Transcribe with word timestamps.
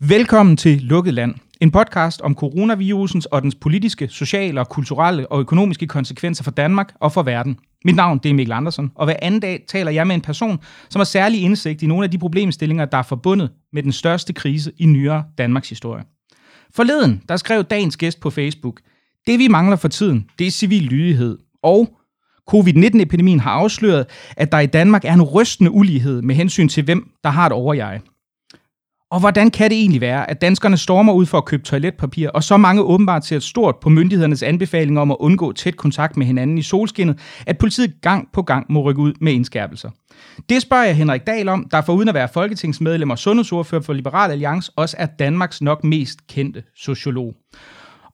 Velkommen 0.00 0.56
til 0.56 0.80
Lukket 0.80 1.14
Land, 1.14 1.34
en 1.60 1.70
podcast 1.70 2.20
om 2.20 2.34
coronavirusens 2.34 3.26
og 3.26 3.42
dens 3.42 3.54
politiske, 3.54 4.08
sociale 4.08 4.60
og 4.60 4.68
kulturelle 4.68 5.32
og 5.32 5.40
økonomiske 5.40 5.86
konsekvenser 5.86 6.44
for 6.44 6.50
Danmark 6.50 6.94
og 7.00 7.12
for 7.12 7.22
verden. 7.22 7.58
Mit 7.84 7.96
navn 7.96 8.18
det 8.18 8.30
er 8.30 8.34
Mikkel 8.34 8.52
Andersen, 8.52 8.90
og 8.94 9.04
hver 9.04 9.16
anden 9.22 9.40
dag 9.40 9.64
taler 9.68 9.90
jeg 9.90 10.06
med 10.06 10.14
en 10.14 10.20
person, 10.20 10.58
som 10.90 11.00
har 11.00 11.04
særlig 11.04 11.42
indsigt 11.42 11.82
i 11.82 11.86
nogle 11.86 12.04
af 12.04 12.10
de 12.10 12.18
problemstillinger, 12.18 12.84
der 12.84 12.98
er 12.98 13.02
forbundet 13.02 13.50
med 13.72 13.82
den 13.82 13.92
største 13.92 14.32
krise 14.32 14.72
i 14.78 14.86
nyere 14.86 15.24
Danmarks 15.38 15.68
historie. 15.68 16.04
Forleden, 16.74 17.22
der 17.28 17.36
skrev 17.36 17.64
dagens 17.64 17.96
gæst 17.96 18.20
på 18.20 18.30
Facebook, 18.30 18.80
det 19.26 19.38
vi 19.38 19.48
mangler 19.48 19.76
for 19.76 19.88
tiden, 19.88 20.26
det 20.38 20.46
er 20.46 20.50
civil 20.50 20.82
lydighed, 20.82 21.38
og 21.62 21.98
covid-19-epidemien 22.50 23.40
har 23.40 23.50
afsløret, 23.50 24.06
at 24.36 24.52
der 24.52 24.58
i 24.58 24.66
Danmark 24.66 25.04
er 25.04 25.14
en 25.14 25.22
rystende 25.22 25.70
ulighed 25.70 26.22
med 26.22 26.34
hensyn 26.34 26.68
til, 26.68 26.84
hvem 26.84 27.10
der 27.24 27.30
har 27.30 27.46
et 27.46 27.52
overjeg. 27.52 28.00
Og 29.10 29.20
hvordan 29.20 29.50
kan 29.50 29.70
det 29.70 29.78
egentlig 29.78 30.00
være, 30.00 30.30
at 30.30 30.40
danskerne 30.40 30.76
stormer 30.76 31.12
ud 31.12 31.26
for 31.26 31.38
at 31.38 31.44
købe 31.44 31.62
toiletpapir, 31.62 32.28
og 32.28 32.42
så 32.42 32.56
mange 32.56 32.82
åbenbart 32.82 33.26
ser 33.26 33.38
stort 33.38 33.76
på 33.82 33.88
myndighedernes 33.88 34.42
anbefalinger 34.42 35.00
om 35.00 35.10
at 35.10 35.16
undgå 35.20 35.52
tæt 35.52 35.76
kontakt 35.76 36.16
med 36.16 36.26
hinanden 36.26 36.58
i 36.58 36.62
solskinnet, 36.62 37.18
at 37.46 37.58
politiet 37.58 37.94
gang 38.02 38.28
på 38.32 38.42
gang 38.42 38.72
må 38.72 38.80
rykke 38.80 39.00
ud 39.00 39.12
med 39.20 39.32
indskærpelser? 39.32 39.90
Det 40.48 40.62
spørger 40.62 40.84
jeg 40.84 40.96
Henrik 40.96 41.26
Dahl 41.26 41.48
om, 41.48 41.68
der 41.70 41.82
foruden 41.82 42.08
at 42.08 42.14
være 42.14 42.28
folketingsmedlem 42.28 43.10
og 43.10 43.18
sundhedsordfører 43.18 43.82
for 43.82 43.92
Liberal 43.92 44.30
Alliance, 44.30 44.72
også 44.76 44.96
er 44.98 45.06
Danmarks 45.06 45.62
nok 45.62 45.84
mest 45.84 46.26
kendte 46.26 46.62
sociolog. 46.76 47.34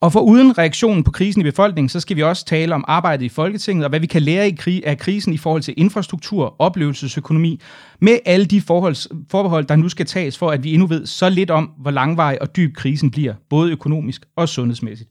Og 0.02 0.12
for 0.12 0.20
uden 0.20 0.58
reaktionen 0.58 1.04
på 1.04 1.10
krisen 1.10 1.40
i 1.40 1.44
befolkningen, 1.44 1.88
så 1.88 2.00
skal 2.00 2.16
vi 2.16 2.22
også 2.22 2.44
tale 2.44 2.74
om 2.74 2.84
arbejdet 2.88 3.24
i 3.24 3.28
Folketinget, 3.28 3.84
og 3.84 3.88
hvad 3.88 4.00
vi 4.00 4.06
kan 4.06 4.22
lære 4.22 4.48
i 4.48 4.54
krig, 4.58 4.86
af 4.86 4.98
krisen 4.98 5.32
i 5.32 5.36
forhold 5.36 5.62
til 5.62 5.74
infrastruktur, 5.76 6.56
oplevelsesøkonomi, 6.58 7.60
med 8.00 8.18
alle 8.24 8.46
de 8.46 8.60
forholds, 8.60 9.08
forbehold, 9.30 9.64
der 9.64 9.76
nu 9.76 9.88
skal 9.88 10.06
tages 10.06 10.38
for, 10.38 10.50
at 10.50 10.64
vi 10.64 10.72
endnu 10.72 10.86
ved 10.86 11.06
så 11.06 11.28
lidt 11.28 11.50
om, 11.50 11.70
hvor 11.78 11.90
langvarig 11.90 12.42
og 12.42 12.56
dyb 12.56 12.74
krisen 12.76 13.10
bliver, 13.10 13.34
både 13.50 13.72
økonomisk 13.72 14.26
og 14.36 14.48
sundhedsmæssigt. 14.48 15.10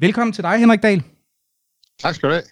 Velkommen 0.00 0.32
til 0.32 0.44
dig, 0.44 0.58
Henrik 0.58 0.82
Dahl. 0.82 1.02
Tak 2.00 2.14
skal 2.14 2.28
du 2.28 2.34
have. 2.34 2.42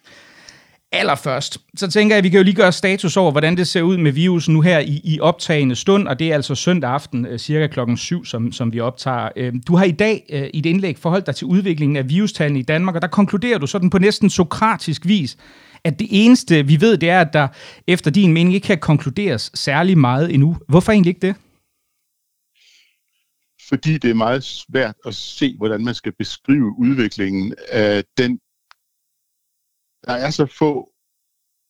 Allerførst, 0.93 1.59
så 1.77 1.91
tænker 1.91 2.15
jeg, 2.15 2.19
at 2.19 2.25
vi 2.25 2.29
kan 2.29 2.39
jo 2.39 2.45
lige 2.45 2.55
gøre 2.55 2.73
status 2.73 3.17
over, 3.17 3.31
hvordan 3.31 3.57
det 3.57 3.69
ser 3.69 3.83
ud 3.83 3.97
med 3.97 4.13
virusen 4.13 4.55
nu 4.55 4.61
her 4.61 4.79
i, 4.79 5.01
i 5.05 5.21
optagende 5.21 5.77
stund, 5.77 6.09
og 6.09 6.19
det 6.19 6.31
er 6.31 6.35
altså 6.35 6.55
søndag 6.55 6.91
aften, 6.91 7.27
øh, 7.27 7.39
cirka 7.39 7.67
klokken 7.67 7.97
7, 7.97 8.25
som, 8.25 8.53
som 8.53 8.73
vi 8.73 8.81
optager. 8.81 9.29
Øhm, 9.37 9.63
du 9.63 9.77
har 9.77 9.85
i 9.85 9.91
dag 9.91 10.27
øh, 10.31 10.49
i 10.55 10.59
et 10.59 10.67
indlæg 10.67 10.99
forholdt 10.99 11.27
dig 11.27 11.35
til 11.35 11.47
udviklingen 11.47 11.97
af 11.97 12.09
virustallene 12.09 12.59
i 12.59 12.63
Danmark, 12.63 12.95
og 12.95 13.03
der 13.03 13.09
konkluderer 13.09 13.59
du 13.59 13.67
sådan 13.67 13.91
på 13.91 13.99
næsten 13.99 14.31
sokratisk 14.31 15.07
vis, 15.07 15.37
at 15.85 15.99
det 15.99 16.09
eneste, 16.11 16.67
vi 16.67 16.81
ved, 16.81 16.99
det 16.99 17.11
er, 17.11 17.21
at 17.21 17.33
der 17.33 17.49
efter 17.87 18.11
din 18.11 18.33
mening 18.33 18.55
ikke 18.55 18.67
kan 18.67 18.79
konkluderes 18.79 19.51
særlig 19.55 19.99
meget 19.99 20.35
endnu. 20.35 20.57
Hvorfor 20.69 20.93
egentlig 20.93 21.11
ikke 21.11 21.27
det? 21.27 21.35
Fordi 23.69 23.99
det 23.99 24.11
er 24.11 24.15
meget 24.15 24.45
svært 24.45 24.95
at 25.07 25.15
se, 25.15 25.55
hvordan 25.57 25.85
man 25.85 25.95
skal 25.95 26.13
beskrive 26.19 26.79
udviklingen 26.79 27.55
af 27.73 28.05
den 28.19 28.39
der 30.07 30.13
er 30.13 30.31
så 30.31 30.47
få 30.47 30.93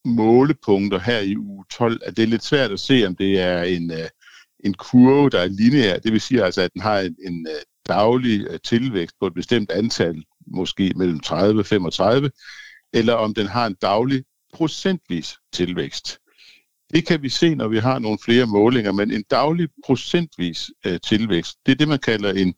målepunkter 0.04 0.98
her 0.98 1.18
i 1.18 1.36
uge 1.36 1.64
12, 1.70 2.00
at 2.04 2.16
det 2.16 2.22
er 2.22 2.26
lidt 2.26 2.44
svært 2.44 2.70
at 2.70 2.80
se, 2.80 3.06
om 3.06 3.16
det 3.16 3.40
er 3.40 3.62
en, 3.62 3.90
øh, 3.90 4.08
en 4.64 4.74
kurve, 4.74 5.30
der 5.30 5.40
er 5.40 5.46
lineær. 5.46 5.98
Det 5.98 6.12
vil 6.12 6.20
sige 6.20 6.44
altså, 6.44 6.62
at 6.62 6.72
den 6.72 6.82
har 6.82 6.98
en, 6.98 7.16
en 7.26 7.46
øh, 7.48 7.62
daglig 7.88 8.46
øh, 8.50 8.58
tilvækst 8.64 9.16
på 9.20 9.26
et 9.26 9.34
bestemt 9.34 9.70
antal, 9.70 10.24
måske 10.46 10.92
mellem 10.96 11.20
30 11.20 11.60
og 11.60 11.66
35, 11.66 12.30
eller 12.92 13.14
om 13.14 13.34
den 13.34 13.46
har 13.46 13.66
en 13.66 13.76
daglig 13.82 14.24
procentvis 14.54 15.34
tilvækst. 15.52 16.18
Det 16.94 17.06
kan 17.06 17.22
vi 17.22 17.28
se, 17.28 17.54
når 17.54 17.68
vi 17.68 17.78
har 17.78 17.98
nogle 17.98 18.18
flere 18.24 18.46
målinger, 18.46 18.92
men 18.92 19.10
en 19.10 19.24
daglig 19.30 19.68
procentvis 19.86 20.70
tilvækst, 21.04 21.56
det 21.66 21.72
er 21.72 21.76
det, 21.76 21.88
man 21.88 21.98
kalder 21.98 22.32
en 22.32 22.54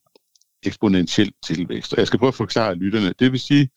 eksponentiel 0.62 1.32
tilvækst. 1.44 1.92
Og 1.92 1.98
jeg 1.98 2.06
skal 2.06 2.18
prøve 2.18 2.28
at 2.28 2.34
forklare 2.34 2.74
lytterne. 2.74 3.14
Det 3.18 3.32
vil 3.32 3.40
sige, 3.40 3.68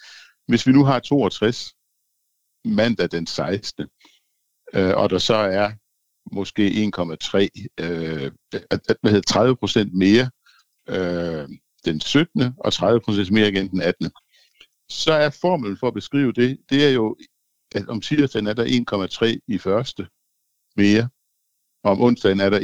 hvis 0.47 0.67
vi 0.67 0.71
nu 0.71 0.83
har 0.83 0.99
62 0.99 1.74
mandag 2.65 3.11
den 3.11 3.27
16. 3.27 3.87
Øh, 4.73 4.93
og 4.95 5.09
der 5.09 5.17
så 5.17 5.35
er 5.35 5.71
måske 6.31 6.67
1,3, 6.67 7.47
øh, 7.79 8.31
hvad 9.01 9.11
hedder 9.11 9.21
30 9.21 9.55
procent 9.55 9.93
mere 9.93 10.29
øh, 10.89 11.49
den 11.85 12.01
17. 12.01 12.53
og 12.57 12.73
30 12.73 13.01
procent 13.01 13.31
mere 13.31 13.49
igen 13.49 13.69
den 13.69 13.81
18. 13.81 14.11
Så 14.89 15.13
er 15.13 15.29
formelen 15.29 15.77
for 15.77 15.87
at 15.87 15.93
beskrive 15.93 16.31
det, 16.33 16.57
det 16.69 16.85
er 16.85 16.89
jo, 16.89 17.17
at 17.75 17.87
om 17.87 18.01
tirsdagen 18.01 18.47
er 18.47 18.53
der 18.53 19.35
1,3 19.35 19.39
i 19.47 19.57
første 19.57 20.07
mere, 20.75 21.09
og 21.83 21.91
om 21.91 22.01
onsdagen 22.01 22.39
er 22.39 22.49
der 22.49 22.59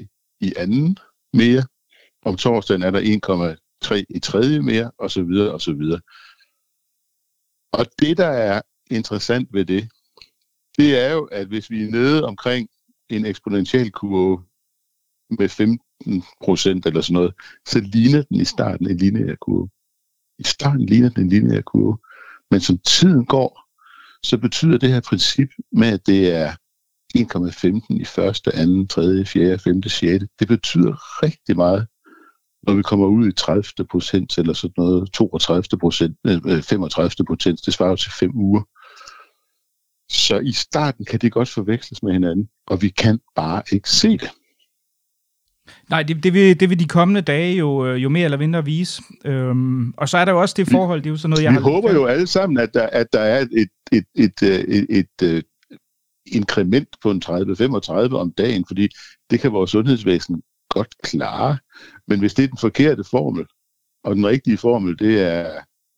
1,3 0.00 0.06
i 0.40 0.52
anden 0.56 0.98
mere, 1.32 1.64
om 2.22 2.36
torsdagen 2.36 2.82
er 2.82 2.90
der 2.90 3.56
1,3 3.88 4.04
i 4.08 4.18
tredje 4.18 4.60
mere, 4.60 4.90
og 4.98 5.10
så 5.10 5.22
videre, 5.22 5.52
og 5.52 5.60
så 5.60 5.72
videre. 5.72 6.00
Og 7.72 7.86
det, 7.98 8.16
der 8.16 8.26
er 8.26 8.62
interessant 8.90 9.48
ved 9.52 9.64
det, 9.64 9.88
det 10.78 11.04
er 11.04 11.12
jo, 11.12 11.24
at 11.24 11.46
hvis 11.46 11.70
vi 11.70 11.84
er 11.84 11.90
nede 11.90 12.24
omkring 12.24 12.68
en 13.08 13.26
eksponentiel 13.26 13.92
kurve 13.92 14.44
med 15.38 15.48
15 15.48 16.22
procent 16.44 16.86
eller 16.86 17.00
sådan 17.00 17.14
noget, 17.14 17.34
så 17.68 17.80
ligner 17.80 18.22
den 18.22 18.40
i 18.40 18.44
starten 18.44 18.90
en 18.90 18.96
lineær 18.96 19.34
kurve. 19.40 19.68
I 20.38 20.44
starten 20.44 20.86
ligner 20.86 21.08
den 21.08 21.22
en 21.22 21.28
lineær 21.28 21.60
kurve. 21.60 21.98
Men 22.50 22.60
som 22.60 22.78
tiden 22.78 23.26
går, 23.26 23.66
så 24.22 24.38
betyder 24.38 24.78
det 24.78 24.88
her 24.88 25.00
princip 25.00 25.48
med, 25.72 25.88
at 25.88 26.06
det 26.06 26.34
er 26.34 26.52
1,15 27.18 28.00
i 28.00 28.04
første, 28.04 28.54
anden, 28.54 28.88
tredje, 28.88 29.24
fjerde, 29.24 29.58
femte, 29.58 29.88
sjette, 29.88 30.28
det 30.38 30.48
betyder 30.48 31.22
rigtig 31.22 31.56
meget, 31.56 31.86
når 32.62 32.74
vi 32.74 32.82
kommer 32.82 33.06
ud 33.06 33.28
i 33.28 33.32
30 33.32 33.62
procent 33.90 34.38
eller 34.38 34.52
sådan 34.52 34.74
noget, 34.76 35.12
32 35.12 35.78
procent, 35.80 36.16
35 36.24 37.10
øh, 37.20 37.26
procent, 37.26 37.60
det 37.66 37.74
svarer 37.74 37.90
jo 37.90 37.96
til 37.96 38.12
fem 38.12 38.30
uger. 38.34 38.62
Så 40.10 40.38
i 40.38 40.52
starten 40.52 41.04
kan 41.04 41.18
det 41.18 41.32
godt 41.32 41.48
forveksles 41.48 42.02
med 42.02 42.12
hinanden, 42.12 42.48
og 42.66 42.82
vi 42.82 42.88
kan 42.88 43.18
bare 43.34 43.62
ikke 43.72 43.90
se 43.90 44.18
det. 44.18 44.30
Nej, 45.90 46.02
det, 46.02 46.22
det, 46.22 46.34
vil, 46.34 46.60
det 46.60 46.70
vil 46.70 46.80
de 46.80 46.88
kommende 46.88 47.20
dage 47.20 47.56
jo, 47.56 47.86
øh, 47.86 48.02
jo 48.02 48.08
mere 48.08 48.24
eller 48.24 48.38
mindre 48.38 48.64
vise. 48.64 49.02
Øhm, 49.24 49.92
og 49.96 50.08
så 50.08 50.18
er 50.18 50.24
der 50.24 50.32
jo 50.32 50.40
også 50.40 50.54
det 50.58 50.70
forhold, 50.70 51.00
det 51.00 51.06
er 51.06 51.10
jo 51.10 51.16
sådan 51.16 51.30
noget, 51.30 51.42
jeg 51.44 51.52
vi 51.52 51.54
har... 51.54 51.62
Håber 51.62 51.92
jo 51.92 52.06
alle 52.06 52.26
sammen, 52.26 52.58
at 52.58 52.74
der, 52.74 52.86
at 52.86 53.06
der 53.12 53.20
er 53.20 53.40
et, 53.40 53.48
et, 53.52 53.68
et, 53.92 54.04
et, 54.14 54.42
øh, 54.42 54.58
et, 54.58 54.86
et, 54.88 55.22
et 55.22 55.44
inkrement 56.26 56.88
på 57.02 57.10
en 57.10 57.22
30-35 57.24 57.92
om 58.14 58.32
dagen, 58.32 58.64
fordi 58.66 58.88
det 59.30 59.40
kan 59.40 59.52
vores 59.52 59.70
sundhedsvæsen 59.70 60.42
godt 60.76 60.94
klare. 61.02 61.58
Men 62.08 62.20
hvis 62.20 62.34
det 62.34 62.42
er 62.42 62.48
den 62.48 62.58
forkerte 62.58 63.04
formel, 63.10 63.46
og 64.04 64.16
den 64.16 64.26
rigtige 64.26 64.56
formel, 64.56 64.98
det 64.98 65.22
er 65.22 65.50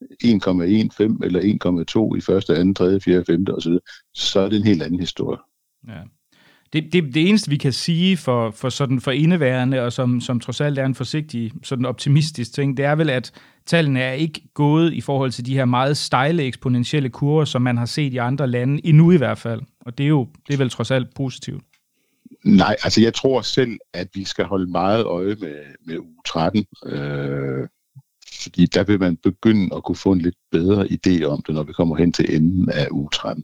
1,15 0.03 1.25
eller 1.25 2.11
1,2 2.13 2.17
i 2.17 2.21
første, 2.21 2.55
anden, 2.55 2.75
tredje, 2.75 2.99
fjerde, 2.99 3.25
femte 3.25 3.51
osv., 3.51 3.73
så 4.13 4.39
er 4.39 4.49
det 4.49 4.57
en 4.57 4.65
helt 4.65 4.83
anden 4.83 4.99
historie. 4.99 5.39
Ja. 5.87 6.01
Det, 6.73 6.93
det, 6.93 7.13
det 7.13 7.29
eneste, 7.29 7.49
vi 7.49 7.57
kan 7.57 7.73
sige 7.73 8.17
for, 8.17 8.51
for, 8.51 8.69
sådan 8.69 9.01
for 9.01 9.11
indeværende, 9.11 9.81
og 9.81 9.93
som, 9.93 10.21
som 10.21 10.39
trods 10.39 10.61
alt 10.61 10.79
er 10.79 10.85
en 10.85 10.95
forsigtig, 10.95 11.51
sådan 11.63 11.85
optimistisk 11.85 12.53
ting, 12.53 12.77
det 12.77 12.85
er 12.85 12.95
vel, 12.95 13.09
at 13.09 13.31
tallene 13.65 14.01
er 14.01 14.13
ikke 14.13 14.41
gået 14.53 14.93
i 14.93 15.01
forhold 15.01 15.31
til 15.31 15.45
de 15.45 15.53
her 15.53 15.65
meget 15.65 15.97
stejle 15.97 16.43
eksponentielle 16.43 17.09
kurver, 17.09 17.45
som 17.45 17.61
man 17.61 17.77
har 17.77 17.85
set 17.85 18.13
i 18.13 18.17
andre 18.17 18.47
lande, 18.47 18.85
endnu 18.85 19.11
i 19.11 19.17
hvert 19.17 19.37
fald. 19.37 19.61
Og 19.81 19.97
det 19.97 20.03
er 20.03 20.07
jo 20.07 20.27
det 20.47 20.53
er 20.53 20.57
vel 20.57 20.69
trods 20.69 20.91
alt 20.91 21.13
positivt. 21.15 21.63
Nej, 22.43 22.75
altså 22.83 23.01
jeg 23.01 23.13
tror 23.13 23.41
selv, 23.41 23.77
at 23.93 24.07
vi 24.13 24.23
skal 24.23 24.45
holde 24.45 24.71
meget 24.71 25.05
øje 25.05 25.35
med, 25.35 25.55
med 25.85 25.97
u 25.97 26.21
13. 26.25 26.65
Øh, 26.85 27.67
fordi 28.43 28.65
der 28.65 28.83
vil 28.83 28.99
man 28.99 29.17
begynde 29.17 29.75
at 29.75 29.83
kunne 29.83 29.95
få 29.95 30.11
en 30.11 30.21
lidt 30.21 30.35
bedre 30.51 30.85
idé 30.85 31.23
om 31.23 31.41
det, 31.47 31.55
når 31.55 31.63
vi 31.63 31.73
kommer 31.73 31.95
hen 31.95 32.11
til 32.11 32.35
enden 32.35 32.69
af 32.69 32.87
uge 32.91 33.09
13. 33.13 33.43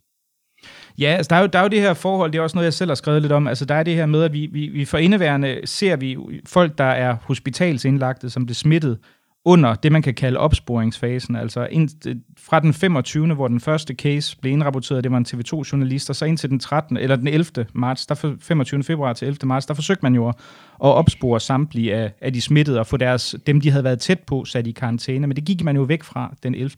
Ja, 0.97 1.07
altså 1.07 1.29
der 1.29 1.35
er, 1.35 1.41
jo, 1.41 1.47
der 1.47 1.59
er 1.59 1.63
jo 1.63 1.69
det 1.69 1.81
her 1.81 1.93
forhold, 1.93 2.31
det 2.31 2.37
er 2.37 2.43
også 2.43 2.57
noget, 2.57 2.65
jeg 2.65 2.73
selv 2.73 2.89
har 2.89 2.95
skrevet 2.95 3.21
lidt 3.21 3.31
om. 3.31 3.47
Altså 3.47 3.65
der 3.65 3.75
er 3.75 3.83
det 3.83 3.95
her 3.95 4.05
med, 4.05 4.23
at 4.23 4.33
vi, 4.33 4.45
vi, 4.45 4.67
vi 4.67 4.85
for 4.85 4.97
indeværende 4.97 5.61
ser 5.65 5.95
vi 5.95 6.17
folk, 6.45 6.77
der 6.77 6.83
er 6.83 7.15
hospitalsindlagte, 7.21 8.29
som 8.29 8.47
det 8.47 8.55
smittet, 8.55 8.99
under 9.45 9.75
det, 9.75 9.91
man 9.91 10.01
kan 10.01 10.13
kalde 10.13 10.39
opsporingsfasen. 10.39 11.35
Altså 11.35 11.67
ind, 11.71 11.89
fra 12.37 12.59
den 12.59 12.73
25., 12.73 13.33
hvor 13.33 13.47
den 13.47 13.59
første 13.59 13.93
case 13.93 14.37
blev 14.37 14.53
indrapporteret, 14.53 15.03
det 15.03 15.11
var 15.11 15.17
en 15.17 15.25
TV2-journalist, 15.29 16.09
og 16.09 16.15
så 16.15 16.25
indtil 16.25 16.49
den 16.49 16.59
13. 16.59 16.97
eller 16.97 17.15
den 17.15 17.27
11. 17.27 17.65
marts, 17.73 18.05
der 18.05 18.35
25. 18.41 18.83
februar 18.83 19.13
til 19.13 19.27
11. 19.27 19.47
marts, 19.47 19.65
der 19.65 19.73
forsøgte 19.73 20.03
man 20.03 20.15
jo 20.15 20.27
at 20.27 20.35
opspore 20.79 21.39
samtlige 21.39 21.95
af, 21.95 22.13
af 22.21 22.33
de 22.33 22.41
smittede 22.41 22.79
og 22.79 22.87
få 22.87 22.97
deres, 22.97 23.35
dem, 23.47 23.61
de 23.61 23.71
havde 23.71 23.83
været 23.83 23.99
tæt 23.99 24.19
på, 24.19 24.45
sat 24.45 24.67
i 24.67 24.71
karantæne. 24.71 25.27
Men 25.27 25.35
det 25.35 25.45
gik 25.45 25.63
man 25.63 25.75
jo 25.75 25.81
væk 25.81 26.03
fra 26.03 26.35
den 26.43 26.55
11. 26.55 26.71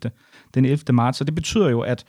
Den 0.53 0.65
11. 0.65 0.93
marts, 0.93 1.21
og 1.21 1.27
det 1.27 1.35
betyder 1.35 1.69
jo, 1.69 1.81
at 1.81 2.05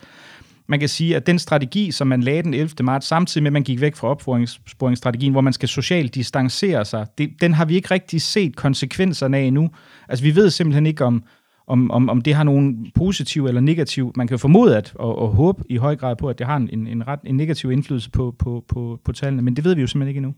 man 0.69 0.79
kan 0.79 0.89
sige, 0.89 1.15
at 1.15 1.27
den 1.27 1.39
strategi, 1.39 1.91
som 1.91 2.07
man 2.07 2.23
lagde 2.23 2.43
den 2.43 2.53
11. 2.53 2.69
marts, 2.83 3.07
samtidig 3.07 3.43
med, 3.43 3.49
at 3.49 3.53
man 3.53 3.63
gik 3.63 3.81
væk 3.81 3.95
fra 3.95 4.07
opsporingsstrategien, 4.07 5.31
hvor 5.31 5.41
man 5.41 5.53
skal 5.53 5.69
socialt 5.69 6.15
distancere 6.15 6.85
sig, 6.85 7.07
det, 7.17 7.29
den 7.41 7.53
har 7.53 7.65
vi 7.65 7.75
ikke 7.75 7.91
rigtig 7.91 8.21
set 8.21 8.55
konsekvenserne 8.55 9.37
af 9.37 9.41
endnu. 9.41 9.69
Altså, 10.09 10.25
vi 10.25 10.35
ved 10.35 10.49
simpelthen 10.49 10.85
ikke, 10.85 11.05
om, 11.05 11.23
om, 11.67 11.91
om, 11.91 12.09
om 12.09 12.21
det 12.21 12.33
har 12.33 12.43
nogen 12.43 12.91
positiv 12.95 13.45
eller 13.45 13.61
negativ. 13.61 14.11
Man 14.15 14.27
kan 14.27 14.33
jo 14.33 14.37
formode 14.37 14.77
at, 14.77 14.93
og, 14.95 15.19
og 15.19 15.29
håbe 15.29 15.63
i 15.69 15.77
høj 15.77 15.95
grad 15.95 16.15
på, 16.15 16.29
at 16.29 16.39
det 16.39 16.47
har 16.47 16.57
en, 16.57 16.87
en, 16.87 17.07
ret 17.07 17.19
en 17.23 17.37
negativ 17.37 17.71
indflydelse 17.71 18.11
på, 18.11 18.35
på, 18.39 18.65
på, 18.67 18.99
på 19.05 19.11
tallene, 19.11 19.41
men 19.41 19.55
det 19.55 19.63
ved 19.63 19.75
vi 19.75 19.81
jo 19.81 19.87
simpelthen 19.87 20.09
ikke 20.09 20.17
endnu. 20.17 20.33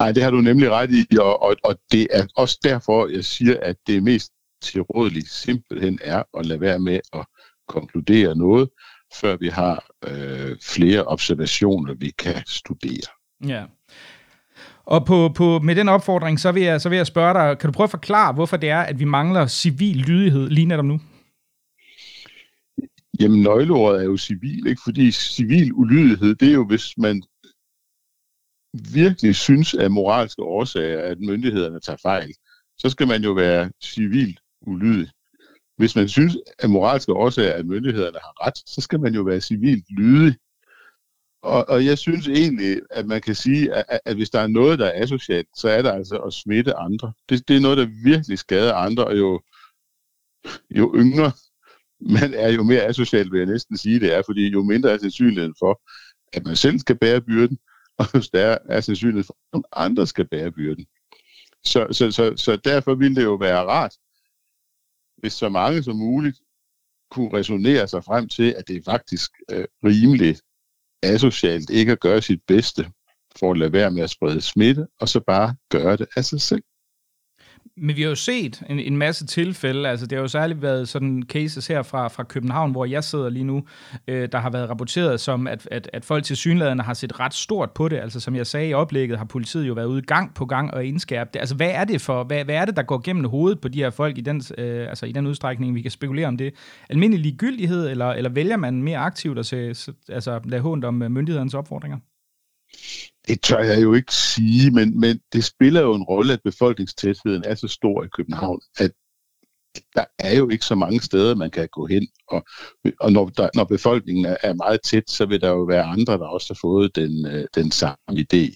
Nej, 0.00 0.12
det 0.12 0.22
har 0.22 0.30
du 0.30 0.40
nemlig 0.40 0.70
ret 0.70 0.90
i, 0.90 1.16
og, 1.18 1.42
og, 1.42 1.56
og 1.64 1.78
det 1.92 2.06
er 2.10 2.26
også 2.36 2.58
derfor, 2.64 3.08
jeg 3.08 3.24
siger, 3.24 3.56
at 3.62 3.76
det 3.86 4.02
mest 4.02 4.32
tilrådeligt 4.62 5.28
simpelthen 5.28 5.98
er 6.02 6.22
at 6.38 6.46
lade 6.46 6.60
være 6.60 6.78
med 6.78 7.00
at 7.12 7.26
konkludere 7.68 8.36
noget, 8.36 8.68
før 9.14 9.36
vi 9.36 9.48
har 9.48 9.86
øh, 10.08 10.56
flere 10.62 11.04
observationer, 11.04 11.94
vi 11.94 12.10
kan 12.18 12.42
studere. 12.46 13.10
Ja. 13.46 13.64
Og 14.84 15.06
på, 15.06 15.32
på, 15.34 15.58
med 15.58 15.76
den 15.76 15.88
opfordring, 15.88 16.40
så 16.40 16.52
vil, 16.52 16.62
jeg, 16.62 16.80
så 16.80 16.88
vil 16.88 16.96
jeg 16.96 17.06
spørge 17.06 17.34
dig, 17.34 17.58
kan 17.58 17.68
du 17.68 17.72
prøve 17.72 17.84
at 17.84 17.90
forklare, 17.90 18.32
hvorfor 18.32 18.56
det 18.56 18.70
er, 18.70 18.80
at 18.80 18.98
vi 18.98 19.04
mangler 19.04 19.46
civil 19.46 19.96
lydighed 19.96 20.50
lige 20.50 20.66
netop 20.66 20.84
nu? 20.84 21.00
Jamen, 23.20 23.42
nøgleordet 23.42 24.00
er 24.00 24.04
jo 24.04 24.16
civil, 24.16 24.66
ikke? 24.66 24.80
fordi 24.84 25.10
civil 25.10 25.72
ulydighed, 25.72 26.34
det 26.34 26.48
er 26.48 26.52
jo, 26.52 26.66
hvis 26.66 26.98
man 26.98 27.22
virkelig 28.94 29.34
synes 29.34 29.74
af 29.74 29.90
moralske 29.90 30.42
årsager, 30.42 31.00
at 31.00 31.20
myndighederne 31.20 31.80
tager 31.80 31.96
fejl, 32.02 32.34
så 32.78 32.90
skal 32.90 33.08
man 33.08 33.22
jo 33.22 33.32
være 33.32 33.70
civil 33.82 34.38
ulydig. 34.60 35.10
Hvis 35.80 35.96
man 35.96 36.08
synes 36.08 36.36
at 36.58 36.70
moralske 36.70 37.12
årsager, 37.12 37.52
at 37.52 37.66
myndighederne 37.66 38.18
har 38.18 38.46
ret, 38.46 38.58
så 38.66 38.80
skal 38.80 39.00
man 39.00 39.14
jo 39.14 39.22
være 39.22 39.40
civilt 39.40 39.84
lydig. 39.90 40.36
Og, 41.42 41.68
og 41.68 41.84
jeg 41.84 41.98
synes 41.98 42.28
egentlig, 42.28 42.80
at 42.90 43.06
man 43.06 43.20
kan 43.20 43.34
sige, 43.34 43.74
at, 43.74 43.84
at, 43.88 44.00
at 44.04 44.16
hvis 44.16 44.30
der 44.30 44.40
er 44.40 44.46
noget, 44.46 44.78
der 44.78 44.86
er 44.86 45.02
asocialt, 45.02 45.48
så 45.56 45.68
er 45.68 45.82
det 45.82 45.90
altså 45.90 46.18
at 46.18 46.32
smitte 46.32 46.74
andre. 46.74 47.12
Det, 47.28 47.48
det 47.48 47.56
er 47.56 47.60
noget, 47.60 47.78
der 47.78 47.86
virkelig 48.04 48.38
skader 48.38 48.74
andre, 48.74 49.04
og 49.04 49.18
jo, 49.18 49.40
jo 50.70 50.94
yngre 50.96 51.32
man 52.00 52.34
er, 52.34 52.48
jo 52.48 52.62
mere 52.62 52.82
asocial, 52.82 53.32
vil 53.32 53.38
jeg 53.38 53.46
næsten 53.46 53.76
sige, 53.76 54.00
det 54.00 54.14
er, 54.14 54.22
fordi 54.26 54.48
jo 54.48 54.62
mindre 54.62 54.90
er 54.90 54.98
sandsynligheden 54.98 55.54
for, 55.58 55.80
at 56.32 56.44
man 56.44 56.56
selv 56.56 56.78
skal 56.78 56.98
bære 56.98 57.20
byrden, 57.20 57.58
og 57.98 58.06
jo 58.14 58.20
større 58.20 58.58
er 58.68 58.80
sandsynligheden 58.80 59.24
for, 59.24 59.36
at 59.56 59.62
andre 59.72 60.06
skal 60.06 60.28
bære 60.28 60.52
byrden. 60.52 60.86
Så, 61.64 61.86
så, 61.90 62.10
så, 62.10 62.32
så 62.36 62.56
derfor 62.56 62.94
ville 62.94 63.16
det 63.16 63.24
jo 63.24 63.34
være 63.34 63.64
rart, 63.64 63.92
hvis 65.20 65.32
så 65.32 65.48
mange 65.48 65.82
som 65.82 65.96
muligt 65.96 66.38
kunne 67.10 67.38
resonere 67.38 67.88
sig 67.88 68.04
frem 68.04 68.28
til, 68.28 68.54
at 68.58 68.68
det 68.68 68.76
er 68.76 68.82
faktisk 68.84 69.30
øh, 69.50 69.64
rimeligt 69.84 70.42
asocialt 71.02 71.70
ikke 71.70 71.92
at 71.92 72.00
gøre 72.00 72.22
sit 72.22 72.40
bedste 72.46 72.92
for 73.38 73.50
at 73.50 73.58
lade 73.58 73.72
være 73.72 73.90
med 73.90 74.02
at 74.02 74.10
sprede 74.10 74.40
smitte, 74.40 74.86
og 75.00 75.08
så 75.08 75.20
bare 75.20 75.56
gøre 75.70 75.96
det 75.96 76.06
af 76.16 76.24
sig 76.24 76.40
selv. 76.40 76.62
Men 77.82 77.96
vi 77.96 78.02
har 78.02 78.08
jo 78.08 78.14
set 78.14 78.62
en, 78.68 78.78
en 78.78 78.96
masse 78.96 79.26
tilfælde, 79.26 79.88
altså 79.88 80.06
det 80.06 80.16
har 80.16 80.22
jo 80.22 80.28
særligt 80.28 80.62
været 80.62 80.88
sådan 80.88 81.22
cases 81.28 81.66
her 81.66 81.82
fra, 81.82 82.08
fra 82.08 82.22
København, 82.22 82.70
hvor 82.70 82.84
jeg 82.84 83.04
sidder 83.04 83.28
lige 83.28 83.44
nu, 83.44 83.62
øh, 84.08 84.28
der 84.32 84.38
har 84.38 84.50
været 84.50 84.70
rapporteret 84.70 85.20
som, 85.20 85.46
at, 85.46 85.68
at, 85.70 85.90
at 85.92 86.04
folk 86.04 86.24
til 86.24 86.36
synlæderne 86.36 86.82
har 86.82 86.94
set 86.94 87.20
ret 87.20 87.34
stort 87.34 87.70
på 87.70 87.88
det. 87.88 87.96
Altså 87.96 88.20
som 88.20 88.36
jeg 88.36 88.46
sagde 88.46 88.68
i 88.68 88.74
oplægget, 88.74 89.18
har 89.18 89.24
politiet 89.24 89.68
jo 89.68 89.72
været 89.72 89.86
ude 89.86 90.02
gang 90.02 90.34
på 90.34 90.46
gang 90.46 90.74
og 90.74 90.84
indskærpe 90.84 91.30
det. 91.34 91.40
Altså 91.40 91.54
hvad 91.54 91.70
er 91.70 91.84
det 91.84 92.00
for, 92.00 92.24
hvad, 92.24 92.44
hvad 92.44 92.54
er 92.54 92.64
det, 92.64 92.76
der 92.76 92.82
går 92.82 92.98
gennem 93.04 93.24
hovedet 93.24 93.60
på 93.60 93.68
de 93.68 93.78
her 93.78 93.90
folk 93.90 94.18
i 94.18 94.20
den, 94.20 94.42
øh, 94.58 94.88
altså 94.88 95.06
i 95.06 95.12
den 95.12 95.26
udstrækning, 95.26 95.74
vi 95.74 95.82
kan 95.82 95.90
spekulere 95.90 96.26
om 96.26 96.36
det? 96.36 96.54
Almindelig 96.90 97.22
ligegyldighed, 97.22 97.90
eller, 97.90 98.10
eller 98.10 98.30
vælger 98.30 98.56
man 98.56 98.82
mere 98.82 98.98
aktivt 98.98 99.38
at 99.38 99.46
se, 99.46 99.74
altså, 100.08 100.40
lade 100.44 100.62
hånd 100.62 100.84
om 100.84 101.02
øh, 101.02 101.10
myndighedernes 101.10 101.54
opfordringer? 101.54 101.98
Det 103.28 103.42
tør 103.42 103.58
jeg 103.58 103.82
jo 103.82 103.94
ikke 103.94 104.14
sige, 104.14 104.70
men, 104.70 105.00
men 105.00 105.20
det 105.32 105.44
spiller 105.44 105.80
jo 105.80 105.94
en 105.94 106.02
rolle, 106.02 106.32
at 106.32 106.42
befolkningstætheden 106.44 107.44
er 107.46 107.54
så 107.54 107.68
stor 107.68 108.04
i 108.04 108.08
København, 108.08 108.60
at 108.78 108.92
der 109.94 110.04
er 110.18 110.36
jo 110.36 110.48
ikke 110.48 110.64
så 110.64 110.74
mange 110.74 111.00
steder, 111.00 111.34
man 111.34 111.50
kan 111.50 111.68
gå 111.72 111.86
hen. 111.86 112.08
Og, 112.28 112.44
og 113.00 113.12
når, 113.12 113.28
der, 113.28 113.48
når 113.54 113.64
befolkningen 113.64 114.24
er, 114.24 114.36
er 114.42 114.54
meget 114.54 114.80
tæt, 114.82 115.10
så 115.10 115.26
vil 115.26 115.40
der 115.40 115.48
jo 115.48 115.62
være 115.62 115.82
andre, 115.82 116.12
der 116.12 116.26
også 116.26 116.54
har 116.54 116.58
fået 116.60 116.96
den, 116.96 117.26
øh, 117.26 117.46
den 117.54 117.70
samme 117.70 117.96
idé. 118.10 118.54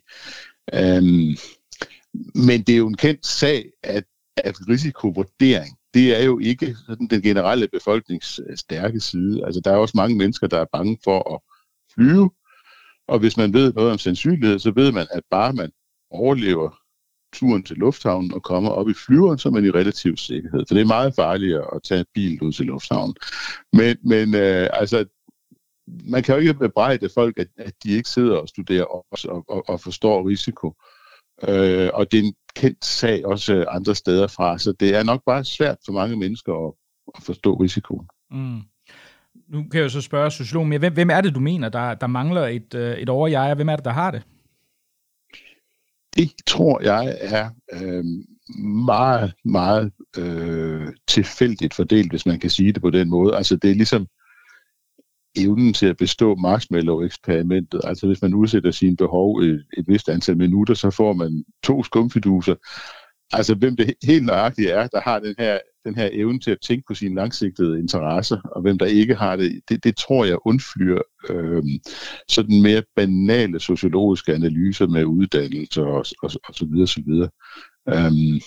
Um, 0.72 1.36
men 2.34 2.62
det 2.62 2.68
er 2.68 2.76
jo 2.76 2.88
en 2.88 2.96
kendt 2.96 3.26
sag, 3.26 3.70
at, 3.82 4.04
at 4.36 4.56
risikovurdering, 4.68 5.76
det 5.94 6.16
er 6.20 6.24
jo 6.24 6.38
ikke 6.38 6.76
sådan 6.86 7.06
den 7.06 7.22
generelle 7.22 7.68
befolknings 7.68 8.40
stærke 8.54 9.00
side. 9.00 9.44
Altså, 9.46 9.60
der 9.60 9.72
er 9.72 9.76
også 9.76 9.96
mange 9.96 10.16
mennesker, 10.16 10.46
der 10.46 10.58
er 10.58 10.66
bange 10.72 10.98
for 11.04 11.34
at 11.34 11.40
flyve, 11.94 12.30
og 13.08 13.18
hvis 13.18 13.36
man 13.36 13.52
ved 13.52 13.72
noget 13.72 13.92
om 13.92 13.98
sandsynlighed, 13.98 14.58
så 14.58 14.70
ved 14.70 14.92
man, 14.92 15.06
at 15.10 15.22
bare 15.30 15.52
man 15.52 15.70
overlever 16.10 16.70
turen 17.32 17.62
til 17.62 17.76
lufthavnen 17.76 18.34
og 18.34 18.42
kommer 18.42 18.70
op 18.70 18.88
i 18.88 18.94
flyveren, 18.94 19.38
så 19.38 19.48
er 19.48 19.52
man 19.52 19.64
i 19.64 19.70
relativ 19.70 20.16
sikkerhed. 20.16 20.64
For 20.68 20.74
det 20.74 20.80
er 20.82 20.86
meget 20.86 21.14
farligere 21.14 21.74
at 21.74 21.82
tage 21.82 22.04
bil 22.14 22.42
ud 22.42 22.52
til 22.52 22.66
lufthavnen. 22.66 23.16
Men, 23.72 23.96
men 24.02 24.34
øh, 24.34 24.68
altså, 24.72 25.04
man 25.86 26.22
kan 26.22 26.34
jo 26.34 26.40
ikke 26.40 26.54
bebrejde 26.54 27.08
folk, 27.14 27.38
at, 27.38 27.48
at 27.56 27.74
de 27.84 27.90
ikke 27.90 28.08
sidder 28.08 28.36
og 28.36 28.48
studerer 28.48 29.12
os 29.12 29.24
og, 29.24 29.44
og, 29.48 29.68
og 29.68 29.80
forstår 29.80 30.28
risiko. 30.28 30.74
Øh, 31.48 31.90
og 31.94 32.12
det 32.12 32.18
er 32.18 32.22
en 32.22 32.34
kendt 32.56 32.84
sag 32.84 33.26
også 33.26 33.64
andre 33.68 33.94
steder 33.94 34.26
fra, 34.26 34.58
så 34.58 34.72
det 34.72 34.94
er 34.94 35.02
nok 35.02 35.22
bare 35.26 35.44
svært 35.44 35.78
for 35.84 35.92
mange 35.92 36.16
mennesker 36.16 36.66
at, 36.68 36.74
at 37.16 37.22
forstå 37.22 37.54
risikoen. 37.54 38.08
Mm 38.30 38.62
nu 39.48 39.62
kan 39.62 39.78
jeg 39.78 39.84
jo 39.84 39.88
så 39.88 40.00
spørge 40.00 40.30
sociologen, 40.30 40.68
men 40.68 40.78
hvem, 40.78 40.92
hvem 40.92 41.10
er 41.10 41.20
det, 41.20 41.34
du 41.34 41.40
mener, 41.40 41.68
der, 41.68 41.94
der 41.94 42.06
mangler 42.06 42.46
et, 42.46 42.74
øh, 42.74 42.96
et 42.96 43.08
overjeg, 43.08 43.50
og 43.50 43.56
hvem 43.56 43.68
er 43.68 43.76
det, 43.76 43.84
der 43.84 43.90
har 43.90 44.10
det? 44.10 44.22
Det 46.16 46.30
tror 46.46 46.82
jeg 46.82 47.18
er 47.20 47.50
øh, 47.72 48.04
meget, 48.84 49.34
meget 49.44 49.92
øh, 50.18 50.88
tilfældigt 51.08 51.74
fordelt, 51.74 52.12
hvis 52.12 52.26
man 52.26 52.40
kan 52.40 52.50
sige 52.50 52.72
det 52.72 52.82
på 52.82 52.90
den 52.90 53.10
måde. 53.10 53.36
Altså 53.36 53.56
det 53.56 53.70
er 53.70 53.74
ligesom 53.74 54.06
evnen 55.36 55.72
til 55.72 55.86
at 55.86 55.96
bestå 55.96 56.34
marshmallow-eksperimentet. 56.34 57.80
Altså 57.84 58.06
hvis 58.06 58.22
man 58.22 58.34
udsætter 58.34 58.70
sine 58.70 58.96
behov 58.96 59.38
et, 59.38 59.66
et 59.78 59.84
vist 59.88 60.08
antal 60.08 60.36
minutter, 60.36 60.74
så 60.74 60.90
får 60.90 61.12
man 61.12 61.44
to 61.62 61.82
skumfiduser. 61.82 62.54
Altså 63.32 63.54
hvem 63.54 63.76
det 63.76 63.94
helt 64.02 64.24
nøjagtigt 64.24 64.70
er, 64.70 64.86
der 64.86 65.00
har 65.00 65.18
den 65.18 65.34
her 65.38 65.58
den 65.84 65.94
her 65.94 66.08
evne 66.12 66.40
til 66.40 66.50
at 66.50 66.58
tænke 66.62 66.84
på 66.88 66.94
sine 66.94 67.14
langsigtede 67.14 67.78
interesser, 67.78 68.40
og 68.40 68.62
hvem 68.62 68.78
der 68.78 68.86
ikke 68.86 69.14
har 69.14 69.36
det, 69.36 69.60
det, 69.68 69.84
det 69.84 69.96
tror 69.96 70.24
jeg 70.24 70.38
undflyr 70.44 70.98
øh, 71.30 71.62
sådan 72.28 72.62
mere 72.62 72.82
banale 72.96 73.60
sociologiske 73.60 74.34
analyser 74.34 74.86
med 74.86 75.04
uddannelse 75.04 75.82
og, 75.82 76.04
og, 76.22 76.30
og 76.48 76.54
så 76.54 76.66
videre, 76.72 76.86
så 76.86 77.02
videre. 77.06 77.30
Um, 77.86 78.40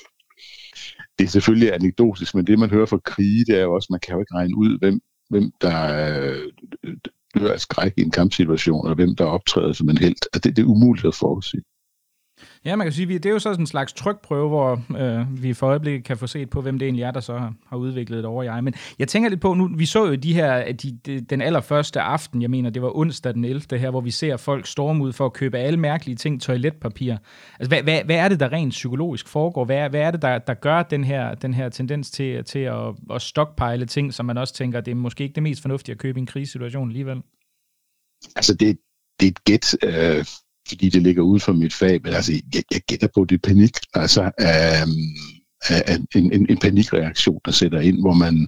det 1.19 1.25
er 1.25 1.29
selvfølgelig 1.29 1.73
anekdotisk, 1.73 2.35
men 2.35 2.47
det 2.47 2.59
man 2.59 2.69
hører 2.69 2.85
fra 2.85 2.99
krige, 3.05 3.45
det 3.45 3.57
er 3.57 3.63
jo 3.63 3.73
også, 3.73 3.87
man 3.89 3.99
kan 3.99 4.13
jo 4.13 4.19
ikke 4.19 4.35
regne 4.35 4.57
ud, 4.57 4.79
hvem, 4.79 4.99
hvem 5.29 5.51
der 5.61 5.79
øh, 6.19 6.51
dør 7.35 7.53
af 7.53 7.59
skræk 7.59 7.93
i 7.97 8.01
en 8.01 8.11
kampsituation, 8.11 8.87
og 8.87 8.95
hvem 8.95 9.15
der 9.15 9.25
optræder 9.25 9.73
som 9.73 9.89
en 9.89 9.97
held. 9.97 10.15
Altså, 10.33 10.39
det, 10.43 10.55
det 10.55 10.61
er 10.61 10.67
umuligt 10.67 11.05
at 11.05 11.15
forudsige. 11.15 11.63
Ja, 12.65 12.75
man 12.75 12.85
kan 12.85 12.91
sige, 12.93 13.19
det 13.19 13.25
er 13.25 13.29
jo 13.29 13.39
sådan 13.39 13.59
en 13.59 13.67
slags 13.67 13.93
trykprøve, 13.93 14.49
hvor 14.49 14.81
øh, 14.97 15.43
vi 15.43 15.53
for 15.53 15.67
øjeblikket 15.67 16.03
kan 16.03 16.17
få 16.17 16.27
set 16.27 16.49
på, 16.49 16.61
hvem 16.61 16.79
det 16.79 16.85
egentlig 16.85 17.03
er, 17.03 17.11
der 17.11 17.19
så 17.19 17.37
har, 17.37 17.53
har 17.67 17.77
udviklet 17.77 18.25
over 18.25 18.43
jeg. 18.43 18.63
Men 18.63 18.73
jeg 18.99 19.07
tænker 19.07 19.29
lidt 19.29 19.41
på, 19.41 19.53
nu 19.53 19.69
vi 19.77 19.85
så 19.85 20.05
jo 20.05 20.15
de 20.15 20.33
her, 20.33 20.71
de, 20.71 20.99
de, 21.05 21.21
den 21.21 21.41
allerførste 21.41 22.01
aften, 22.01 22.41
jeg 22.41 22.49
mener, 22.49 22.69
det 22.69 22.81
var 22.81 22.97
onsdag 22.97 23.33
den 23.33 23.45
11. 23.45 23.79
her, 23.79 23.89
hvor 23.89 24.01
vi 24.01 24.11
ser 24.11 24.37
folk 24.37 24.67
storme 24.67 25.03
ud 25.03 25.13
for 25.13 25.25
at 25.25 25.33
købe 25.33 25.57
alle 25.57 25.79
mærkelige 25.79 26.15
ting, 26.15 26.41
toiletpapir. 26.41 27.17
Altså, 27.59 27.67
hvad, 27.67 27.83
hvad, 27.83 28.03
hvad 28.05 28.15
er 28.15 28.27
det, 28.29 28.39
der 28.39 28.51
rent 28.51 28.71
psykologisk 28.71 29.27
foregår? 29.27 29.65
Hvad, 29.65 29.89
hvad 29.89 30.01
er 30.01 30.11
det, 30.11 30.21
der, 30.21 30.37
der 30.37 30.53
gør 30.53 30.83
den 30.83 31.03
her, 31.03 31.35
den 31.35 31.53
her 31.53 31.69
tendens 31.69 32.11
til, 32.11 32.43
til 32.43 32.59
at, 32.59 32.95
at 33.13 33.21
stockpile 33.21 33.85
ting, 33.85 34.13
som 34.13 34.25
man 34.25 34.37
også 34.37 34.53
tænker, 34.53 34.81
det 34.81 34.91
er 34.91 34.95
måske 34.95 35.23
ikke 35.23 35.35
det 35.35 35.43
mest 35.43 35.61
fornuftige 35.61 35.93
at 35.93 35.99
købe 35.99 36.19
i 36.19 36.21
en 36.21 36.27
krisesituation 36.27 36.89
alligevel? 36.89 37.21
Altså, 38.35 38.53
det, 38.53 38.77
det 39.19 39.25
er 39.25 39.31
et 39.31 39.43
gæt. 39.43 39.75
Øh 39.83 40.25
fordi 40.67 40.89
det 40.89 41.01
ligger 41.01 41.21
uden 41.21 41.39
for 41.39 41.53
mit 41.53 41.73
fag, 41.73 42.01
men 42.03 42.13
altså, 42.13 42.31
jeg, 42.53 42.63
jeg 42.71 42.81
gætter 42.81 43.07
på, 43.15 43.25
det 43.25 43.41
panik. 43.41 43.77
Altså, 43.93 44.21
øhm, 44.21 45.07
øh, 45.71 45.95
en, 46.15 46.33
en, 46.33 46.49
en 46.49 46.57
panikreaktion, 46.57 47.41
der 47.45 47.51
sætter 47.51 47.79
ind, 47.79 48.01
hvor 48.01 48.13
man 48.13 48.47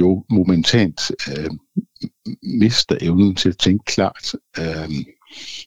jo 0.00 0.24
momentant 0.30 1.00
øh, 1.28 1.50
mister 2.42 2.96
evnen 3.00 3.34
til 3.34 3.48
at 3.48 3.58
tænke 3.58 3.84
klart. 3.84 4.32
Øh, 4.58 4.90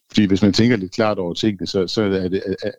fordi 0.07 0.25
hvis 0.25 0.41
man 0.41 0.53
tænker 0.53 0.77
lidt 0.77 0.91
klart 0.91 1.19
over 1.19 1.33
tingene, 1.33 1.67
så, 1.67 1.87
så, 1.87 2.01
er, 2.01 2.27
det, 2.27 2.43
øh, 2.45 2.55
øh 2.65 2.71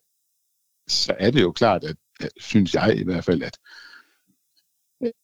så 0.89 1.15
er 1.19 1.31
det 1.31 1.43
jo 1.43 1.53
klart, 1.53 1.85
at, 1.85 1.97
at, 2.21 2.29
synes 2.41 2.75
jeg 2.75 2.97
i 2.97 3.05
hvert 3.05 3.25
fald, 3.25 3.43
at 3.43 3.59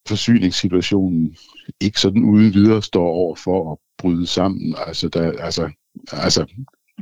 forsyningssituationen 0.08 1.36
ikke 1.80 2.00
sådan 2.00 2.24
uden 2.24 2.54
videre 2.54 2.82
står 2.82 3.06
over 3.06 3.36
for 3.36 3.72
at 3.72 3.78
bryde 3.98 4.26
sammen. 4.26 4.74
Altså, 4.86 5.08
der, 5.08 5.32
altså, 5.32 5.70
altså 6.12 6.46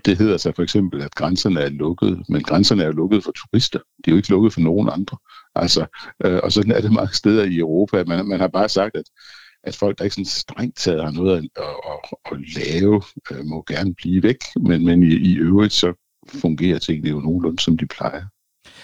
det 0.05 0.19
hedder 0.19 0.37
sig 0.37 0.55
for 0.57 0.63
eksempel, 0.63 1.03
at 1.03 1.15
grænserne 1.15 1.61
er 1.61 1.69
lukket, 1.69 2.23
men 2.29 2.43
grænserne 2.43 2.83
er 2.83 2.87
jo 2.87 2.93
lukket 2.93 3.25
for 3.25 3.33
turister. 3.33 3.79
De 3.79 4.11
er 4.11 4.13
jo 4.13 4.17
ikke 4.17 4.31
lukket 4.31 4.53
for 4.53 4.61
nogen 4.61 4.89
andre. 4.93 5.17
Altså, 5.55 5.87
øh, 6.25 6.41
og 6.43 6.53
sådan 6.53 6.73
er 6.73 6.81
det 6.81 6.93
mange 6.93 7.15
steder 7.15 7.45
i 7.45 7.59
Europa. 7.59 8.05
Man, 8.05 8.27
man 8.27 8.41
har 8.41 8.49
bare 8.49 8.69
sagt, 8.69 8.97
at, 8.97 9.05
at 9.65 9.77
folk, 9.77 9.99
der 9.99 10.05
ikke 10.05 10.15
sådan 10.15 10.25
strengt 10.25 10.77
taget 10.77 11.05
har 11.05 11.11
noget 11.11 11.37
at, 11.37 11.45
at, 11.57 11.65
at, 11.91 12.33
at 12.33 12.39
lave, 12.57 13.03
øh, 13.31 13.45
må 13.45 13.65
gerne 13.69 13.95
blive 13.95 14.23
væk, 14.23 14.39
men, 14.61 14.85
men 14.85 15.03
i, 15.03 15.15
i 15.15 15.39
øvrigt 15.39 15.73
så 15.73 15.93
fungerer 16.29 16.79
tingene 16.79 17.11
jo 17.11 17.21
nogenlunde, 17.21 17.63
som 17.63 17.79
de 17.79 17.87
plejer. 17.87 18.25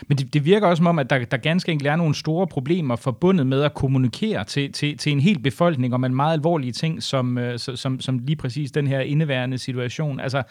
Men 0.08 0.18
det, 0.18 0.34
det 0.34 0.44
virker 0.44 0.66
også 0.66 0.80
som 0.80 0.86
om, 0.86 0.98
at 0.98 1.10
der, 1.10 1.24
der 1.24 1.36
ganske 1.36 1.72
enkelt 1.72 1.88
er 1.88 1.96
nogle 1.96 2.14
store 2.14 2.46
problemer 2.46 2.96
forbundet 2.96 3.46
med 3.46 3.62
at 3.62 3.74
kommunikere 3.74 4.44
til, 4.44 4.72
til, 4.72 4.98
til 4.98 5.12
en 5.12 5.20
hel 5.20 5.38
befolkning 5.38 5.94
om 5.94 6.04
en 6.04 6.14
meget 6.14 6.32
alvorlige 6.32 6.72
ting, 6.72 7.02
som, 7.02 7.38
øh, 7.38 7.58
som, 7.58 8.00
som 8.00 8.18
lige 8.18 8.36
præcis 8.36 8.70
den 8.70 8.86
her 8.86 9.00
indeværende 9.00 9.58
situation. 9.58 10.20
Altså, 10.20 10.42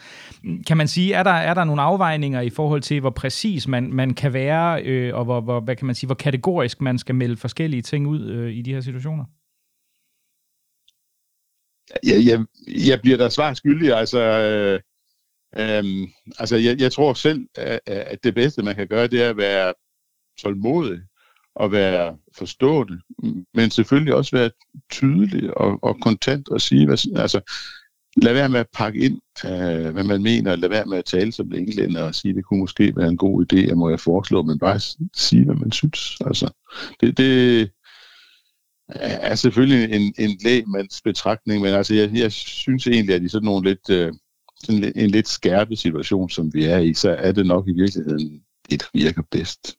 kan 0.66 0.76
man 0.76 0.88
sige, 0.88 1.14
er 1.14 1.22
der, 1.22 1.30
er 1.30 1.54
der 1.54 1.64
nogle 1.64 1.82
afvejninger 1.82 2.40
i 2.40 2.50
forhold 2.50 2.82
til, 2.82 3.00
hvor 3.00 3.10
præcis 3.10 3.68
man, 3.68 3.92
man 3.92 4.14
kan 4.14 4.32
være, 4.32 4.82
øh, 4.82 5.14
og 5.14 5.24
hvor, 5.24 5.40
hvor, 5.40 5.60
hvad 5.60 5.76
kan 5.76 5.86
man 5.86 5.94
sige, 5.94 6.08
hvor 6.08 6.14
kategorisk 6.14 6.80
man 6.80 6.98
skal 6.98 7.14
melde 7.14 7.36
forskellige 7.36 7.82
ting 7.82 8.06
ud 8.06 8.30
øh, 8.30 8.52
i 8.52 8.62
de 8.62 8.74
her 8.74 8.80
situationer? 8.80 9.24
Jeg, 12.04 12.26
jeg, 12.26 12.44
jeg 12.88 13.00
bliver 13.00 13.16
da 13.16 13.28
svar 13.28 13.54
skyldig, 13.54 13.92
altså... 13.92 14.20
Øh 14.20 14.80
Øhm, 15.58 16.06
altså, 16.38 16.56
jeg, 16.56 16.80
jeg 16.80 16.92
tror 16.92 17.14
selv, 17.14 17.46
at, 17.54 17.80
at 17.86 18.24
det 18.24 18.34
bedste, 18.34 18.62
man 18.62 18.74
kan 18.74 18.88
gøre, 18.88 19.06
det 19.06 19.22
er 19.22 19.30
at 19.30 19.36
være 19.36 19.74
tålmodig 20.38 21.00
og 21.54 21.72
være 21.72 22.16
forstående, 22.38 23.00
men 23.54 23.70
selvfølgelig 23.70 24.14
også 24.14 24.36
være 24.36 24.50
tydelig 24.90 25.56
og, 25.56 25.78
og 25.82 26.00
kontant 26.00 26.48
og 26.48 26.60
sige, 26.60 26.86
hvad, 26.86 26.98
altså, 27.16 27.40
lad 28.16 28.32
være 28.32 28.48
med 28.48 28.60
at 28.60 28.66
pakke 28.74 29.00
ind, 29.00 29.20
øh, 29.44 29.92
hvad 29.92 30.04
man 30.04 30.22
mener, 30.22 30.56
lad 30.56 30.68
være 30.68 30.86
med 30.86 30.98
at 30.98 31.04
tale 31.04 31.32
som 31.32 31.52
englænder 31.52 32.02
og 32.02 32.14
sige, 32.14 32.34
det 32.34 32.44
kunne 32.44 32.60
måske 32.60 32.96
være 32.96 33.08
en 33.08 33.16
god 33.16 33.52
idé, 33.52 33.70
at 33.70 33.78
må 33.78 33.88
jeg 33.88 34.00
foreslå, 34.00 34.42
men 34.42 34.58
bare 34.58 34.80
sige, 35.14 35.44
hvad 35.44 35.54
man 35.54 35.72
synes. 35.72 36.16
Altså, 36.20 36.50
det, 37.00 37.18
det 37.18 37.70
er 38.88 39.34
selvfølgelig 39.34 39.96
en, 39.96 40.14
en 40.18 40.38
lægmands 40.44 41.02
betragtning, 41.02 41.62
men 41.62 41.74
altså, 41.74 41.94
jeg, 41.94 42.10
jeg 42.14 42.32
synes 42.32 42.86
egentlig, 42.86 43.14
at 43.14 43.22
i 43.22 43.28
sådan 43.28 43.46
nogle 43.46 43.68
lidt... 43.68 43.90
Øh, 43.90 44.12
en, 44.68 44.92
en 44.96 45.10
lidt 45.10 45.28
skærpet 45.28 45.78
situation, 45.78 46.30
som 46.30 46.54
vi 46.54 46.64
er 46.64 46.78
i, 46.78 46.94
så 46.94 47.10
er 47.10 47.32
det 47.32 47.46
nok 47.46 47.68
i 47.68 47.72
virkeligheden 47.72 48.40
det, 48.70 48.80
der 48.80 48.86
virker 48.94 49.22
bedst. 49.30 49.76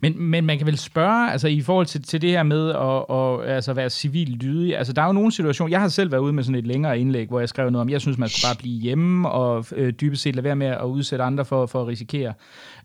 Men, 0.00 0.22
men 0.22 0.46
man 0.46 0.58
kan 0.58 0.66
vel 0.66 0.78
spørge, 0.78 1.32
altså 1.32 1.48
i 1.48 1.60
forhold 1.60 1.86
til, 1.86 2.02
til 2.02 2.22
det 2.22 2.30
her 2.30 2.42
med 2.42 2.70
at, 2.70 3.16
at 3.48 3.56
altså 3.56 3.72
være 3.72 3.90
civil 3.90 4.28
lydig, 4.28 4.76
altså 4.76 4.92
der 4.92 5.02
er 5.02 5.06
jo 5.06 5.12
nogle 5.12 5.32
situationer, 5.32 5.70
jeg 5.70 5.80
har 5.80 5.88
selv 5.88 6.12
været 6.12 6.20
ude 6.20 6.32
med 6.32 6.44
sådan 6.44 6.58
et 6.58 6.66
længere 6.66 6.98
indlæg, 6.98 7.28
hvor 7.28 7.40
jeg 7.40 7.48
skrev 7.48 7.70
noget 7.70 7.82
om, 7.82 7.90
jeg 7.90 8.00
synes, 8.00 8.18
man 8.18 8.28
skal 8.28 8.46
bare 8.46 8.56
blive 8.58 8.80
hjemme 8.80 9.30
og 9.30 9.66
øh, 9.72 9.92
dybest 9.92 10.22
set 10.22 10.34
lade 10.34 10.44
være 10.44 10.56
med 10.56 10.66
at 10.66 10.84
udsætte 10.84 11.24
andre 11.24 11.44
for, 11.44 11.66
for 11.66 11.82
at 11.82 11.88
risikere 11.88 12.32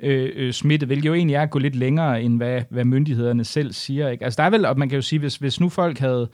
øh, 0.03 0.29
øh, 0.36 0.53
smitte, 0.53 0.86
hvilket 0.86 1.06
jo 1.06 1.13
egentlig 1.13 1.36
er 1.36 1.41
at 1.41 1.50
gå 1.50 1.60
lidt 1.60 1.75
længere, 1.75 2.22
end 2.22 2.38
hvad, 2.38 2.62
hvad 2.70 2.86
myndighederne 2.86 3.44
selv 3.44 3.74
siger. 3.74 4.10
Ikke? 4.10 4.24
Altså 4.25 4.38
der 4.38 4.44
er 4.44 4.50
vel, 4.50 4.65
og 4.65 4.79
man 4.79 4.89
kan 4.89 4.96
jo 4.96 5.01
sige, 5.01 5.20
hvis, 5.20 5.36
hvis 5.36 5.60
nu 5.60 5.70
folk 5.70 6.00
havde 6.00 6.29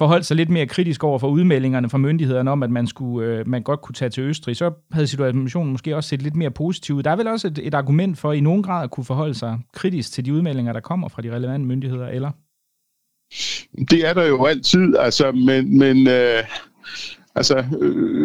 forholdt 0.00 0.26
sig 0.26 0.36
lidt 0.36 0.50
mere 0.50 0.66
kritisk 0.66 1.04
over 1.04 1.18
for 1.18 1.28
udmeldingerne 1.28 1.90
fra 1.90 1.98
myndighederne 1.98 2.50
om, 2.50 2.62
at 2.62 2.70
man, 2.70 2.86
skulle, 2.86 3.26
øh, 3.26 3.48
man 3.48 3.62
godt 3.62 3.80
kunne 3.80 3.94
tage 3.94 4.08
til 4.08 4.22
Østrig, 4.22 4.56
så 4.56 4.72
havde 4.92 5.06
situationen 5.06 5.72
måske 5.72 5.96
også 5.96 6.08
set 6.08 6.22
lidt 6.22 6.36
mere 6.36 6.50
positiv 6.50 6.94
ud. 6.94 7.02
Der 7.02 7.10
er 7.10 7.16
vel 7.16 7.26
også 7.26 7.48
et, 7.48 7.58
et 7.62 7.74
argument 7.74 8.18
for 8.18 8.32
i 8.32 8.40
nogen 8.40 8.62
grad 8.62 8.84
at 8.84 8.90
kunne 8.90 9.04
forholde 9.04 9.34
sig 9.34 9.58
kritisk 9.72 10.12
til 10.12 10.24
de 10.24 10.34
udmeldinger, 10.34 10.72
der 10.72 10.80
kommer 10.80 11.08
fra 11.08 11.22
de 11.22 11.34
relevante 11.34 11.66
myndigheder, 11.66 12.08
eller? 12.08 12.30
Det 13.90 14.08
er 14.08 14.14
der 14.14 14.26
jo 14.26 14.44
altid, 14.44 14.96
altså, 14.96 15.32
men, 15.32 15.78
men 15.78 16.08
øh, 16.08 16.44
altså, 17.34 17.64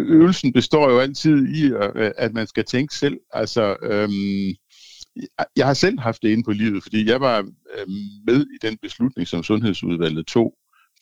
øvelsen 0.07 0.53
består 0.53 0.91
jo 0.91 0.99
altid 0.99 1.47
i, 1.47 1.71
at 2.17 2.33
man 2.33 2.47
skal 2.47 2.65
tænke 2.65 2.95
selv. 2.95 3.17
Altså, 3.33 3.75
øh, 3.81 4.09
jeg 5.55 5.65
har 5.65 5.73
selv 5.73 5.99
haft 5.99 6.21
det 6.21 6.29
inde 6.29 6.43
på 6.43 6.51
livet, 6.51 6.83
fordi 6.83 7.09
jeg 7.09 7.21
var 7.21 7.39
øh, 7.39 7.87
med 8.27 8.45
i 8.45 8.67
den 8.67 8.77
beslutning, 8.81 9.27
som 9.27 9.43
Sundhedsudvalget 9.43 10.27
tog 10.27 10.53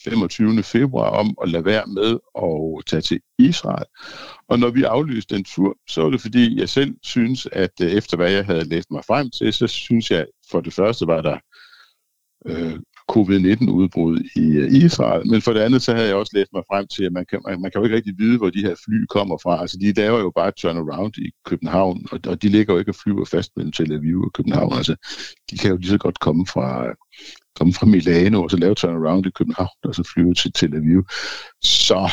25. 0.04 0.64
februar 0.64 1.10
om 1.10 1.38
at 1.44 1.50
lade 1.50 1.66
være 1.66 1.86
med 1.88 2.20
at 2.44 2.86
tage 2.88 3.02
til 3.02 3.20
Israel. 3.40 3.86
Og 4.48 4.60
når 4.60 4.70
vi 4.70 4.84
aflyste 4.84 5.36
den 5.36 5.44
tur, 5.44 5.78
så 5.88 6.02
var 6.02 6.10
det 6.10 6.22
fordi, 6.22 6.60
jeg 6.60 6.70
selv 6.70 6.96
synes, 7.04 7.48
at 7.52 7.82
øh, 7.82 7.92
efter 7.92 8.18
hvad 8.18 8.32
jeg 8.32 8.46
havde 8.46 8.70
læst 8.70 8.92
mig 8.92 9.06
frem 9.06 9.30
til, 9.32 9.54
så 9.54 9.68
synes 9.68 10.12
jeg, 10.12 10.26
for 10.52 10.62
det 10.62 10.74
første 10.74 11.08
var 11.08 11.22
der 11.22 11.38
øh, 12.46 12.80
covid-19-udbrud 13.12 14.20
i 14.36 14.48
øh, 14.64 14.74
Israel, 14.74 15.28
men 15.28 15.42
for 15.42 15.54
det 15.54 15.60
andet, 15.60 15.82
så 15.82 15.94
havde 15.94 16.08
jeg 16.08 16.16
også 16.16 16.32
læst 16.36 16.54
mig 16.54 16.64
frem 16.72 16.88
til, 16.88 17.04
at 17.04 17.14
man 17.14 17.26
kan, 17.26 17.42
man, 17.48 17.62
man 17.62 17.72
kan 17.72 17.80
jo 17.80 17.86
ikke 17.86 17.96
rigtig 17.96 18.16
vide, 18.18 18.38
hvor 18.38 18.50
de 18.50 18.66
her 18.68 18.76
fly 18.86 19.06
kommer 19.10 19.38
fra. 19.44 19.62
Altså, 19.62 19.78
de 19.78 19.94
laver 19.94 20.20
jo 20.20 20.32
bare 20.36 20.52
turnaround 20.52 21.18
i 21.18 21.32
København, 21.46 22.06
og, 22.12 22.20
og 22.28 22.42
de 22.42 22.50
ligger 22.50 22.74
jo 22.74 22.80
ikke 22.80 22.92
og 22.92 22.96
flyver 22.96 23.26
fast 23.26 23.52
mellem 23.56 23.72
Tel 23.72 23.94
Aviv 23.94 24.22
og 24.22 24.34
København. 24.34 24.74
Altså, 24.74 24.96
de 25.52 25.58
kan 25.58 25.70
jo 25.72 25.78
lige 25.78 25.90
så 25.90 25.98
godt 25.98 26.20
komme 26.20 26.46
fra, 26.48 26.94
komme 27.56 27.74
fra 27.74 27.86
Milano 27.86 28.44
og 28.44 28.52
så 28.52 28.58
lave 28.58 28.76
turnaround 28.76 29.26
i 29.26 29.30
København 29.30 29.78
og 29.84 29.96
så 29.96 30.12
flyve 30.14 30.34
til 30.34 30.52
Tel 30.54 30.76
Aviv. 30.76 31.06
Så 31.64 32.12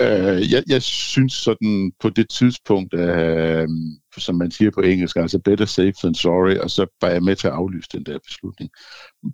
øh, 0.00 0.52
jeg, 0.52 0.62
jeg 0.68 0.82
synes 0.82 1.32
sådan 1.32 1.92
på 2.00 2.10
det 2.10 2.30
tidspunkt, 2.30 2.94
øh, 2.94 3.68
som 4.16 4.34
man 4.34 4.50
siger 4.50 4.70
på 4.70 4.80
engelsk, 4.80 5.16
altså 5.16 5.38
better 5.38 5.64
safe 5.64 5.92
than 6.02 6.14
sorry, 6.14 6.56
og 6.56 6.70
så 6.70 6.86
var 7.00 7.08
jeg 7.08 7.22
med 7.22 7.36
til 7.36 7.46
at 7.46 7.52
aflyse 7.52 7.88
den 7.92 8.04
der 8.04 8.18
beslutning. 8.26 8.70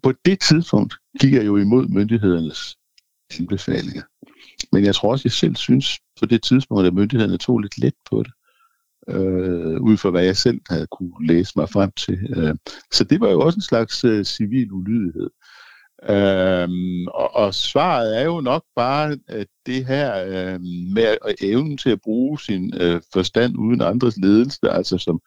På 0.02 0.12
det 0.24 0.40
tidspunkt 0.40 0.94
gik 1.20 1.32
jeg 1.32 1.46
jo 1.46 1.56
imod 1.56 1.88
myndighedernes 1.88 2.76
anbefalinger. 3.40 4.02
Men 4.72 4.84
jeg 4.84 4.94
tror 4.94 5.10
også, 5.10 5.22
jeg 5.24 5.32
selv 5.32 5.56
synes 5.56 5.98
på 6.20 6.26
det 6.26 6.42
tidspunkt, 6.42 6.86
at 6.86 6.94
myndighederne 6.94 7.38
tog 7.38 7.58
lidt 7.58 7.78
let 7.78 7.94
på 8.10 8.22
det 8.22 8.32
øh, 9.08 9.80
ud 9.80 9.96
fra 9.96 10.10
hvad 10.10 10.24
jeg 10.24 10.36
selv 10.36 10.60
havde 10.70 10.86
kunne 10.86 11.26
læse 11.26 11.52
mig 11.56 11.68
frem 11.68 11.90
til. 11.90 12.18
Øh, 12.36 12.54
så 12.92 13.04
det 13.04 13.20
var 13.20 13.30
jo 13.30 13.40
også 13.40 13.56
en 13.56 13.62
slags 13.62 14.04
øh, 14.04 14.24
civil 14.24 14.72
ulydighed. 14.72 15.30
Øhm, 16.02 17.06
og, 17.06 17.34
og 17.34 17.54
svaret 17.54 18.20
er 18.20 18.24
jo 18.24 18.40
nok 18.40 18.64
bare 18.76 19.18
at 19.28 19.46
det 19.66 19.86
her 19.86 20.24
øh, 20.24 20.60
med 20.94 21.16
evnen 21.40 21.76
til 21.76 21.90
at 21.90 22.00
bruge 22.00 22.40
sin 22.40 22.74
øh, 22.80 23.00
forstand 23.12 23.58
uden 23.58 23.80
andres 23.80 24.16
ledelse, 24.16 24.58
altså 24.62 24.98
som, 24.98 25.20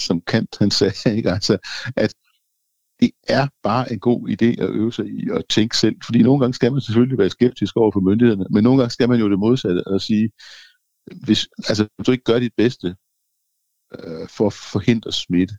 som 0.00 0.20
Kant 0.20 0.56
han 0.58 0.70
sagde, 0.70 1.16
ikke? 1.16 1.30
Altså, 1.30 1.58
at 1.96 2.14
det 3.00 3.10
er 3.28 3.48
bare 3.62 3.92
en 3.92 4.00
god 4.00 4.28
idé 4.28 4.62
at 4.62 4.70
øve 4.70 4.92
sig 4.92 5.06
i 5.06 5.28
at 5.34 5.44
tænke 5.50 5.76
selv, 5.76 5.96
fordi 6.04 6.22
nogle 6.22 6.40
gange 6.40 6.54
skal 6.54 6.72
man 6.72 6.80
selvfølgelig 6.80 7.18
være 7.18 7.30
skeptisk 7.30 7.76
over 7.76 7.92
for 7.92 8.00
myndighederne, 8.00 8.46
men 8.50 8.64
nogle 8.64 8.78
gange 8.78 8.90
skal 8.90 9.08
man 9.08 9.20
jo 9.20 9.30
det 9.30 9.38
modsatte 9.38 9.86
og 9.86 10.00
sige, 10.00 10.30
hvis, 11.24 11.48
altså, 11.68 11.88
hvis 11.96 12.06
du 12.06 12.12
ikke 12.12 12.24
gør 12.24 12.38
dit 12.38 12.52
bedste 12.56 12.96
øh, 13.98 14.28
for 14.28 14.46
at 14.46 14.52
forhindre 14.52 15.12
smitte, 15.12 15.54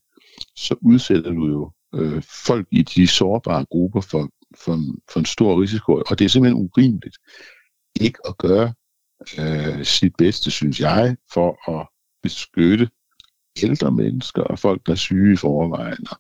så 0.56 0.76
udsætter 0.82 1.32
du 1.32 1.48
jo 1.48 1.72
øh, 1.96 2.24
folk 2.46 2.68
i 2.72 2.82
de 2.82 3.08
sårbare 3.08 3.66
grupper 3.72 4.02
for 4.02 4.30
for, 4.56 4.80
for 5.12 5.20
en 5.20 5.26
stor 5.26 5.62
risiko, 5.62 6.02
og 6.10 6.20
det 6.20 6.26
er 6.26 6.30
simpelthen 6.30 6.62
urimeligt 6.64 7.18
ikke 8.02 8.20
at 8.28 8.38
gøre 8.38 8.74
øh, 9.40 9.86
sit 9.86 10.16
bedste, 10.18 10.52
synes 10.52 10.80
jeg, 10.80 11.18
for 11.34 11.80
at 11.80 11.88
beskytte 12.24 12.90
ældre 13.64 13.92
mennesker 13.92 14.42
og 14.42 14.60
folk, 14.60 14.86
der 14.86 14.92
er 14.92 14.96
syge 14.96 15.34
i 15.34 15.38
forvejen, 15.38 16.08
og 16.12 16.18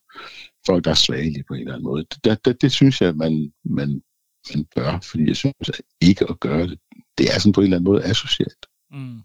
folk, 0.65 0.85
der 0.85 0.91
er 0.91 0.95
svagelige 0.95 1.43
på 1.47 1.53
en 1.53 1.59
eller 1.59 1.73
anden 1.73 1.83
måde. 1.83 2.05
Det, 2.23 2.45
det, 2.45 2.61
det 2.61 2.71
synes 2.71 3.01
jeg, 3.01 3.15
man, 3.15 3.53
man, 3.65 4.01
man 4.55 4.65
bør, 4.75 4.99
fordi 4.99 5.27
jeg 5.27 5.35
synes 5.35 5.69
at 5.69 5.81
ikke 6.01 6.25
at 6.29 6.39
gøre 6.39 6.67
det, 6.67 6.79
det 7.17 7.35
er 7.35 7.39
sådan 7.39 7.53
på 7.53 7.61
en 7.61 7.65
eller 7.65 7.77
anden 7.77 7.91
måde 7.91 8.03
asocialt. 8.03 8.65
Mm. 8.91 9.21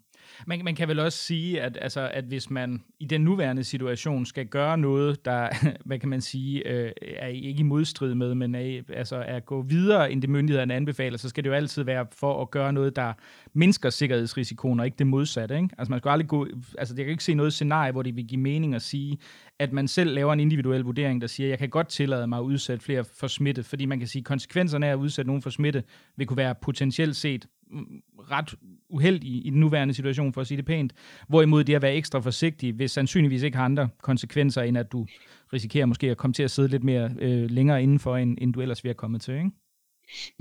Man, 0.47 0.65
man 0.65 0.75
kan 0.75 0.89
vel 0.89 0.99
også 0.99 1.19
sige, 1.19 1.63
at, 1.63 1.79
altså, 1.81 2.11
at 2.13 2.25
hvis 2.25 2.51
man 2.51 2.83
i 3.01 3.05
den 3.05 3.21
nuværende 3.21 3.65
situation 3.65 4.27
skal 4.27 4.47
gøre 4.47 4.79
noget, 4.79 5.25
der, 5.25 5.49
hvad 5.87 5.99
kan 5.99 6.09
man 6.09 6.21
sige, 6.21 6.69
øh, 6.69 6.93
er 7.17 7.27
ikke 7.27 7.61
i 7.61 7.63
modstrid 7.63 8.15
med, 8.15 8.35
men 8.35 8.55
er, 8.55 8.83
altså, 8.93 9.17
er 9.17 9.37
at 9.37 9.47
gå 9.47 9.63
videre, 9.63 10.13
end 10.13 10.23
det 10.23 10.31
myndighederne 10.31 10.75
anbefaler, 10.75 11.19
så 11.19 11.29
skal 11.29 11.45
det 11.45 11.51
jo 11.51 11.55
altid 11.55 11.83
være 11.83 12.07
for 12.13 12.43
at 12.43 12.51
gøre 12.51 12.73
noget, 12.73 12.97
der 12.97 13.13
mindsker 13.53 13.91
sikkerhedsrisikoen, 13.91 14.81
og 14.81 14.87
ikke 14.87 14.99
det 14.99 15.07
modsatte. 15.07 15.57
Ikke? 15.57 15.69
Altså 15.79 15.91
man 15.91 16.01
skal 16.01 16.11
aldrig 16.11 16.29
gå, 16.29 16.47
altså 16.79 16.95
jeg 16.97 17.05
kan 17.05 17.11
ikke 17.11 17.25
se 17.25 17.35
noget 17.35 17.53
scenarie, 17.53 17.93
hvor 17.93 18.03
det 18.03 18.17
vil 18.17 18.27
give 18.27 18.41
mening 18.41 18.75
at 18.75 18.83
sige, 18.83 19.19
at 19.59 19.73
man 19.73 19.89
selv 19.89 20.15
laver 20.15 20.33
en 20.33 20.41
individuel 20.41 20.81
vurdering, 20.81 21.21
der 21.21 21.27
siger, 21.27 21.49
jeg 21.49 21.59
kan 21.59 21.69
godt 21.69 21.89
tillade 21.89 22.27
mig 22.27 22.39
at 22.39 22.43
udsætte 22.43 22.85
flere 22.85 23.05
for 23.05 23.27
smitte, 23.27 23.63
fordi 23.63 23.87
man 23.87 23.99
kan 23.99 24.09
sige, 24.09 24.21
at 24.21 24.27
konsekvenserne 24.27 24.87
af 24.87 24.91
at 24.91 24.97
udsætte 24.97 25.27
nogen 25.27 25.43
for 25.43 25.51
smitte 25.51 25.83
vil 26.17 26.27
kunne 26.27 26.37
være 26.37 26.55
potentielt 26.55 27.17
set 27.17 27.47
Mm, 27.71 28.03
ret 28.31 28.55
uheldig 28.89 29.47
i 29.47 29.51
den 29.51 29.61
nuværende 29.61 29.95
situation, 29.95 30.33
for 30.33 30.41
at 30.41 30.47
sige 30.47 30.57
det 30.57 30.67
pænt. 30.67 30.93
Hvorimod 31.29 31.65
det 31.65 31.75
at 31.75 31.83
være 31.83 31.95
ekstra 31.95 32.21
forsigtig, 32.21 32.73
hvis 32.73 32.91
sandsynligvis 32.91 33.43
ikke 33.43 33.57
har 33.57 33.65
andre 33.65 33.89
konsekvenser, 34.03 34.63
end 34.63 34.79
at 34.79 34.93
du 34.93 35.07
risikerer 35.53 35.87
måske 35.87 36.11
at 36.11 36.17
komme 36.17 36.35
til 36.35 36.43
at 36.43 36.51
sidde 36.51 36.69
lidt 36.69 36.85
mere 36.85 37.11
øh, 37.21 37.51
længere 37.51 37.83
indenfor, 37.83 38.17
end, 38.17 38.39
end 38.41 38.53
du 38.53 38.61
ellers 38.61 38.85
ville 38.85 38.91
have 38.91 38.99
kommet 38.99 39.21
til, 39.21 39.35
ikke? 39.35 39.51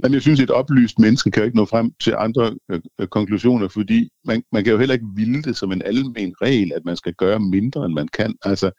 Men 0.04 0.14
jeg 0.14 0.22
synes, 0.22 0.40
at 0.40 0.44
et 0.44 0.50
oplyst 0.50 1.00
menneske 1.00 1.32
kan 1.32 1.42
jo 1.42 1.46
ikke 1.46 1.58
nå 1.58 1.66
frem 1.66 1.92
til 2.00 2.16
andre 2.18 2.56
øh, 2.72 2.82
øh, 3.00 3.08
konklusioner, 3.08 3.68
fordi 3.68 4.10
man, 4.26 4.44
man 4.52 4.64
kan 4.64 4.74
jo 4.74 4.80
heller 4.80 4.94
ikke 4.94 5.08
vilde 5.16 5.42
det 5.42 5.58
som 5.58 5.72
en 5.72 5.82
almen 5.82 6.36
regel, 6.42 6.72
at 6.76 6.86
man 6.86 6.98
skal 6.98 7.14
gøre 7.14 7.40
mindre, 7.40 7.86
end 7.86 7.94
man 7.94 8.08
kan. 8.08 8.36
Altså, 8.44 8.72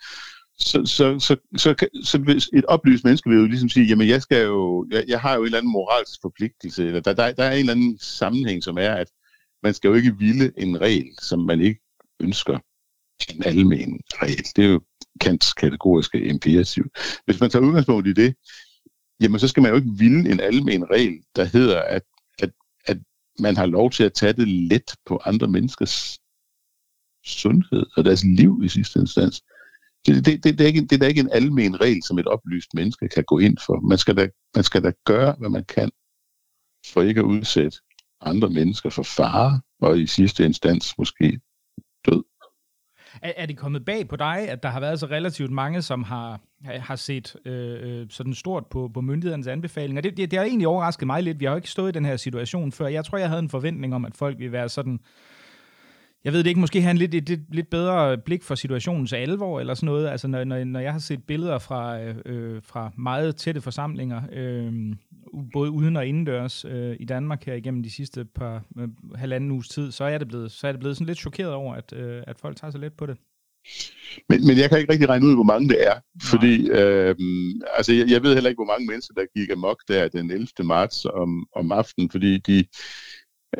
så, 0.60 0.86
så, 0.86 1.18
så, 1.18 1.36
så, 1.56 1.86
så, 2.04 2.48
et 2.52 2.64
oplyst 2.64 3.04
menneske 3.04 3.30
vil 3.30 3.38
jo 3.38 3.46
ligesom 3.46 3.68
sige, 3.68 3.86
jamen 3.86 4.08
jeg 4.08 4.22
skal 4.22 4.44
jo, 4.44 4.86
jeg, 4.90 5.04
jeg 5.08 5.20
har 5.20 5.34
jo 5.34 5.40
en 5.40 5.46
eller 5.46 5.58
anden 5.58 5.72
moralsk 5.72 6.20
forpligtelse, 6.22 6.86
eller 6.86 7.00
der, 7.00 7.12
der, 7.12 7.32
der 7.32 7.44
er 7.44 7.52
en 7.52 7.58
eller 7.58 7.72
anden 7.72 7.98
sammenhæng, 7.98 8.62
som 8.64 8.78
er, 8.78 8.94
at 8.94 9.08
man 9.62 9.74
skal 9.74 9.88
jo 9.88 9.94
ikke 9.94 10.18
ville 10.18 10.52
en 10.56 10.80
regel, 10.80 11.08
som 11.22 11.38
man 11.38 11.60
ikke 11.60 11.80
ønsker 12.20 12.58
en 13.28 13.44
almen 13.44 14.00
regel. 14.22 14.44
Det 14.56 14.64
er 14.64 14.68
jo 14.68 14.80
Kants 15.20 15.52
kategoriske 15.52 16.24
imperativ. 16.24 16.84
Hvis 17.24 17.40
man 17.40 17.50
tager 17.50 17.64
udgangspunkt 17.64 18.08
i 18.08 18.12
det, 18.12 18.34
jamen 19.20 19.40
så 19.40 19.48
skal 19.48 19.62
man 19.62 19.70
jo 19.70 19.76
ikke 19.76 19.92
ville 19.98 20.32
en 20.32 20.40
almen 20.40 20.90
regel, 20.90 21.22
der 21.36 21.44
hedder, 21.44 21.82
at, 21.82 22.02
at, 22.38 22.50
at 22.86 22.98
man 23.38 23.56
har 23.56 23.66
lov 23.66 23.90
til 23.90 24.04
at 24.04 24.12
tage 24.12 24.32
det 24.32 24.48
let 24.48 24.94
på 25.06 25.20
andre 25.24 25.48
menneskers 25.48 26.18
sundhed 27.26 27.86
og 27.96 28.04
deres 28.04 28.24
liv 28.24 28.60
i 28.64 28.68
sidste 28.68 29.00
instans 29.00 29.42
det, 30.06 30.26
det, 30.26 30.44
det, 30.44 30.58
det, 30.58 30.60
er 30.60 30.66
ikke, 30.66 30.80
det 30.80 30.92
er 30.92 30.98
da 30.98 31.06
ikke 31.06 31.20
en 31.20 31.32
almen 31.32 31.80
regel, 31.80 32.02
som 32.02 32.18
et 32.18 32.26
oplyst 32.26 32.74
menneske 32.74 33.08
kan 33.08 33.24
gå 33.24 33.38
ind 33.38 33.56
for. 33.66 33.80
Man 33.88 33.98
skal 33.98 34.16
da, 34.16 34.28
man 34.54 34.64
skal 34.64 34.82
da 34.82 34.92
gøre, 35.04 35.34
hvad 35.38 35.48
man 35.48 35.64
kan, 35.64 35.90
for 36.92 37.02
ikke 37.02 37.20
at 37.20 37.24
udsætte 37.24 37.78
andre 38.20 38.50
mennesker 38.50 38.90
for 38.90 39.02
fare, 39.02 39.60
og 39.80 40.00
i 40.00 40.06
sidste 40.06 40.44
instans 40.44 40.98
måske 40.98 41.40
død. 42.06 42.24
Er, 43.22 43.32
er 43.36 43.46
det 43.46 43.56
kommet 43.56 43.84
bag 43.84 44.08
på 44.08 44.16
dig, 44.16 44.48
at 44.48 44.62
der 44.62 44.68
har 44.68 44.80
været 44.80 45.00
så 45.00 45.06
relativt 45.06 45.50
mange, 45.50 45.82
som 45.82 46.02
har, 46.02 46.40
har 46.64 46.96
set 46.96 47.36
øh, 47.44 48.00
øh 48.00 48.06
sådan 48.10 48.34
stort 48.34 48.66
på, 48.66 48.90
på 48.94 49.00
myndighedernes 49.00 49.46
anbefalinger? 49.46 50.02
Det, 50.02 50.16
det, 50.16 50.30
det 50.30 50.38
har 50.38 50.46
egentlig 50.46 50.68
overrasket 50.68 51.06
mig 51.06 51.22
lidt. 51.22 51.40
Vi 51.40 51.44
har 51.44 51.52
jo 51.52 51.56
ikke 51.56 51.70
stået 51.70 51.88
i 51.88 51.92
den 51.92 52.04
her 52.04 52.16
situation 52.16 52.72
før. 52.72 52.86
Jeg 52.86 53.04
tror, 53.04 53.18
jeg 53.18 53.28
havde 53.28 53.42
en 53.42 53.50
forventning 53.50 53.94
om, 53.94 54.04
at 54.04 54.16
folk 54.16 54.38
ville 54.38 54.52
være 54.52 54.68
sådan 54.68 55.00
jeg 56.24 56.32
ved 56.32 56.38
det 56.38 56.46
ikke, 56.46 56.60
måske 56.60 56.80
have 56.80 56.90
en 56.90 56.98
lidt, 56.98 57.14
et, 57.14 57.30
et, 57.30 57.44
lidt 57.52 57.70
bedre 57.70 58.18
blik 58.18 58.42
for 58.42 58.54
situationens 58.54 59.12
alvor, 59.12 59.60
eller 59.60 59.74
sådan 59.74 59.86
noget. 59.86 60.08
Altså, 60.08 60.28
når, 60.28 60.44
når, 60.44 60.64
når 60.64 60.80
jeg 60.80 60.92
har 60.92 60.98
set 60.98 61.24
billeder 61.24 61.58
fra, 61.58 62.00
øh, 62.00 62.62
fra 62.62 62.92
meget 62.96 63.36
tætte 63.36 63.60
forsamlinger, 63.60 64.22
øh, 64.32 64.72
både 65.52 65.70
uden 65.70 65.96
og 65.96 66.06
indendørs 66.06 66.64
øh, 66.64 66.96
i 67.00 67.04
Danmark 67.04 67.44
her 67.44 67.54
igennem 67.54 67.82
de 67.82 67.90
sidste 67.90 68.24
par 68.24 68.62
øh, 68.78 68.88
halvanden 69.14 69.50
uges 69.50 69.68
tid, 69.68 69.92
så 69.92 70.04
er 70.04 70.18
det 70.18 70.28
blevet, 70.28 70.52
så 70.52 70.68
er 70.68 70.72
det 70.72 70.80
blevet 70.80 70.96
sådan 70.96 71.06
lidt 71.06 71.18
chokeret 71.18 71.52
over, 71.52 71.74
at, 71.74 71.92
øh, 71.92 72.22
at 72.26 72.38
folk 72.38 72.56
tager 72.56 72.70
så 72.70 72.78
let 72.78 72.92
på 72.92 73.06
det. 73.06 73.16
Men, 74.28 74.46
men 74.46 74.58
jeg 74.58 74.68
kan 74.68 74.78
ikke 74.78 74.92
rigtig 74.92 75.08
regne 75.08 75.26
ud, 75.26 75.34
hvor 75.34 75.42
mange 75.42 75.68
det 75.68 75.86
er, 75.86 76.00
fordi 76.22 76.70
øh, 76.70 77.14
altså, 77.76 77.92
jeg, 77.92 78.10
jeg 78.10 78.22
ved 78.22 78.34
heller 78.34 78.50
ikke, 78.50 78.58
hvor 78.58 78.72
mange 78.72 78.86
mennesker, 78.86 79.14
der 79.14 79.38
gik 79.38 79.50
amok 79.50 79.82
der 79.88 80.08
den 80.08 80.30
11. 80.30 80.48
marts 80.64 81.04
om, 81.04 81.46
om 81.56 81.72
aftenen, 81.72 82.10
fordi 82.10 82.38
de, 82.38 82.64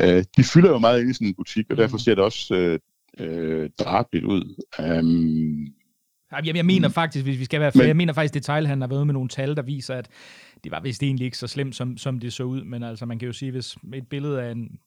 øh, 0.01 0.25
de 0.37 0.45
fylder 0.45 0.71
jo 0.71 0.79
meget 0.79 1.01
ind 1.01 1.11
i 1.11 1.15
sådan 1.15 1.29
en 1.29 1.35
butik, 1.35 1.71
og 1.71 1.77
derfor 1.77 1.97
mm. 1.97 1.99
ser 1.99 2.15
det 2.15 2.25
også 2.25 2.55
øh, 2.55 2.79
øh, 3.19 3.71
drabligt 3.79 4.25
ud. 4.25 4.55
Um, 4.79 5.67
jeg, 6.33 6.57
jeg 6.57 6.67
mener 6.67 6.89
faktisk, 6.89 7.25
hvis 7.25 7.39
vi 7.39 7.45
skal 7.45 7.61
være 7.61 7.73
flere, 7.73 7.87
jeg 7.87 7.97
mener 7.97 8.13
faktisk, 8.13 8.37
at 8.37 8.43
detailhandlen 8.43 8.83
har 8.83 8.89
været 8.89 9.07
med 9.07 9.15
nogle 9.15 9.29
tal, 9.29 9.57
der 9.57 9.63
viser, 9.63 9.95
at 9.95 10.09
det 10.65 10.73
var 10.73 10.81
vist 10.81 11.03
egentlig 11.03 11.25
ikke 11.25 11.39
så 11.39 11.47
slemt, 11.47 11.77
som, 11.77 11.97
som 11.97 12.19
det 12.19 12.33
så 12.33 12.43
ud, 12.43 12.65
men 12.65 12.83
altså 12.83 13.07
man 13.07 13.19
kan 13.19 13.27
jo 13.27 13.33
sige, 13.33 13.51
hvis 13.51 13.77
et 13.95 14.09
billede 14.09 14.43
af 14.43 14.51
en, 14.51 14.79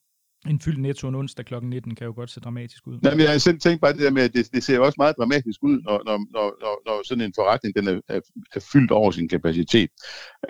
en 0.48 0.60
fyldt 0.60 0.80
netto 0.80 1.08
en 1.08 1.16
onsdag 1.16 1.46
kl. 1.46 1.56
19 1.64 1.96
kan 1.96 2.08
jo 2.08 2.14
godt 2.16 2.30
se 2.30 2.40
dramatisk 2.40 2.88
ud. 2.88 3.00
Nej, 3.02 3.12
men 3.12 3.20
jeg 3.20 3.32
har 3.32 3.38
selv 3.38 3.60
tænkt 3.60 3.82
bare 3.82 3.94
det 3.94 4.02
der 4.02 4.12
med, 4.12 4.24
at 4.24 4.34
det, 4.34 4.54
det 4.54 4.64
ser 4.64 4.80
også 4.80 4.96
meget 4.98 5.16
dramatisk 5.18 5.64
ud, 5.64 5.82
når, 5.82 6.02
når, 6.06 6.18
når, 6.32 6.58
når, 6.62 6.82
når 6.86 7.08
sådan 7.08 7.24
en 7.24 7.34
forretning 7.36 7.76
den 7.76 7.88
er, 7.88 8.02
er, 8.08 8.20
er 8.56 8.60
fyldt 8.74 8.92
over 8.92 9.12
sin 9.12 9.30
kapacitet. 9.30 9.90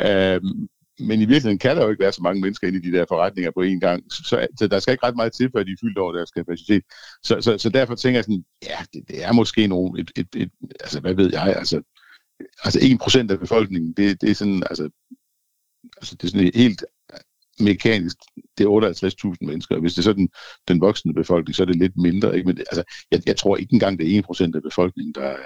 Um, 0.05 0.69
men 1.07 1.21
i 1.21 1.25
virkeligheden 1.25 1.59
kan 1.59 1.77
der 1.77 1.83
jo 1.83 1.89
ikke 1.89 2.03
være 2.03 2.11
så 2.11 2.21
mange 2.21 2.41
mennesker 2.41 2.67
inde 2.67 2.79
i 2.79 2.91
de 2.91 2.97
der 2.97 3.05
forretninger 3.09 3.51
på 3.51 3.63
én 3.63 3.79
gang, 3.79 4.03
så, 4.11 4.47
så 4.59 4.67
der 4.67 4.79
skal 4.79 4.91
ikke 4.91 5.05
ret 5.05 5.15
meget 5.15 5.33
til, 5.33 5.49
før 5.55 5.63
de 5.63 5.71
er 5.71 5.81
fyldt 5.81 5.97
over 5.97 6.13
deres 6.13 6.31
kapacitet. 6.31 6.83
Så, 7.23 7.41
så, 7.41 7.57
så 7.57 7.69
derfor 7.69 7.95
tænker 7.95 8.17
jeg 8.17 8.23
sådan, 8.23 8.45
ja, 8.63 8.77
det, 8.93 9.03
det 9.07 9.23
er 9.23 9.31
måske 9.31 9.67
nogle, 9.67 10.01
et, 10.01 10.11
et, 10.15 10.27
et, 10.35 10.51
altså 10.79 10.99
hvad 10.99 11.13
ved 11.13 11.29
jeg, 11.31 11.55
altså, 11.57 11.81
altså 12.63 12.79
1% 13.27 13.31
af 13.31 13.39
befolkningen, 13.39 13.93
det, 13.93 14.21
det 14.21 14.29
er 14.31 14.35
sådan, 14.35 14.63
altså, 14.69 14.89
altså 15.97 16.15
det 16.15 16.23
er 16.23 16.31
sådan 16.31 16.51
helt 16.55 16.83
mekanisk, 17.59 18.17
det 18.57 18.63
er 18.63 19.33
58.000 19.33 19.47
mennesker, 19.47 19.75
og 19.75 19.81
hvis 19.81 19.93
det 19.93 19.99
er 19.99 20.03
sådan 20.03 20.29
den 20.67 20.81
voksne 20.81 21.13
befolkning, 21.13 21.55
så 21.55 21.63
er 21.63 21.67
det 21.67 21.75
lidt 21.75 21.97
mindre, 21.97 22.35
ikke? 22.35 22.47
Men 22.47 22.57
altså, 22.57 22.83
jeg, 23.11 23.21
jeg 23.25 23.37
tror 23.37 23.57
ikke 23.57 23.73
engang, 23.73 23.99
det 23.99 24.17
er 24.17 24.21
1% 24.21 24.55
af 24.55 24.61
befolkningen, 24.61 25.13
der 25.13 25.21
er, 25.21 25.37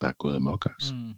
der 0.00 0.08
er 0.08 0.12
gået 0.12 0.36
amok, 0.36 0.66
altså. 0.66 0.94
Mm. 0.94 1.14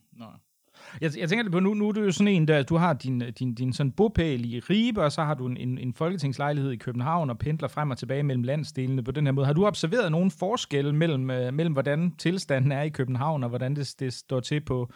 Jeg, 1.00 1.10
jeg 1.18 1.28
tænker 1.28 1.50
på, 1.50 1.60
nu, 1.60 1.74
nu 1.74 1.88
er 1.88 1.92
du 1.92 2.02
jo 2.02 2.12
sådan 2.12 2.28
en, 2.28 2.48
der 2.48 2.62
du 2.62 2.76
har 2.76 2.92
din, 2.92 3.22
din, 3.38 3.54
din 3.54 3.72
sådan 3.72 3.92
bopæl 3.92 4.54
i 4.54 4.60
Ribe, 4.60 5.02
og 5.02 5.12
så 5.12 5.22
har 5.22 5.34
du 5.34 5.46
en, 5.46 5.78
en 5.78 5.94
folketingslejlighed 5.94 6.72
i 6.72 6.76
København 6.76 7.30
og 7.30 7.38
pendler 7.38 7.68
frem 7.68 7.90
og 7.90 7.98
tilbage 7.98 8.22
mellem 8.22 8.42
landsdelene 8.42 9.04
på 9.04 9.10
den 9.10 9.26
her 9.26 9.32
måde. 9.32 9.46
Har 9.46 9.52
du 9.52 9.66
observeret 9.66 10.12
nogen 10.12 10.30
forskelle 10.30 10.92
mellem, 10.92 11.30
øh, 11.30 11.54
mellem 11.54 11.72
hvordan 11.72 12.14
tilstanden 12.18 12.72
er 12.72 12.82
i 12.82 12.88
København, 12.88 13.42
og 13.42 13.48
hvordan 13.48 13.76
det, 13.76 13.94
det 14.00 14.12
står 14.12 14.40
til 14.40 14.60
på, 14.60 14.92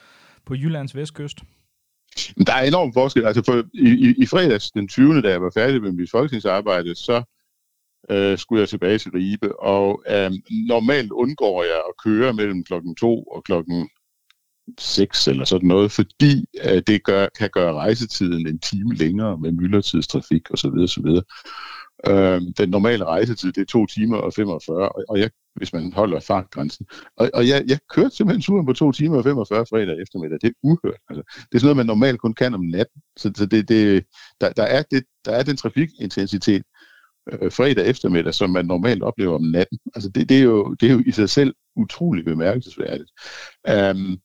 på 0.47 0.55
Jyllands 0.55 0.97
vestkyst? 0.97 1.39
Der 2.47 2.53
er 2.53 2.63
enorm 2.63 2.93
forskel. 2.93 3.27
Altså 3.27 3.43
for, 3.45 3.65
i, 3.75 3.89
i, 4.09 4.15
i 4.23 4.27
fredags 4.27 4.71
den 4.71 4.89
20. 4.89 5.23
da 5.23 5.29
jeg 5.31 5.43
var 5.43 5.51
færdig 5.55 5.83
med 5.83 5.93
mit 5.93 6.11
folketingsarbejde, 6.11 6.95
så 6.95 7.23
øh, 8.11 8.39
skulle 8.39 8.61
jeg 8.61 8.69
tilbage 8.69 8.99
til 8.99 9.11
Ribe, 9.11 9.61
og 9.61 10.03
øh, 10.11 10.31
normalt 10.69 11.13
undgår 11.13 11.63
jeg 11.63 11.83
at 11.89 11.95
køre 12.05 12.33
mellem 12.33 12.65
klokken 12.65 12.95
2 12.95 13.23
og 13.23 13.45
klokken 13.45 13.89
6 14.79 15.29
eller 15.29 15.45
sådan 15.45 15.69
noget, 15.69 15.93
fordi 15.93 16.47
øh, 16.65 16.83
det 16.87 17.05
gør, 17.05 17.27
kan 17.39 17.51
gøre 17.53 17.75
rejsetiden 17.75 18.47
en 18.47 18.59
time 18.59 18.95
længere 18.95 19.39
med 19.39 19.53
myldretidstrafik 19.53 20.51
osv. 20.51 20.69
osv. 20.69 21.07
Øh, 22.07 22.41
den 22.59 22.69
normale 22.71 23.05
rejsetid, 23.05 23.53
det 23.53 23.61
er 23.61 23.67
2 23.67 23.87
timer 23.87 24.17
og 24.17 24.33
45, 24.33 24.89
og, 24.89 25.05
og 25.09 25.19
jeg, 25.19 25.31
hvis 25.57 25.73
man 25.73 25.93
holder 25.93 26.21
fartgrænsen. 26.21 26.87
Og, 27.17 27.31
og 27.35 27.49
jeg, 27.49 27.65
jeg 27.69 27.79
kørte 27.95 28.17
simpelthen 28.17 28.43
turen 28.43 28.67
på 28.67 28.73
2 28.73 28.93
timer 28.93 29.17
og 29.17 29.25
45 29.25 29.67
fredag 29.67 30.03
eftermiddag. 30.03 30.39
Det 30.43 30.49
er 30.49 30.55
uhørt. 30.63 31.01
Altså, 31.09 31.23
det 31.39 31.55
er 31.55 31.59
sådan 31.59 31.63
noget, 31.63 31.77
man 31.77 31.87
normalt 31.87 32.21
kun 32.21 32.35
kan 32.35 32.55
om 32.55 32.65
natten. 32.65 33.03
Så, 33.17 33.33
så 33.37 33.47
det, 33.47 33.69
det, 33.69 34.05
der, 34.41 34.53
der, 34.53 34.63
er 34.63 34.83
det, 34.83 35.05
der 35.25 35.33
er 35.33 35.43
den 35.43 35.57
trafikintensitet 35.57 36.63
øh, 37.33 37.53
fredag 37.53 37.87
eftermiddag, 37.87 38.35
som 38.35 38.51
man 38.51 38.67
normalt 38.67 39.03
oplever 39.03 39.35
om 39.35 39.43
natten. 39.43 39.79
Altså 39.95 40.11
det, 40.11 40.29
det, 40.29 40.39
er 40.39 40.43
jo, 40.43 40.75
det 40.75 40.89
er 40.89 40.93
jo 40.93 41.03
i 41.07 41.11
sig 41.11 41.31
selv 41.31 41.55
utrolig 41.77 42.25
bemærkelsesværdigt. 42.25 43.11
Um, 43.71 44.19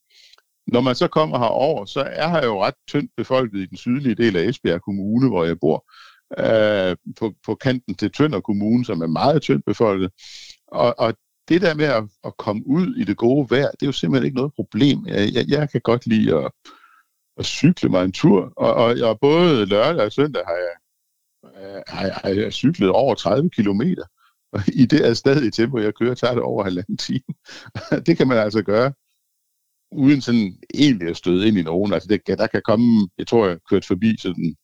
når 0.67 0.81
man 0.81 0.95
så 0.95 1.07
kommer 1.07 1.39
herover, 1.39 1.85
så 1.85 1.99
er 1.99 2.27
her 2.27 2.45
jo 2.45 2.63
ret 2.63 2.73
tyndt 2.87 3.11
befolket 3.17 3.59
i 3.59 3.65
den 3.65 3.77
sydlige 3.77 4.15
del 4.15 4.37
af 4.37 4.43
Esbjerg 4.43 4.81
Kommune, 4.81 5.29
hvor 5.29 5.45
jeg 5.45 5.59
bor, 5.59 5.85
øh, 6.37 6.95
på, 7.19 7.33
på 7.45 7.55
kanten 7.55 7.95
til 7.95 8.11
Tønder 8.11 8.39
Kommune, 8.39 8.85
som 8.85 9.01
er 9.01 9.07
meget 9.07 9.41
tyndt 9.41 9.65
befolket. 9.65 10.11
Og, 10.67 10.95
og 10.99 11.13
det 11.47 11.61
der 11.61 11.75
med 11.75 11.85
at, 11.85 12.03
at 12.23 12.37
komme 12.37 12.67
ud 12.67 12.95
i 12.95 13.03
det 13.03 13.17
gode 13.17 13.47
vejr, 13.49 13.71
det 13.71 13.81
er 13.81 13.85
jo 13.85 13.91
simpelthen 13.91 14.25
ikke 14.25 14.37
noget 14.37 14.53
problem. 14.53 15.07
Jeg, 15.07 15.33
jeg, 15.33 15.45
jeg 15.47 15.69
kan 15.69 15.81
godt 15.81 16.07
lide 16.07 16.35
at, 16.35 16.51
at 17.37 17.45
cykle 17.45 17.89
mig 17.89 18.03
en 18.03 18.11
tur, 18.11 18.53
og, 18.55 18.73
og, 18.73 18.95
og 19.03 19.19
både 19.19 19.65
lørdag 19.65 20.05
og 20.05 20.11
søndag 20.11 20.43
har 20.47 20.53
jeg, 20.55 20.75
har, 21.87 22.05
jeg, 22.05 22.13
har 22.13 22.29
jeg 22.29 22.53
cyklet 22.53 22.89
over 22.89 23.15
30 23.15 23.49
kilometer. 23.49 24.03
Og 24.53 24.61
i 24.73 24.85
det 24.85 25.07
er 25.07 25.13
stadig 25.13 25.53
tempo, 25.53 25.79
jeg 25.79 25.93
kører, 25.93 26.15
tager 26.15 26.33
det 26.33 26.43
over 26.43 26.63
halvanden 26.63 26.97
time. 26.97 27.33
det 28.05 28.17
kan 28.17 28.27
man 28.27 28.37
altså 28.37 28.61
gøre 28.61 28.93
uden 29.93 30.21
sådan 30.21 30.57
egentlig 30.73 31.07
at 31.07 31.17
støde 31.17 31.47
ind 31.47 31.57
i 31.57 31.63
nogen. 31.63 31.93
Altså 31.93 32.09
det, 32.09 32.27
der 32.27 32.47
kan 32.47 32.61
komme, 32.65 33.09
jeg 33.17 33.27
tror 33.27 33.47
jeg 33.47 33.57
kørte 33.69 33.87
forbi 33.87 34.17
sådan 34.19 34.55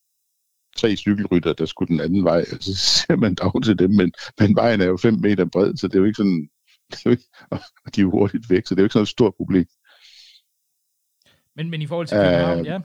tre 0.78 0.96
cykelrytter, 0.96 1.54
der 1.54 1.66
skulle 1.66 1.90
den 1.90 2.00
anden 2.00 2.24
vej, 2.24 2.40
og 2.54 2.58
så 2.64 2.76
ser 2.76 3.16
man 3.16 3.36
dog 3.36 3.64
til 3.64 3.80
dem, 3.80 3.92
men, 3.92 4.12
men 4.40 4.56
vejen 4.56 4.82
er 4.82 4.86
jo 4.86 4.98
5 4.98 5.14
meter 5.14 5.46
bred, 5.46 5.78
så 5.78 5.88
det 5.88 5.96
er 5.96 6.00
jo 6.00 6.06
ikke 6.06 6.18
sådan, 6.18 6.50
det 6.92 6.98
er 6.98 7.02
jo 7.06 7.12
ikke, 7.12 7.24
og 7.86 7.96
de 7.96 8.02
er 8.02 8.04
jo 8.04 8.12
hurtigt 8.12 8.50
væk, 8.50 8.68
så 8.68 8.76
det 8.76 8.80
er 8.80 8.84
jo 8.84 8.86
ikke 8.86 8.94
sådan 8.94 9.04
et 9.04 9.10
stort 9.10 9.34
problem. 9.38 9.66
Men, 11.56 11.70
men 11.70 11.82
i 11.82 11.88
forhold 11.88 12.08
til 12.08 12.18
København, 12.18 12.60
uh, 12.60 12.66
ja? 12.66 12.80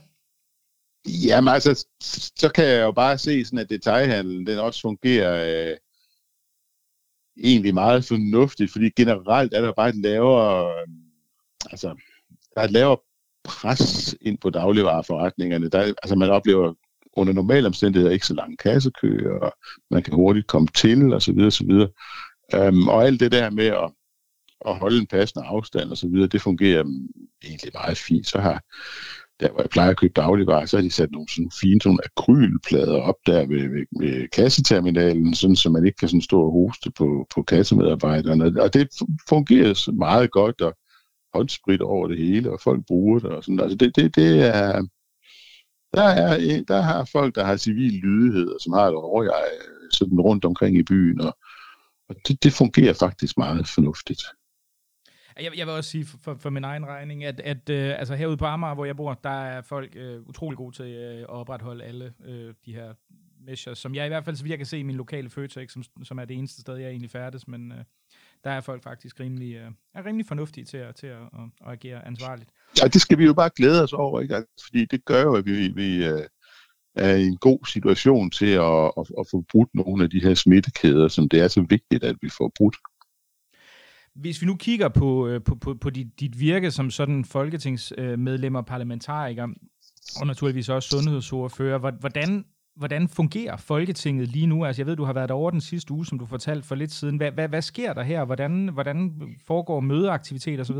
Jamen 1.27 1.53
altså, 1.53 1.87
så 2.35 2.51
kan 2.55 2.65
jeg 2.65 2.81
jo 2.81 2.91
bare 2.91 3.17
se 3.17 3.45
sådan, 3.45 3.59
at 3.59 3.69
detaljhandlen, 3.69 4.47
den 4.47 4.59
også 4.59 4.81
fungerer 4.81 5.69
øh, 5.71 5.77
egentlig 7.43 7.73
meget 7.73 8.05
fornuftigt, 8.05 8.71
fordi 8.71 8.89
generelt 8.89 9.53
er 9.53 9.61
der 9.61 9.73
bare 9.73 9.89
et 9.89 9.95
lavere, 9.95 10.81
øh, 10.81 10.87
altså 11.71 11.95
der 12.55 12.61
er 12.61 12.65
et 12.65 12.71
lavere 12.71 12.97
pres 13.43 14.15
ind 14.21 14.37
på 14.37 14.49
dagligvareforretningerne. 14.49 15.69
Der, 15.69 15.79
altså 15.79 16.15
man 16.15 16.29
oplever 16.29 16.73
under 17.13 17.33
normale 17.33 17.67
omstændigheder 17.67 18.13
ikke 18.13 18.27
så 18.27 18.33
lange 18.33 18.57
kassekøer, 18.57 19.39
og 19.39 19.53
man 19.91 20.03
kan 20.03 20.13
hurtigt 20.13 20.47
komme 20.47 20.67
til, 20.67 21.13
og 21.13 21.21
så 21.21 21.33
videre, 21.33 21.51
så 21.51 21.65
videre. 21.65 21.89
Øhm, 22.55 22.87
og 22.87 23.05
alt 23.05 23.19
det 23.19 23.31
der 23.31 23.49
med 23.49 23.65
at, 23.65 23.91
at 24.67 24.75
holde 24.75 24.97
en 24.97 25.07
passende 25.07 25.47
afstand 25.47 25.89
og 25.91 25.97
så 25.97 26.07
videre, 26.07 26.27
det 26.27 26.41
fungerer 26.41 26.83
mm, 26.83 27.07
egentlig 27.43 27.71
meget 27.73 27.97
fint. 27.97 28.27
Så 28.27 28.39
har 28.39 28.63
der 29.39 29.51
hvor 29.51 29.61
jeg 29.61 29.69
plejer 29.69 29.89
at 29.89 29.97
købe 29.97 30.13
dagligvarer, 30.15 30.65
så 30.65 30.77
har 30.77 30.81
de 30.81 30.91
sat 30.91 31.11
nogle 31.11 31.27
sådan 31.29 31.51
fine 31.61 31.81
sådan 31.81 31.99
akrylplader 32.05 33.01
op 33.01 33.15
der 33.25 33.45
ved, 33.45 33.69
ved, 33.69 33.85
ved 33.99 34.27
kasseterminalen, 34.27 35.35
sådan, 35.35 35.55
så 35.55 35.69
man 35.69 35.85
ikke 35.85 35.97
kan 35.97 36.09
sådan 36.09 36.21
stå 36.21 36.41
og 36.41 36.51
hoste 36.51 36.91
på, 36.91 37.27
på 37.35 37.43
kassemedarbejderne. 37.43 38.61
Og 38.61 38.73
det 38.73 38.87
fungerer 39.29 39.91
meget 39.91 40.31
godt, 40.31 40.61
og 40.61 40.73
håndsprit 41.35 41.81
over 41.81 42.07
det 42.07 42.17
hele, 42.17 42.51
og 42.51 42.59
folk 42.63 42.85
bruger 42.85 43.19
det 43.19 43.29
og 43.29 43.43
sådan. 43.43 43.59
Altså 43.59 43.77
det, 43.77 43.95
det, 43.95 44.15
det 44.15 44.31
er, 44.55 44.87
der, 45.93 46.09
er, 46.23 46.63
der 46.67 46.81
har 46.81 47.09
folk, 47.11 47.35
der 47.35 47.45
har 47.45 47.57
civil 47.57 47.93
lydighed, 47.93 48.47
og 48.47 48.59
som 48.61 48.73
har 48.73 48.87
et 48.87 48.95
overjeg 48.95 49.49
øh, 49.61 49.91
sådan 49.91 50.19
rundt 50.19 50.45
omkring 50.45 50.77
i 50.77 50.83
byen, 50.83 51.21
og, 51.21 51.37
og 52.09 52.15
det, 52.27 52.43
det 52.43 52.53
fungerer 52.53 52.93
faktisk 52.93 53.37
meget 53.37 53.67
fornuftigt. 53.67 54.21
Jeg, 55.39 55.51
jeg 55.57 55.67
vil 55.67 55.73
også 55.73 55.89
sige 55.89 56.05
for, 56.05 56.17
for, 56.21 56.35
for 56.35 56.49
min 56.49 56.63
egen 56.63 56.85
regning, 56.85 57.23
at, 57.23 57.39
at 57.39 57.69
øh, 57.69 57.99
altså 57.99 58.15
herude 58.15 58.37
på 58.37 58.45
Amager, 58.45 58.73
hvor 58.73 58.85
jeg 58.85 58.95
bor, 58.95 59.13
der 59.13 59.29
er 59.29 59.61
folk 59.61 59.95
øh, 59.95 60.21
utrolig 60.21 60.57
gode 60.57 60.75
til 60.75 60.85
øh, 60.85 61.19
at 61.19 61.29
opretholde 61.29 61.83
alle 61.83 62.13
øh, 62.25 62.53
de 62.65 62.73
her 62.73 62.93
measures, 63.45 63.79
som 63.79 63.95
jeg 63.95 64.05
i 64.05 64.07
hvert 64.07 64.25
fald, 64.25 64.35
så 64.35 64.43
vidt 64.43 64.49
jeg 64.49 64.59
kan 64.59 64.65
se 64.65 64.79
i 64.79 64.83
min 64.83 64.95
lokale 64.95 65.29
Føtex, 65.29 65.71
som, 65.71 65.83
som 66.03 66.19
er 66.19 66.25
det 66.25 66.37
eneste 66.37 66.61
sted, 66.61 66.75
jeg 66.75 66.89
egentlig 66.89 67.11
færdes, 67.11 67.47
men 67.47 67.71
øh, 67.71 67.83
der 68.45 68.51
er 68.51 68.61
folk 68.61 68.83
faktisk 68.83 69.19
rimelig, 69.19 69.55
øh, 69.55 69.71
er 69.95 70.05
rimelig 70.05 70.25
fornuftige 70.25 70.65
til, 70.65 70.77
at, 70.77 70.95
til 70.95 71.07
at, 71.07 71.21
at, 71.21 71.67
at 71.67 71.71
agere 71.71 72.07
ansvarligt. 72.07 72.49
Ja, 72.81 72.87
det 72.87 73.01
skal 73.01 73.17
vi 73.17 73.25
jo 73.25 73.33
bare 73.33 73.49
glæde 73.55 73.83
os 73.83 73.93
over, 73.93 74.21
ikke? 74.21 74.35
Altså, 74.35 74.65
fordi 74.67 74.85
det 74.85 75.05
gør 75.05 75.21
jo, 75.21 75.35
at 75.35 75.45
vi, 75.45 75.67
vi 75.67 76.05
øh, 76.05 76.21
er 76.95 77.15
i 77.15 77.23
en 77.23 77.37
god 77.37 77.65
situation 77.67 78.31
til 78.31 78.51
at, 78.51 78.91
at, 78.97 79.07
at 79.19 79.25
få 79.31 79.45
brudt 79.51 79.69
nogle 79.75 80.03
af 80.03 80.09
de 80.09 80.21
her 80.21 80.33
smittekæder, 80.33 81.07
som 81.07 81.29
det 81.29 81.39
er 81.39 81.47
så 81.47 81.65
vigtigt, 81.69 82.03
at 82.03 82.15
vi 82.21 82.29
får 82.29 82.51
brudt. 82.55 82.77
Hvis 84.15 84.41
vi 84.41 84.45
nu 84.47 84.55
kigger 84.55 84.89
på, 84.89 85.27
øh, 85.27 85.43
på, 85.43 85.55
på, 85.55 85.73
på 85.73 85.89
dit, 85.89 86.19
dit 86.19 86.39
virke 86.39 86.71
som 86.71 86.91
sådan 86.91 87.25
folketingsmedlem 87.25 88.55
og 88.55 88.65
parlamentariker, 88.65 89.47
og 90.19 90.27
naturligvis 90.27 90.69
også 90.69 90.89
sundhedsordfører, 90.89 91.77
hvordan, 91.99 92.45
hvordan 92.75 93.07
fungerer 93.07 93.57
Folketinget 93.57 94.27
lige 94.27 94.47
nu? 94.47 94.65
Altså 94.65 94.81
jeg 94.81 94.87
ved, 94.87 94.95
du 94.95 95.03
har 95.03 95.13
været 95.13 95.29
derovre 95.29 95.51
den 95.51 95.61
sidste 95.61 95.93
uge, 95.93 96.05
som 96.05 96.19
du 96.19 96.25
fortalte 96.25 96.67
for 96.67 96.75
lidt 96.75 96.91
siden. 96.91 97.17
Hvad, 97.17 97.31
hvad, 97.31 97.47
hvad 97.47 97.61
sker 97.61 97.93
der 97.93 98.03
her? 98.03 98.25
Hvordan, 98.25 98.69
hvordan 98.73 99.11
foregår 99.47 99.79
mødeaktivitet 99.79 100.59
osv.? 100.59 100.77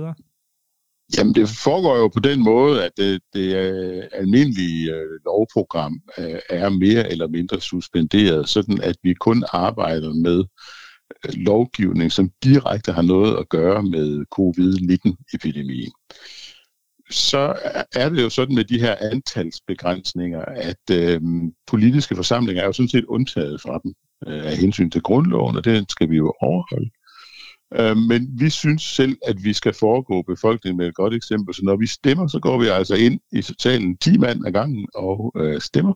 Jamen, 1.17 1.35
det 1.35 1.49
foregår 1.49 1.97
jo 1.97 2.07
på 2.07 2.19
den 2.19 2.43
måde, 2.43 2.85
at 2.85 2.91
det, 2.97 3.21
det 3.33 3.53
almindelige 4.13 4.91
øh, 4.91 5.19
lovprogram 5.25 6.01
øh, 6.17 6.39
er 6.49 6.69
mere 6.69 7.11
eller 7.11 7.27
mindre 7.27 7.61
suspenderet, 7.61 8.49
sådan 8.49 8.81
at 8.81 8.95
vi 9.03 9.13
kun 9.13 9.43
arbejder 9.53 10.13
med 10.13 10.43
øh, 11.25 11.33
lovgivning, 11.33 12.11
som 12.11 12.31
direkte 12.43 12.91
har 12.91 13.01
noget 13.01 13.37
at 13.37 13.49
gøre 13.49 13.83
med 13.83 14.25
covid-19-epidemien. 14.31 15.91
Så 17.09 17.55
er 17.95 18.09
det 18.09 18.23
jo 18.23 18.29
sådan 18.29 18.55
med 18.55 18.63
de 18.63 18.79
her 18.79 18.95
antalsbegrænsninger, 19.11 20.41
at 20.45 20.89
øh, 20.91 21.21
politiske 21.67 22.15
forsamlinger 22.15 22.61
er 22.61 22.65
jo 22.65 22.73
sådan 22.73 22.89
set 22.89 23.05
undtaget 23.05 23.61
fra 23.61 23.79
dem 23.83 23.93
øh, 24.27 24.45
af 24.45 24.57
hensyn 24.57 24.89
til 24.89 25.01
grundloven, 25.01 25.57
og 25.57 25.65
det 25.65 25.91
skal 25.91 26.09
vi 26.09 26.15
jo 26.15 26.33
overholde. 26.41 26.89
Øh, 27.73 27.97
men 27.97 28.39
vi 28.39 28.49
synes 28.49 28.81
selv, 28.81 29.17
at 29.25 29.43
vi 29.43 29.53
skal 29.53 29.73
foregå 29.73 30.21
befolkningen 30.21 30.77
med 30.77 30.87
et 30.87 30.95
godt 30.95 31.13
eksempel. 31.13 31.55
Så 31.55 31.61
når 31.63 31.75
vi 31.75 31.87
stemmer, 31.87 32.27
så 32.27 32.39
går 32.39 32.59
vi 32.59 32.67
altså 32.67 32.95
ind 32.95 33.19
i 33.31 33.41
totalen 33.41 33.97
10 33.97 34.17
mand 34.17 34.47
ad 34.47 34.51
gangen 34.51 34.87
og 34.95 35.31
øh, 35.35 35.61
stemmer. 35.61 35.93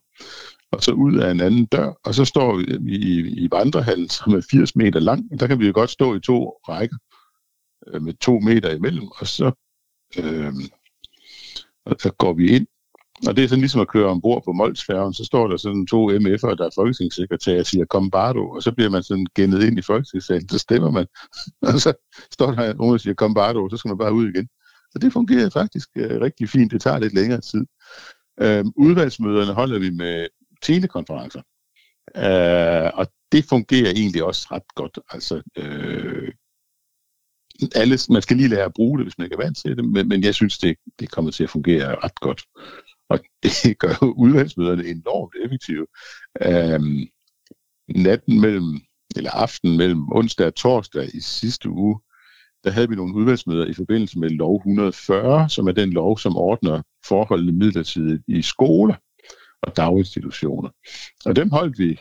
Og 0.71 0.83
så 0.83 0.91
ud 0.91 1.17
af 1.17 1.31
en 1.31 1.41
anden 1.41 1.65
dør, 1.65 1.93
og 2.03 2.15
så 2.15 2.25
står 2.25 2.57
vi 2.81 2.95
i, 2.95 3.19
i 3.19 3.47
vandrehallen, 3.51 4.09
som 4.09 4.33
er 4.33 4.41
80 4.51 4.75
meter 4.75 4.99
lang. 4.99 5.39
Der 5.39 5.47
kan 5.47 5.59
vi 5.59 5.67
jo 5.67 5.71
godt 5.75 5.89
stå 5.89 6.15
i 6.15 6.19
to 6.19 6.49
rækker 6.49 6.97
øh, 7.87 8.01
med 8.01 8.13
to 8.13 8.39
meter 8.39 8.75
imellem, 8.75 9.07
og 9.07 9.27
så, 9.27 9.51
øh, 10.17 10.53
går 12.17 12.33
vi 12.33 12.55
ind 12.55 12.67
og 13.27 13.35
det 13.35 13.43
er 13.43 13.47
sådan 13.47 13.61
ligesom 13.61 13.81
at 13.81 13.87
køre 13.87 14.09
ombord 14.09 14.43
på 14.45 14.51
Molsfærgen, 14.51 15.13
så 15.13 15.25
står 15.25 15.47
der 15.47 15.57
sådan 15.57 15.87
to 15.87 16.09
MF'er, 16.11 16.55
der 16.55 16.65
er 16.65 16.69
folketingssekretær, 16.75 17.59
og 17.59 17.65
siger, 17.65 17.85
kom 17.85 18.11
bare 18.11 18.33
du, 18.33 18.55
og 18.55 18.63
så 18.63 18.71
bliver 18.71 18.89
man 18.89 19.03
sådan 19.03 19.25
gennet 19.35 19.63
ind 19.63 19.79
i 19.79 19.81
folketingssalen, 19.81 20.49
så 20.49 20.59
stemmer 20.59 20.91
man, 20.91 21.07
og 21.73 21.79
så 21.79 21.93
står 22.31 22.51
der 22.51 22.73
nogen, 22.73 22.91
der 22.91 22.97
siger, 22.97 23.13
kom 23.13 23.33
Bardo, 23.33 23.63
og 23.63 23.69
så 23.71 23.77
skal 23.77 23.89
man 23.89 23.97
bare 23.97 24.13
ud 24.13 24.29
igen. 24.29 24.49
Og 24.95 25.01
det 25.01 25.13
fungerer 25.13 25.49
faktisk 25.49 25.89
øh, 25.95 26.21
rigtig 26.21 26.49
fint. 26.49 26.71
Det 26.71 26.81
tager 26.81 26.99
lidt 26.99 27.13
længere 27.13 27.41
tid. 27.41 27.65
Øh, 28.41 28.65
udvalgsmøderne 28.75 29.53
holder 29.53 29.79
vi 29.79 29.89
med 29.89 30.27
telekonferencer, 30.61 31.41
øh, 32.15 32.91
og 32.93 33.07
det 33.31 33.45
fungerer 33.45 33.91
egentlig 33.91 34.23
også 34.23 34.47
ret 34.51 34.75
godt. 34.75 34.99
Altså, 35.11 35.41
øh, 35.57 36.31
alle, 37.75 37.97
man 38.09 38.21
skal 38.21 38.37
lige 38.37 38.49
lære 38.49 38.65
at 38.65 38.73
bruge 38.73 38.97
det, 38.97 39.05
hvis 39.05 39.17
man 39.17 39.25
ikke 39.25 39.33
er 39.33 39.43
vant 39.43 39.57
til 39.57 39.77
det, 39.77 39.85
men, 39.85 40.07
men 40.07 40.23
jeg 40.23 40.35
synes, 40.35 40.57
det, 40.57 40.77
det 40.99 41.11
kommer 41.11 41.31
til 41.31 41.43
at 41.43 41.49
fungere 41.49 41.95
ret 42.03 42.19
godt. 42.19 42.43
Og 43.09 43.19
det 43.63 43.79
gør 43.79 43.93
jo 44.01 44.13
udvalgsmøderne 44.17 44.87
enormt 44.87 45.35
effektive. 45.45 45.87
Øhm, 46.41 47.07
natten 47.87 48.41
mellem, 48.41 48.81
eller 49.15 49.31
aftenen 49.31 49.77
mellem 49.77 50.11
onsdag 50.11 50.47
og 50.47 50.55
torsdag 50.55 51.15
i 51.15 51.19
sidste 51.19 51.69
uge, 51.69 51.99
der 52.63 52.71
havde 52.71 52.89
vi 52.89 52.95
nogle 52.95 53.15
udvalgsmøder 53.15 53.65
i 53.65 53.73
forbindelse 53.73 54.19
med 54.19 54.29
lov 54.29 54.55
140, 54.55 55.49
som 55.49 55.67
er 55.67 55.71
den 55.71 55.89
lov, 55.89 56.17
som 56.17 56.37
ordner 56.37 56.81
forholdene 57.05 57.51
midlertidigt 57.51 58.23
i 58.27 58.41
skoler 58.41 58.95
og 59.61 59.77
daginstitutioner. 59.77 60.69
Og 61.25 61.35
dem 61.35 61.49
holdt 61.49 61.79
vi 61.79 61.99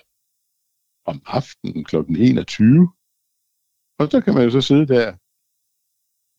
om 1.06 1.22
aftenen 1.26 1.84
kl. 1.84 1.96
21. 1.96 2.88
Og 3.98 4.10
så 4.10 4.20
kan 4.20 4.34
man 4.34 4.44
jo 4.44 4.50
så 4.50 4.60
sidde 4.60 4.86
der 4.86 5.14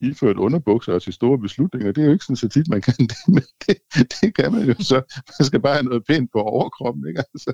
iført 0.01 0.37
underbukser 0.37 0.93
og 0.93 1.01
til 1.01 1.13
store 1.13 1.39
beslutninger. 1.39 1.91
Det 1.91 2.01
er 2.01 2.05
jo 2.05 2.11
ikke 2.11 2.25
sådan 2.25 2.35
så 2.35 2.49
tit, 2.49 2.69
man 2.69 2.81
kan 2.81 2.93
det, 3.11 3.17
men 3.27 3.43
det, 3.67 3.77
det 4.21 4.35
kan 4.35 4.51
man 4.51 4.67
jo 4.67 4.75
så. 4.79 5.01
Man 5.39 5.45
skal 5.45 5.61
bare 5.61 5.73
have 5.73 5.83
noget 5.83 6.03
pænt 6.07 6.31
på 6.31 6.39
overkroppen, 6.41 7.07
ikke? 7.07 7.23
Altså, 7.33 7.53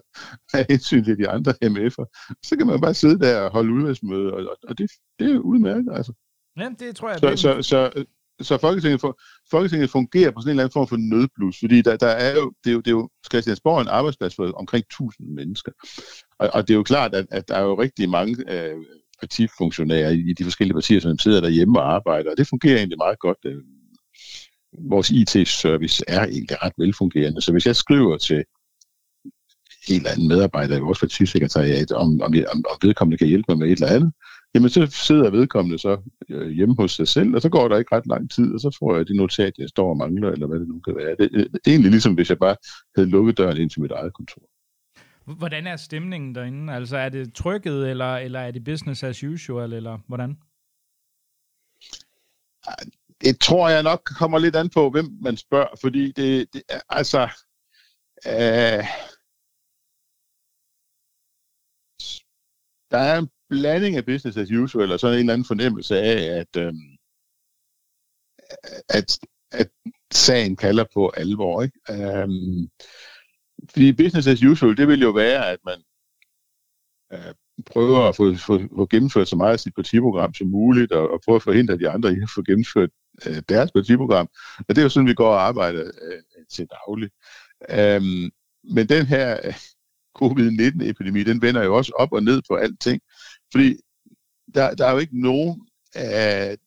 af 0.54 0.66
hensyn 0.70 1.04
til 1.04 1.18
de 1.18 1.30
andre 1.30 1.54
MF'er. 1.64 2.38
Så 2.44 2.56
kan 2.58 2.68
man 2.68 2.82
bare 2.82 2.94
sidde 2.94 3.20
der 3.20 3.42
og 3.42 3.52
holde 3.52 3.74
udvalgsmøde, 3.74 4.34
og, 4.34 4.58
og 4.68 4.78
det, 4.78 4.92
det 5.20 5.32
er 5.32 5.40
udmærket, 5.40 5.92
altså. 5.94 6.14
Ja, 6.58 6.70
det 6.80 6.96
tror 6.96 7.10
jeg. 7.10 7.20
Så, 7.20 7.36
så, 7.36 7.62
så, 7.62 8.06
så 8.42 8.58
Folketinget, 8.58 9.02
for, 9.02 9.20
Folketinget 9.52 9.90
fungerer 9.90 10.32
på 10.32 10.42
sådan 10.42 10.50
en 10.50 10.52
eller 10.52 10.64
anden 10.64 10.74
form 10.74 10.88
for 10.88 10.98
nødblus, 10.98 11.60
fordi 11.60 11.82
der, 11.82 11.98
der 11.98 12.08
er 12.08 12.34
jo, 12.36 12.54
det 12.64 12.70
er 12.70 12.74
jo, 12.74 12.80
det 12.80 12.88
er 12.88 12.92
jo 12.92 13.10
Christiansborg 13.32 13.78
er 13.78 13.82
en 13.82 13.88
arbejdsplads 13.88 14.36
for 14.36 14.52
omkring 14.52 14.86
1000 14.86 15.28
mennesker. 15.28 15.72
Og, 16.40 16.50
og 16.54 16.68
det 16.68 16.74
er 16.74 16.78
jo 16.78 16.84
klart, 16.84 17.16
at, 17.16 17.26
at 17.32 17.48
der 17.48 17.56
er 17.56 17.62
jo 17.62 17.82
rigtig 17.82 18.10
mange 18.10 18.54
øh, 18.54 18.78
partifunktionærer 19.20 20.10
i 20.10 20.34
de 20.34 20.44
forskellige 20.44 20.74
partier, 20.74 21.00
som 21.00 21.20
sidder 21.20 21.42
derhjemme 21.42 21.80
og 21.80 21.94
arbejder, 21.94 22.32
og 22.32 22.38
det 22.38 22.48
fungerer 22.48 22.78
egentlig 22.78 22.98
meget 22.98 23.20
godt. 23.20 23.38
Øh. 23.46 23.62
Vores 24.90 25.10
IT-service 25.10 26.04
er 26.08 26.26
egentlig 26.26 26.64
ret 26.64 26.74
velfungerende, 26.78 27.42
så 27.42 27.52
hvis 27.52 27.66
jeg 27.66 27.76
skriver 27.76 28.18
til 28.18 28.44
en 29.90 29.96
eller 29.96 30.12
anden 30.12 30.28
medarbejder 30.28 30.78
i 30.78 30.80
vores 30.80 31.00
partisekretariat, 31.00 31.92
om, 31.92 32.22
om, 32.22 32.34
om, 32.54 32.64
vedkommende 32.82 33.18
kan 33.18 33.28
hjælpe 33.28 33.46
mig 33.50 33.58
med 33.58 33.68
et 33.68 33.82
eller 33.82 33.96
andet, 33.96 34.12
jamen 34.56 34.70
så 34.70 34.86
sidder 34.86 35.30
vedkommende 35.30 35.80
så 35.80 35.98
øh, 36.30 36.50
hjemme 36.50 36.76
hos 36.76 36.92
sig 36.92 37.08
selv, 37.08 37.36
og 37.36 37.42
så 37.42 37.50
går 37.50 37.68
der 37.68 37.78
ikke 37.78 37.96
ret 37.96 38.08
lang 38.08 38.32
tid, 38.32 38.54
og 38.54 38.60
så 38.60 38.78
får 38.80 38.96
jeg 38.96 39.08
det 39.08 39.16
notat, 39.16 39.54
jeg 39.58 39.70
står 39.70 39.90
og 39.90 39.98
mangler, 39.98 40.32
eller 40.32 40.48
hvad 40.48 40.60
det 40.60 40.68
nu 40.68 40.80
kan 40.80 40.96
være. 40.96 41.16
Det, 41.20 41.32
det 41.32 41.68
er 41.68 41.72
egentlig 41.72 41.92
ligesom, 41.92 42.14
hvis 42.14 42.30
jeg 42.30 42.40
bare 42.40 42.56
havde 42.96 43.10
lukket 43.10 43.38
døren 43.38 43.58
ind 43.58 43.70
til 43.70 43.82
mit 43.82 43.92
eget 43.92 44.14
kontor. 44.14 44.42
Hvordan 45.26 45.68
er 45.68 45.76
stemningen 45.76 46.36
derinde? 46.36 46.74
Altså 46.74 46.98
er 46.98 47.10
det 47.10 47.34
trykket, 47.34 47.90
eller, 47.90 48.18
eller 48.18 48.40
er 48.40 48.52
det 48.52 48.64
business 48.64 49.04
as 49.04 49.24
usual, 49.24 49.74
eller 49.74 50.00
hvordan? 50.08 50.38
Det 53.22 53.40
tror 53.42 53.70
jeg 53.70 53.84
nok 53.84 54.04
kommer 54.04 54.40
lidt 54.40 54.56
an 54.56 54.70
på, 54.70 54.90
hvem 54.90 55.18
man 55.22 55.38
spørger, 55.38 55.76
fordi 55.82 56.12
det, 56.12 56.54
det 56.54 56.64
altså... 56.90 57.30
Øh, 58.28 58.86
der 62.92 62.98
er 62.98 63.20
en 63.20 63.30
blanding 63.50 63.96
af 63.96 64.06
business 64.06 64.38
as 64.38 64.52
usual, 64.52 64.92
og 64.92 65.00
sådan 65.00 65.14
en 65.14 65.20
eller 65.20 65.34
anden 65.34 65.48
fornemmelse 65.48 66.00
af, 66.00 66.40
at, 66.40 66.56
øh, 66.58 66.74
at, 68.90 69.20
at 69.52 69.70
sagen 70.12 70.56
kalder 70.56 70.86
på 70.94 71.10
alvor. 71.10 71.64
Ikke? 71.64 71.80
Øh, 71.90 72.30
fordi 73.70 73.92
business 73.92 74.28
as 74.28 74.44
usual, 74.44 74.78
det 74.78 74.88
vil 74.88 75.02
jo 75.02 75.10
være, 75.10 75.52
at 75.52 75.60
man 75.66 75.78
øh, 77.14 77.34
prøver 77.66 78.10
at 78.10 78.16
få, 78.16 78.36
få, 78.36 78.60
få 78.76 78.88
gennemført 78.90 79.28
så 79.28 79.36
meget 79.36 79.54
af 79.54 79.60
sit 79.60 79.76
partiprogram 79.76 80.34
som 80.34 80.48
muligt, 80.48 80.92
og, 80.92 81.10
og 81.12 81.22
prøver 81.26 81.36
at 81.36 81.44
forhindre 81.44 81.78
de 81.78 81.90
andre 81.90 82.14
i 82.14 82.22
at 82.24 82.30
få 82.36 82.44
gennemført 82.44 82.90
øh, 83.28 83.42
deres 83.50 83.72
partiprogram. 83.72 84.30
Og 84.58 84.66
det 84.70 84.78
er 84.78 84.84
jo 84.84 84.90
sådan, 84.90 85.08
vi 85.08 85.14
går 85.14 85.30
og 85.30 85.42
arbejder 85.48 85.84
øh, 86.02 86.22
til 86.50 86.68
daglig. 86.68 87.10
Øhm, 87.70 88.32
men 88.64 88.90
den 88.90 89.06
her 89.06 89.40
øh, 89.44 89.54
covid-19-epidemi, 90.16 91.24
den 91.24 91.42
vender 91.42 91.64
jo 91.64 91.76
også 91.76 91.92
op 91.96 92.12
og 92.12 92.24
ned 92.24 92.42
på 92.50 92.56
alting. 92.56 93.02
Fordi 93.52 93.76
der, 94.56 94.76
der 94.76 94.86
er 94.86 94.92
jo 94.92 94.98
ikke 94.98 95.22
nogen 95.22 95.65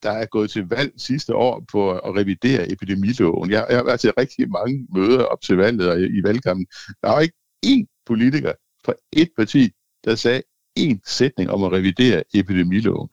der 0.02 0.10
er 0.10 0.26
gået 0.26 0.50
til 0.50 0.68
valg 0.68 0.92
sidste 0.96 1.34
år 1.34 1.64
på 1.72 1.92
at 1.92 2.16
revidere 2.16 2.72
epidemiloven. 2.72 3.50
Jeg, 3.50 3.66
jeg 3.68 3.76
har 3.76 3.84
været 3.84 4.00
til 4.00 4.12
rigtig 4.18 4.50
mange 4.50 4.86
møder 4.94 5.24
op 5.24 5.40
til 5.40 5.56
valget 5.56 5.90
og 5.90 6.00
i, 6.00 6.04
i 6.04 6.22
valgkampen. 6.24 6.66
Der 7.02 7.08
var 7.08 7.20
ikke 7.20 7.34
én 7.66 8.02
politiker 8.06 8.52
fra 8.84 8.94
et 9.12 9.28
parti, 9.36 9.70
der 10.04 10.14
sagde 10.14 10.42
én 10.78 10.98
sætning 11.06 11.50
om 11.50 11.64
at 11.64 11.72
revidere 11.72 12.22
epidemiloven. 12.34 13.08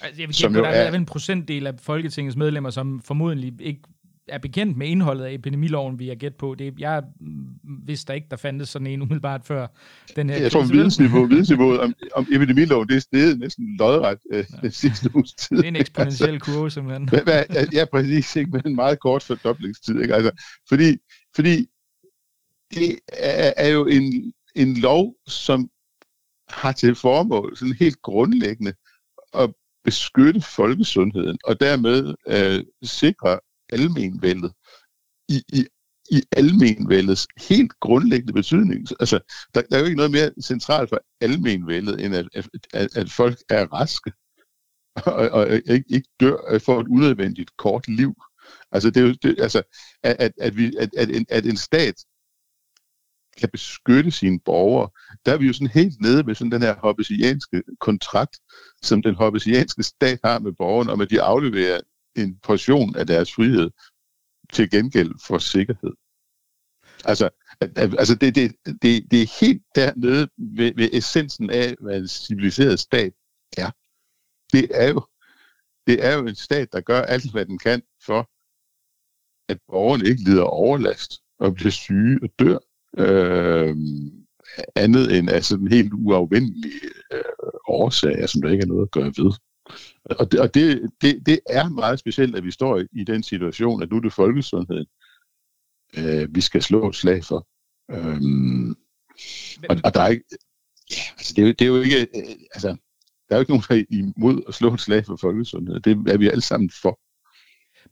Altså, 0.00 0.22
jeg 0.22 0.28
vil 0.28 0.36
gætte, 0.36 0.58
der 0.58 0.68
er, 0.68 0.90
er 0.90 0.92
en 0.92 1.06
procentdel 1.06 1.66
af 1.66 1.74
Folketingets 1.80 2.36
medlemmer, 2.36 2.70
som 2.70 3.02
formodentlig 3.02 3.60
ikke 3.60 3.80
er 4.28 4.38
bekendt 4.38 4.76
med 4.76 4.86
indholdet 4.86 5.24
af 5.24 5.32
epidemiloven, 5.32 5.98
vi 5.98 6.08
har 6.08 6.14
gæt 6.14 6.34
på. 6.34 6.54
Det, 6.54 6.74
jeg 6.78 7.02
vidste 7.86 8.08
der 8.08 8.14
ikke, 8.14 8.26
der 8.30 8.36
fandtes 8.36 8.68
sådan 8.68 8.86
en 8.86 9.02
umiddelbart 9.02 9.44
før 9.44 9.66
den 10.16 10.30
her 10.30 10.38
Jeg 10.38 10.52
tror, 10.52 10.62
vidensniveau, 10.62 11.26
vidensniveauet 11.26 11.80
om, 11.80 11.94
om 12.14 12.26
epidemiloven, 12.32 12.88
det 12.88 12.96
er 12.96 13.00
steget 13.00 13.38
næsten 13.38 13.76
lodret 13.78 14.18
øh, 14.32 14.44
ja. 14.62 14.68
sidste 14.68 15.10
uges 15.14 15.32
tid. 15.32 15.56
Det 15.56 15.64
er 15.64 15.68
en 15.68 15.76
eksponentiel 15.76 16.40
kurve, 16.40 16.70
simpelthen. 16.70 17.10
ja, 17.72 17.84
præcis, 17.92 18.36
ikke? 18.36 18.50
med 18.50 18.60
en 18.66 18.74
meget 18.74 19.00
kort 19.00 19.22
fordoblingstid. 19.22 20.00
Ikke? 20.00 20.14
Altså, 20.14 20.30
fordi, 20.68 20.96
fordi 21.36 21.66
det 22.74 22.98
er, 23.12 23.52
er 23.56 23.68
jo 23.68 23.86
en, 23.86 24.32
en 24.54 24.76
lov, 24.76 25.14
som 25.26 25.68
har 26.48 26.72
til 26.72 26.94
formål 26.94 27.56
sådan 27.56 27.76
helt 27.80 28.02
grundlæggende 28.02 28.72
at 29.34 29.50
beskytte 29.84 30.40
folkesundheden, 30.40 31.38
og 31.44 31.60
dermed 31.60 32.14
øh, 32.28 32.64
sikre 32.82 33.38
almenvældet 33.74 34.52
i, 35.28 35.42
i, 35.58 35.66
i 36.10 36.22
almenvældets 36.32 37.26
helt 37.48 37.72
grundlæggende 37.80 38.32
betydning. 38.32 38.86
Altså, 39.00 39.18
der, 39.54 39.62
der 39.62 39.76
er 39.76 39.80
jo 39.80 39.86
ikke 39.86 39.96
noget 39.96 40.10
mere 40.10 40.30
centralt 40.42 40.88
for 40.88 41.00
almenvældet, 41.20 42.04
end 42.04 42.14
at, 42.14 42.28
at, 42.72 42.96
at, 42.96 43.10
folk 43.10 43.38
er 43.48 43.66
raske 43.72 44.12
og, 45.06 45.28
og 45.30 45.54
ikke, 45.54 45.84
ikke 45.88 46.08
dør 46.20 46.36
øh, 46.50 46.60
for 46.60 46.80
et 46.80 46.88
unødvendigt 46.88 47.56
kort 47.56 47.88
liv. 47.88 48.14
Altså, 48.72 48.90
det 48.90 49.02
er 49.02 49.06
jo, 49.06 49.14
det, 49.22 49.40
altså 49.40 49.62
at, 50.02 50.16
at, 50.18 50.32
at, 50.40 50.56
vi, 50.56 50.76
at, 50.76 50.90
at, 50.96 51.10
en, 51.10 51.26
at 51.28 51.46
en 51.46 51.56
stat 51.56 51.94
kan 53.40 53.48
beskytte 53.52 54.10
sine 54.10 54.40
borgere. 54.44 54.90
Der 55.26 55.32
er 55.32 55.36
vi 55.36 55.46
jo 55.46 55.52
sådan 55.52 55.66
helt 55.66 56.00
nede 56.00 56.22
med 56.22 56.34
sådan 56.34 56.52
den 56.52 56.62
her 56.62 56.76
hobbesianske 56.76 57.62
kontrakt, 57.80 58.38
som 58.82 59.02
den 59.02 59.14
hobbesianske 59.14 59.82
stat 59.82 60.18
har 60.24 60.38
med 60.38 60.52
borgerne, 60.52 60.92
om 60.92 61.00
at 61.00 61.10
de 61.10 61.22
afleverer 61.22 61.80
en 62.16 62.38
portion 62.42 62.96
af 62.96 63.06
deres 63.06 63.34
frihed 63.34 63.70
til 64.52 64.70
gengæld 64.70 65.12
for 65.26 65.38
sikkerhed. 65.38 65.92
Altså, 67.04 67.28
altså 67.76 68.14
det, 68.14 68.34
det, 68.34 68.56
det, 68.82 69.10
det 69.10 69.22
er 69.22 69.40
helt 69.40 69.62
dernede 69.74 70.28
ved, 70.36 70.72
ved 70.76 70.88
essensen 70.92 71.50
af, 71.50 71.74
hvad 71.80 71.98
en 71.98 72.08
civiliseret 72.08 72.78
stat 72.78 73.12
er. 73.56 73.70
Det 74.52 74.68
er 74.70 74.88
jo 74.88 75.06
det 75.86 76.04
er 76.06 76.14
jo 76.14 76.26
en 76.26 76.34
stat, 76.34 76.72
der 76.72 76.80
gør 76.80 77.02
alt, 77.02 77.32
hvad 77.32 77.46
den 77.46 77.58
kan 77.58 77.82
for, 78.06 78.30
at 79.52 79.58
borgerne 79.68 80.08
ikke 80.08 80.24
lider 80.24 80.42
overlast 80.42 81.22
og 81.38 81.54
bliver 81.54 81.70
syge 81.70 82.18
og 82.22 82.28
dør. 82.38 82.58
Øh, 82.98 83.76
andet 84.76 85.18
end 85.18 85.30
af 85.30 85.44
sådan 85.44 85.68
helt 85.68 85.92
uafvendelige 85.92 86.90
øh, 87.12 87.22
årsager, 87.68 88.26
som 88.26 88.42
der 88.42 88.50
ikke 88.50 88.62
er 88.62 88.66
noget 88.66 88.82
at 88.82 88.90
gøre 88.90 89.12
ved. 89.16 89.32
Og, 90.04 90.32
det, 90.32 90.40
og 90.40 90.54
det, 90.54 90.90
det, 91.02 91.26
det 91.26 91.40
er 91.50 91.68
meget 91.68 91.98
specielt, 91.98 92.36
at 92.36 92.44
vi 92.44 92.50
står 92.50 92.78
i, 92.78 92.86
i 92.92 93.04
den 93.04 93.22
situation, 93.22 93.82
at 93.82 93.90
nu 93.90 93.96
er 93.96 94.00
det 94.00 94.12
folkesundheden, 94.12 94.86
øh, 95.98 96.34
vi 96.34 96.40
skal 96.40 96.62
slå 96.62 96.88
et 96.88 96.94
slag 96.94 97.24
for. 97.24 97.48
Øhm, 97.90 98.70
og, 99.68 99.76
og 99.84 99.94
der 99.94 100.00
er 100.00 100.08
ikke... 100.08 100.24
Ja, 100.90 101.02
altså 101.12 101.34
det, 101.36 101.42
er 101.42 101.46
jo, 101.46 101.52
det 101.52 101.62
er 101.62 101.66
jo 101.66 101.80
ikke... 101.80 102.00
Øh, 102.00 102.36
altså, 102.54 102.68
der 103.28 103.34
er 103.34 103.36
jo 103.36 103.40
ikke 103.40 103.52
nogen, 103.52 103.64
der 103.68 103.74
er 103.74 103.84
imod 103.90 104.42
at 104.48 104.54
slå 104.54 104.74
et 104.74 104.80
slag 104.80 105.06
for 105.06 105.16
folkesundhed. 105.16 105.80
Det 105.80 106.12
er 106.12 106.18
vi 106.18 106.28
alle 106.28 106.42
sammen 106.42 106.70
for. 106.82 107.00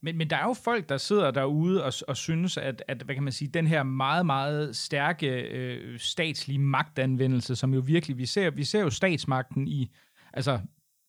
Men, 0.02 0.18
men 0.18 0.30
der 0.30 0.36
er 0.36 0.44
jo 0.44 0.54
folk, 0.54 0.88
der 0.88 0.96
sidder 0.96 1.30
derude 1.30 1.84
og, 1.84 1.92
og 2.08 2.16
synes, 2.16 2.56
at, 2.56 2.82
at 2.88 3.02
hvad 3.02 3.14
kan 3.14 3.24
man 3.24 3.32
sige, 3.32 3.48
den 3.48 3.66
her 3.66 3.82
meget, 3.82 4.26
meget 4.26 4.76
stærke 4.76 5.26
øh, 5.28 5.98
statslige 5.98 6.58
magtanvendelse, 6.58 7.56
som 7.56 7.74
jo 7.74 7.80
virkelig, 7.80 8.18
vi 8.18 8.26
ser, 8.26 8.50
vi 8.50 8.64
ser 8.64 8.80
jo 8.80 8.90
statsmagten 8.90 9.68
i, 9.68 9.90
altså 10.32 10.60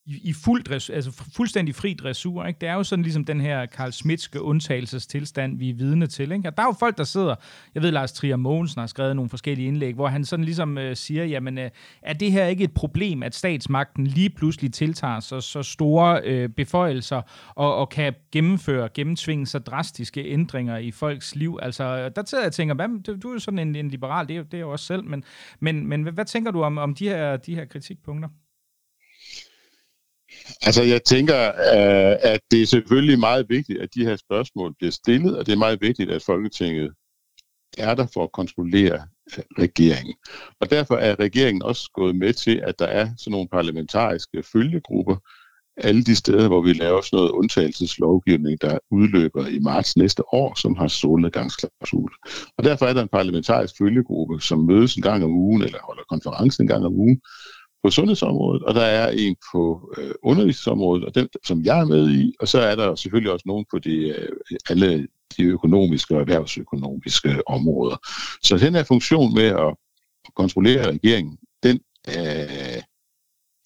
i, 0.05 0.19
i 0.23 0.33
fuld 0.33 0.63
dressur, 0.63 0.95
altså 0.95 1.23
fuldstændig 1.35 1.75
fri 1.75 1.93
dressur. 1.93 2.45
Ikke? 2.45 2.59
Det 2.61 2.69
er 2.69 2.73
jo 2.73 2.83
sådan 2.83 3.03
ligesom 3.03 3.25
den 3.25 3.41
her 3.41 3.65
Karl 3.65 3.91
Schmidtske 3.91 4.41
undtagelsestilstand, 4.41 5.57
vi 5.57 5.69
er 5.69 5.73
vidne 5.73 6.07
til. 6.07 6.31
Ikke? 6.31 6.47
Og 6.47 6.57
der 6.57 6.63
er 6.63 6.67
jo 6.67 6.75
folk, 6.79 6.97
der 6.97 7.03
sidder, 7.03 7.35
jeg 7.75 7.83
ved, 7.83 7.91
Lars 7.91 8.13
Trier 8.13 8.35
Mogensen 8.35 8.79
har 8.79 8.87
skrevet 8.87 9.15
nogle 9.15 9.29
forskellige 9.29 9.67
indlæg, 9.67 9.93
hvor 9.95 10.07
han 10.07 10.25
sådan 10.25 10.45
ligesom 10.45 10.77
øh, 10.77 10.95
siger, 10.95 11.25
jamen 11.25 11.57
øh, 11.57 11.69
er 12.01 12.13
det 12.13 12.31
her 12.31 12.45
ikke 12.45 12.63
et 12.63 12.73
problem, 12.73 13.23
at 13.23 13.35
statsmagten 13.35 14.07
lige 14.07 14.29
pludselig 14.29 14.73
tiltager 14.73 15.19
sig 15.19 15.43
så 15.43 15.63
store 15.63 16.21
øh, 16.23 16.49
beføjelser 16.49 17.21
og, 17.55 17.75
og 17.75 17.89
kan 17.89 18.13
gennemføre, 18.31 18.89
gennemtvinge 18.93 19.45
så 19.45 19.59
drastiske 19.59 20.25
ændringer 20.25 20.77
i 20.77 20.91
folks 20.91 21.35
liv? 21.35 21.59
Altså, 21.61 22.09
der 22.09 22.23
sidder 22.25 22.43
jeg 22.43 22.47
og 22.47 22.53
tænker, 22.53 22.75
hvad, 22.75 23.17
du 23.19 23.29
er 23.29 23.33
jo 23.33 23.39
sådan 23.39 23.59
en, 23.59 23.75
en 23.75 23.89
liberal, 23.89 24.27
det 24.27 24.37
er, 24.37 24.43
det 24.43 24.53
er 24.53 24.61
jo 24.61 24.71
også 24.71 24.85
selv, 24.85 25.03
men, 25.03 25.23
men, 25.59 25.87
men 25.87 26.03
hvad 26.03 26.25
tænker 26.25 26.51
du 26.51 26.63
om, 26.63 26.77
om 26.77 26.95
de, 26.95 27.09
her, 27.09 27.37
de 27.37 27.55
her 27.55 27.65
kritikpunkter? 27.65 28.29
Altså, 30.61 30.83
jeg 30.83 31.03
tænker, 31.03 31.47
øh, 31.47 32.17
at 32.33 32.39
det 32.51 32.61
er 32.61 32.65
selvfølgelig 32.65 33.19
meget 33.19 33.45
vigtigt, 33.49 33.81
at 33.81 33.89
de 33.95 34.05
her 34.05 34.15
spørgsmål 34.15 34.75
bliver 34.77 34.91
stillet, 34.91 35.37
og 35.37 35.45
det 35.45 35.51
er 35.51 35.57
meget 35.57 35.81
vigtigt, 35.81 36.11
at 36.11 36.23
Folketinget 36.23 36.93
er 37.77 37.95
der 37.95 38.07
for 38.13 38.23
at 38.23 38.31
kontrollere 38.31 39.07
øh, 39.37 39.43
regeringen. 39.59 40.15
Og 40.61 40.71
derfor 40.71 40.95
er 40.95 41.19
regeringen 41.19 41.63
også 41.63 41.91
gået 41.93 42.15
med 42.15 42.33
til, 42.33 42.61
at 42.63 42.79
der 42.79 42.85
er 42.85 43.09
sådan 43.17 43.31
nogle 43.31 43.47
parlamentariske 43.47 44.43
følgegrupper, 44.53 45.15
alle 45.77 46.03
de 46.03 46.15
steder, 46.15 46.47
hvor 46.47 46.61
vi 46.61 46.73
laver 46.73 47.01
sådan 47.01 47.17
noget 47.17 47.31
undtagelseslovgivning, 47.31 48.61
der 48.61 48.79
udløber 48.91 49.47
i 49.47 49.59
marts 49.59 49.97
næste 49.97 50.33
år, 50.33 50.59
som 50.59 50.75
har 50.75 50.87
solnedgangsklausul. 50.87 52.11
Og 52.57 52.63
derfor 52.63 52.85
er 52.85 52.93
der 52.93 53.01
en 53.01 53.17
parlamentarisk 53.19 53.77
følgegruppe, 53.77 54.41
som 54.41 54.59
mødes 54.59 54.95
en 54.95 55.01
gang 55.01 55.23
om 55.23 55.31
ugen, 55.31 55.61
eller 55.61 55.79
holder 55.83 56.03
konference 56.09 56.61
en 56.61 56.67
gang 56.67 56.85
om 56.85 56.93
ugen, 56.93 57.21
på 57.83 57.89
sundhedsområdet, 57.89 58.63
og 58.63 58.73
der 58.75 58.81
er 58.81 59.09
en 59.09 59.35
på 59.53 59.93
øh, 59.97 60.11
undervisningsområdet, 60.23 61.05
og 61.05 61.15
den, 61.15 61.27
som 61.43 61.61
jeg 61.61 61.79
er 61.79 61.85
med 61.85 62.09
i, 62.11 62.35
og 62.39 62.47
så 62.47 62.59
er 62.59 62.75
der 62.75 62.95
selvfølgelig 62.95 63.31
også 63.31 63.43
nogen 63.45 63.65
på 63.71 63.79
de, 63.79 63.95
øh, 63.95 64.29
alle 64.69 65.07
de 65.37 65.43
økonomiske 65.43 66.15
og 66.15 66.21
erhvervsøkonomiske 66.21 67.47
områder. 67.47 67.97
Så 68.43 68.57
den 68.57 68.75
her 68.75 68.83
funktion 68.83 69.33
med 69.33 69.45
at 69.45 69.75
kontrollere 70.35 70.91
regeringen, 70.91 71.37
den 71.63 71.79
øh, 72.07 72.81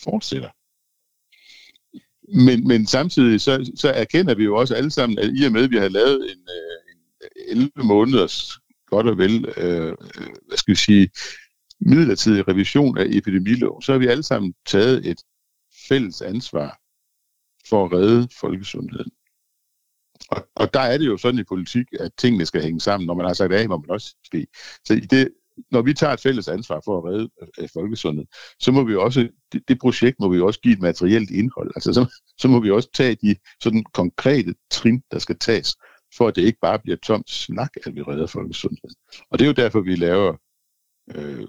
fortsætter. 0.04 0.50
Men, 2.46 2.68
men 2.68 2.88
samtidig 2.88 3.42
så, 3.42 3.72
så 3.76 3.90
erkender 3.90 4.36
vi 4.36 4.44
jo 4.44 4.56
også 4.56 4.76
alle 4.76 4.92
sammen, 4.92 5.20
at 5.20 5.30
i 5.36 5.46
og 5.46 5.52
med, 5.52 5.64
at 5.64 5.72
vi 5.72 5.78
har 5.78 5.88
lavet 5.88 6.32
en, 6.32 6.48
øh, 6.58 7.56
en 7.56 7.58
øh, 7.58 7.64
11 7.64 7.72
måneders 7.84 8.60
godt 8.88 9.08
og 9.08 9.18
vel, 9.18 9.46
øh, 9.58 9.88
øh 9.88 9.94
hvad 10.48 10.58
skal 10.58 10.72
vi 10.72 10.76
sige, 10.76 11.10
midlertidig 11.80 12.48
revision 12.48 12.98
af 12.98 13.06
epidemiloven, 13.10 13.82
så 13.82 13.92
har 13.92 14.00
vi 14.00 14.08
alle 14.08 14.24
sammen 14.24 14.54
taget 14.66 15.06
et 15.06 15.22
fælles 15.90 16.22
ansvar 16.22 16.80
for 17.70 17.86
at 17.86 17.92
redde 17.92 18.28
folkesundheden. 18.40 19.12
Og, 20.32 20.48
og 20.56 20.74
der 20.74 20.80
er 20.80 20.98
det 20.98 21.08
jo 21.08 21.18
sådan 21.18 21.40
i 21.40 21.44
politik, 21.44 21.88
at 22.00 22.12
tingene 22.18 22.46
skal 22.46 22.62
hænge 22.62 22.80
sammen. 22.80 23.08
Når 23.08 23.14
man 23.14 23.26
har 23.26 23.34
sagt 23.34 23.54
A, 23.54 23.68
må 23.68 23.78
man 23.78 23.90
også 23.90 24.16
B. 24.32 24.36
Så 24.86 24.94
i 24.94 25.00
det, 25.00 25.30
når 25.72 25.82
vi 25.82 25.94
tager 25.94 26.14
et 26.14 26.20
fælles 26.20 26.48
ansvar 26.48 26.82
for 26.86 26.98
at 26.98 27.04
redde 27.04 27.30
øh, 27.60 27.70
folkesundheden, 27.74 28.28
så 28.60 28.72
må 28.72 28.84
vi 28.84 28.96
også, 28.96 29.30
det, 29.52 29.64
det 29.68 29.80
projekt 29.80 30.20
må 30.20 30.30
vi 30.30 30.40
også 30.42 30.60
give 30.60 30.74
et 30.74 30.82
materielt 30.82 31.30
indhold. 31.30 31.72
Altså 31.76 31.94
så, 31.94 32.20
så 32.38 32.48
må 32.48 32.60
vi 32.60 32.72
også 32.72 32.90
tage 32.94 33.16
de 33.16 33.36
sådan 33.62 33.84
konkrete 33.94 34.56
trin, 34.72 35.02
der 35.12 35.20
skal 35.20 35.40
tages, 35.40 35.76
for 36.18 36.28
at 36.28 36.36
det 36.36 36.42
ikke 36.42 36.60
bare 36.62 36.80
bliver 36.80 36.98
tomt 36.98 37.30
snak, 37.30 37.70
at 37.86 37.96
vi 37.96 38.02
redder 38.02 38.28
folkesundheden. 38.28 38.96
Og 39.30 39.40
det 39.40 39.46
er 39.46 39.50
jo 39.50 39.54
derfor, 39.54 39.82
vi 39.82 39.96
laver 39.96 40.38
øh, 41.16 41.48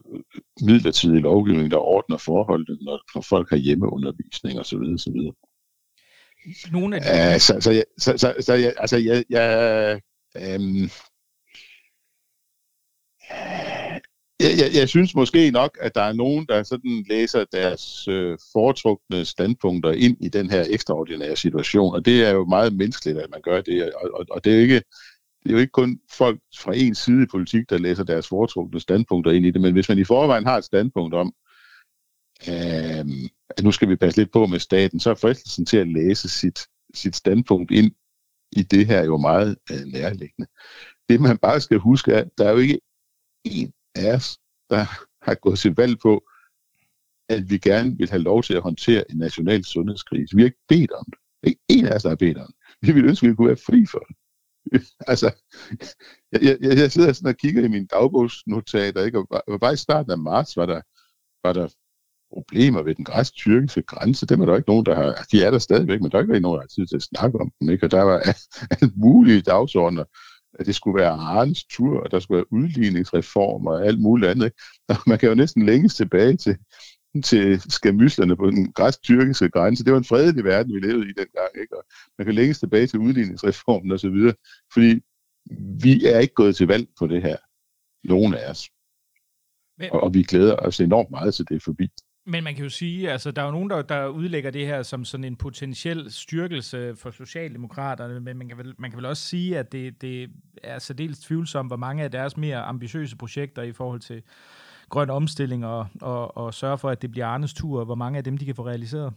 midlertidig 0.63 1.21
lovgivning, 1.21 1.71
der 1.71 1.77
ordner 1.77 2.17
forholdene, 2.17 2.79
når, 2.85 3.01
når 3.15 3.23
folk 3.23 3.51
har 3.51 3.57
hjemmeundervisning 3.57 4.61
osv. 4.61 4.79
osv. 4.79 5.21
Nogle 6.73 6.97
af 6.97 7.03
de... 7.03 7.35
Uh, 7.35 7.41
så, 7.41 7.61
så, 7.61 7.71
jeg, 7.71 7.85
så, 7.99 8.19
så, 8.19 8.35
så 8.41 8.55
jeg, 8.55 8.75
altså, 8.77 8.97
jeg, 8.97 9.25
jeg, 9.31 10.01
øhm, 10.37 10.91
jeg, 14.41 14.53
jeg, 14.61 14.71
jeg 14.75 14.89
synes 14.89 15.15
måske 15.15 15.51
nok, 15.51 15.79
at 15.81 15.95
der 15.95 16.03
er 16.03 16.13
nogen, 16.13 16.47
der 16.49 16.63
sådan 16.63 17.05
læser 17.09 17.45
deres 17.53 18.09
øh, 18.09 18.39
foretrukne 18.53 19.25
standpunkter 19.25 19.93
ind 19.93 20.17
i 20.21 20.29
den 20.29 20.51
her 20.51 20.65
ekstraordinære 20.71 21.37
situation, 21.37 21.95
og 21.95 22.05
det 22.05 22.25
er 22.25 22.31
jo 22.31 22.45
meget 22.45 22.73
menneskeligt, 22.73 23.19
at 23.19 23.31
man 23.31 23.41
gør 23.43 23.61
det, 23.61 23.95
og, 23.95 24.11
og, 24.15 24.27
og 24.31 24.45
det 24.45 24.53
er 24.53 24.57
jo 24.57 24.63
ikke 24.63 24.83
det 25.43 25.49
er 25.49 25.53
jo 25.53 25.61
ikke 25.61 25.71
kun 25.71 26.01
folk 26.11 26.41
fra 26.59 26.73
en 26.77 26.95
side 26.95 27.23
i 27.23 27.27
politik, 27.31 27.71
der 27.71 27.79
læser 27.79 28.05
deres 28.05 28.29
foretrukne 28.29 28.81
standpunkter 28.81 29.31
ind 29.31 29.47
i 29.47 29.51
det, 29.51 29.61
men 29.61 29.73
hvis 29.73 29.89
man 29.89 29.99
i 29.99 30.05
forvejen 30.05 30.47
har 30.47 30.59
et 30.59 30.65
standpunkt 30.65 31.15
om, 31.15 31.33
øh, 32.49 33.31
at 33.51 33.65
nu 33.65 33.73
skal 33.73 33.89
vi 33.89 33.97
passe 33.97 34.21
lidt 34.21 34.33
på 34.33 34.47
med 34.47 34.59
staten, 34.59 35.01
så 35.01 35.11
er 35.11 35.15
fristelsen 35.15 35.67
til 35.67 35.77
at 35.77 35.89
læse 35.89 36.29
sit, 36.29 36.61
sit 36.95 37.17
standpunkt 37.17 37.71
ind 37.71 37.93
i 38.53 38.63
det 38.63 38.87
her 38.87 39.05
jo 39.05 39.17
meget 39.17 39.57
øh, 39.71 39.85
nærliggende. 39.87 40.49
Det 41.09 41.21
man 41.21 41.39
bare 41.39 41.61
skal 41.61 41.79
huske 41.79 42.13
er, 42.13 42.21
at 42.21 42.29
der 42.39 42.49
er 42.49 42.53
jo 42.53 42.59
ikke 42.59 42.81
en 43.45 43.73
af 43.95 44.15
os, 44.15 44.39
der 44.71 44.85
har 45.23 45.35
gået 45.35 45.59
til 45.59 45.75
valg 45.77 45.99
på, 45.99 46.25
at 47.29 47.51
vi 47.51 47.59
gerne 47.59 47.97
vil 47.99 48.11
have 48.11 48.23
lov 48.23 48.43
til 48.43 48.55
at 48.55 48.63
håndtere 48.63 49.11
en 49.11 49.19
national 49.19 49.65
sundhedskrise. 49.65 50.37
Vi 50.37 50.43
har 50.43 50.47
ikke 50.47 50.67
bedt 50.69 50.91
om 50.91 51.05
det. 51.11 51.19
Ikke 51.49 51.61
en 51.69 51.87
af 51.87 51.95
os, 51.95 52.03
der 52.03 52.09
har 52.09 52.17
bedt 52.17 52.39
om 52.39 52.47
det. 52.47 52.89
Vi 52.89 52.93
ville 52.93 53.09
ønske, 53.09 53.27
at 53.27 53.31
vi 53.31 53.35
kunne 53.35 53.49
være 53.49 53.67
fri 53.67 53.87
for 53.87 53.99
det. 53.99 54.17
altså, 55.13 55.31
jeg, 56.33 56.59
jeg, 56.61 56.79
jeg 56.79 56.93
sidder 56.93 57.13
sådan 57.13 57.29
og 57.29 57.37
kigger 57.37 57.65
i 57.65 57.69
mine 57.69 57.87
dagbogsnotater, 57.87 59.05
ikke? 59.05 59.19
og 59.19 59.29
bare, 59.31 59.59
bare 59.59 59.73
i 59.73 59.77
starten 59.77 60.13
af 60.13 60.19
marts 60.19 60.57
var 60.57 60.67
der, 60.67 60.81
var 61.45 61.53
der 61.53 61.69
problemer 62.33 62.83
ved 62.83 62.95
den 62.95 63.05
græsk-tyrkiske 63.05 63.83
grænse. 63.83 64.27
Dem 64.27 64.41
er 64.41 64.47
der 64.47 64.57
ikke 64.57 64.71
nogen, 64.71 64.87
der 64.87 64.95
har... 64.95 65.27
De 65.33 65.43
er 65.43 65.51
der 65.51 65.59
stadigvæk, 65.59 66.01
men 66.01 66.11
der 66.11 66.19
er 66.19 66.23
ikke 66.23 66.41
nogen, 66.41 66.57
der 66.57 66.63
har 66.63 66.67
tid 66.67 66.87
til 66.87 66.97
at 66.97 67.03
snakke 67.03 67.41
om 67.41 67.51
dem. 67.61 67.71
Ikke? 67.71 67.87
Og 67.87 67.91
der 67.91 68.03
var 68.03 68.19
alt 68.71 68.97
mulige 68.97 69.41
dagsordner, 69.41 70.05
at 70.59 70.67
det 70.67 70.75
skulle 70.75 71.01
være 71.01 71.11
Arnes 71.11 71.65
tur, 71.65 72.01
og 72.01 72.11
der 72.11 72.21
skulle 72.21 72.37
være 72.37 72.53
udligningsreformer 72.53 73.71
og 73.71 73.87
alt 73.87 74.01
muligt 74.01 74.31
andet. 74.31 74.45
Ikke? 74.47 74.57
Og 74.89 74.97
man 75.07 75.19
kan 75.19 75.29
jo 75.29 75.35
næsten 75.35 75.67
længes 75.67 75.95
tilbage 75.95 76.37
til, 76.37 76.57
til 77.23 77.61
skamyslerne 77.61 78.37
på 78.37 78.51
den 78.51 78.73
græsk-tyrkiske 78.73 79.49
grænse. 79.49 79.85
Det 79.85 79.93
var 79.93 79.99
en 79.99 80.05
fredelig 80.05 80.45
verden, 80.45 80.75
vi 80.75 80.81
levede 80.81 81.05
i 81.05 81.13
dengang. 81.13 81.51
Ikke? 81.61 81.77
Og 81.77 81.85
man 82.19 82.25
kan 82.25 82.35
længes 82.35 82.59
tilbage 82.59 82.87
til 82.87 82.99
udligningsreformen 82.99 83.93
osv., 83.93 84.33
fordi 84.73 85.01
vi 85.83 86.05
er 86.05 86.19
ikke 86.19 86.35
gået 86.35 86.57
til 86.57 86.67
valg 86.67 86.89
på 86.99 87.07
det 87.07 87.23
her. 87.23 87.37
Nogen 88.05 88.35
af 88.35 88.51
os. 88.51 88.71
Men, 89.79 89.93
og, 89.93 90.01
og 90.01 90.15
vi 90.15 90.23
glæder 90.23 90.57
os 90.57 90.81
enormt 90.81 91.11
meget 91.11 91.35
til 91.35 91.45
det 91.49 91.57
er 91.57 91.61
forbi. 91.61 91.89
Men 92.27 92.45
man 92.45 92.55
kan 92.55 92.65
jo 92.65 92.71
sige, 92.71 93.11
altså 93.11 93.31
der 93.31 93.43
er 93.43 93.47
jo 93.47 93.53
nogen, 93.53 93.71
der, 93.71 93.83
der 93.83 94.07
udlægger 94.07 94.51
det 94.51 94.67
her 94.67 94.83
som 94.83 95.05
sådan 95.05 95.25
en 95.25 95.37
potentiel 95.37 96.13
styrkelse 96.13 96.97
for 96.97 97.11
Socialdemokraterne, 97.11 98.21
men 98.21 98.37
man 98.37 98.49
kan 98.49 98.59
vel, 98.59 98.75
man 98.79 98.91
kan 98.91 98.97
vel 98.97 99.07
også 99.07 99.23
sige, 99.23 99.59
at 99.59 99.73
det, 99.73 100.03
det 100.03 100.31
er 100.63 100.79
særdeles 100.79 101.19
tvivlsomt, 101.19 101.69
hvor 101.69 101.77
mange 101.77 102.05
af 102.05 102.11
deres 102.11 102.37
mere 102.37 102.59
ambitiøse 102.59 103.17
projekter 103.17 103.63
i 103.63 103.73
forhold 103.73 104.01
til 104.01 104.23
grøn 104.91 105.11
omstilling 105.11 105.67
og, 105.67 105.87
og, 106.01 106.37
og 106.37 106.55
sørge 106.55 106.79
for, 106.79 106.91
at 106.91 107.03
det 107.03 107.11
bliver 107.11 107.27
Arnes 107.27 107.55
tur, 107.55 107.79
og 107.79 107.85
hvor 107.85 107.95
mange 107.95 108.19
af 108.19 108.25
dem, 108.25 108.39
de 108.39 108.45
kan 108.45 108.55
få 108.55 108.67
realiseret? 108.67 109.13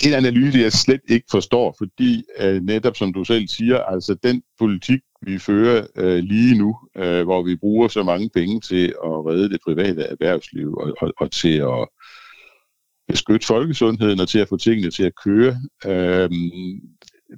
det 0.00 0.14
er 0.14 0.18
en 0.18 0.26
analyse, 0.26 0.58
jeg 0.58 0.72
slet 0.72 1.00
ikke 1.08 1.26
forstår, 1.30 1.74
fordi 1.78 2.24
øh, 2.38 2.62
netop 2.62 2.96
som 2.96 3.12
du 3.12 3.24
selv 3.24 3.48
siger, 3.48 3.78
altså 3.78 4.14
den 4.22 4.42
politik, 4.58 5.00
vi 5.22 5.38
fører 5.38 5.86
øh, 5.96 6.18
lige 6.18 6.58
nu, 6.58 6.78
øh, 6.96 7.24
hvor 7.24 7.42
vi 7.42 7.56
bruger 7.56 7.88
så 7.88 8.02
mange 8.02 8.30
penge 8.34 8.60
til 8.60 8.86
at 8.86 9.26
redde 9.26 9.50
det 9.50 9.60
private 9.64 10.02
erhvervsliv 10.02 10.74
og, 10.74 10.94
og, 11.00 11.12
og 11.18 11.30
til 11.30 11.56
at 11.58 11.88
beskytte 13.08 13.46
folkesundheden 13.46 14.20
og 14.20 14.28
til 14.28 14.38
at 14.38 14.48
få 14.48 14.56
tingene 14.56 14.90
til 14.90 15.04
at 15.04 15.12
køre, 15.24 15.56
øh, 15.86 16.30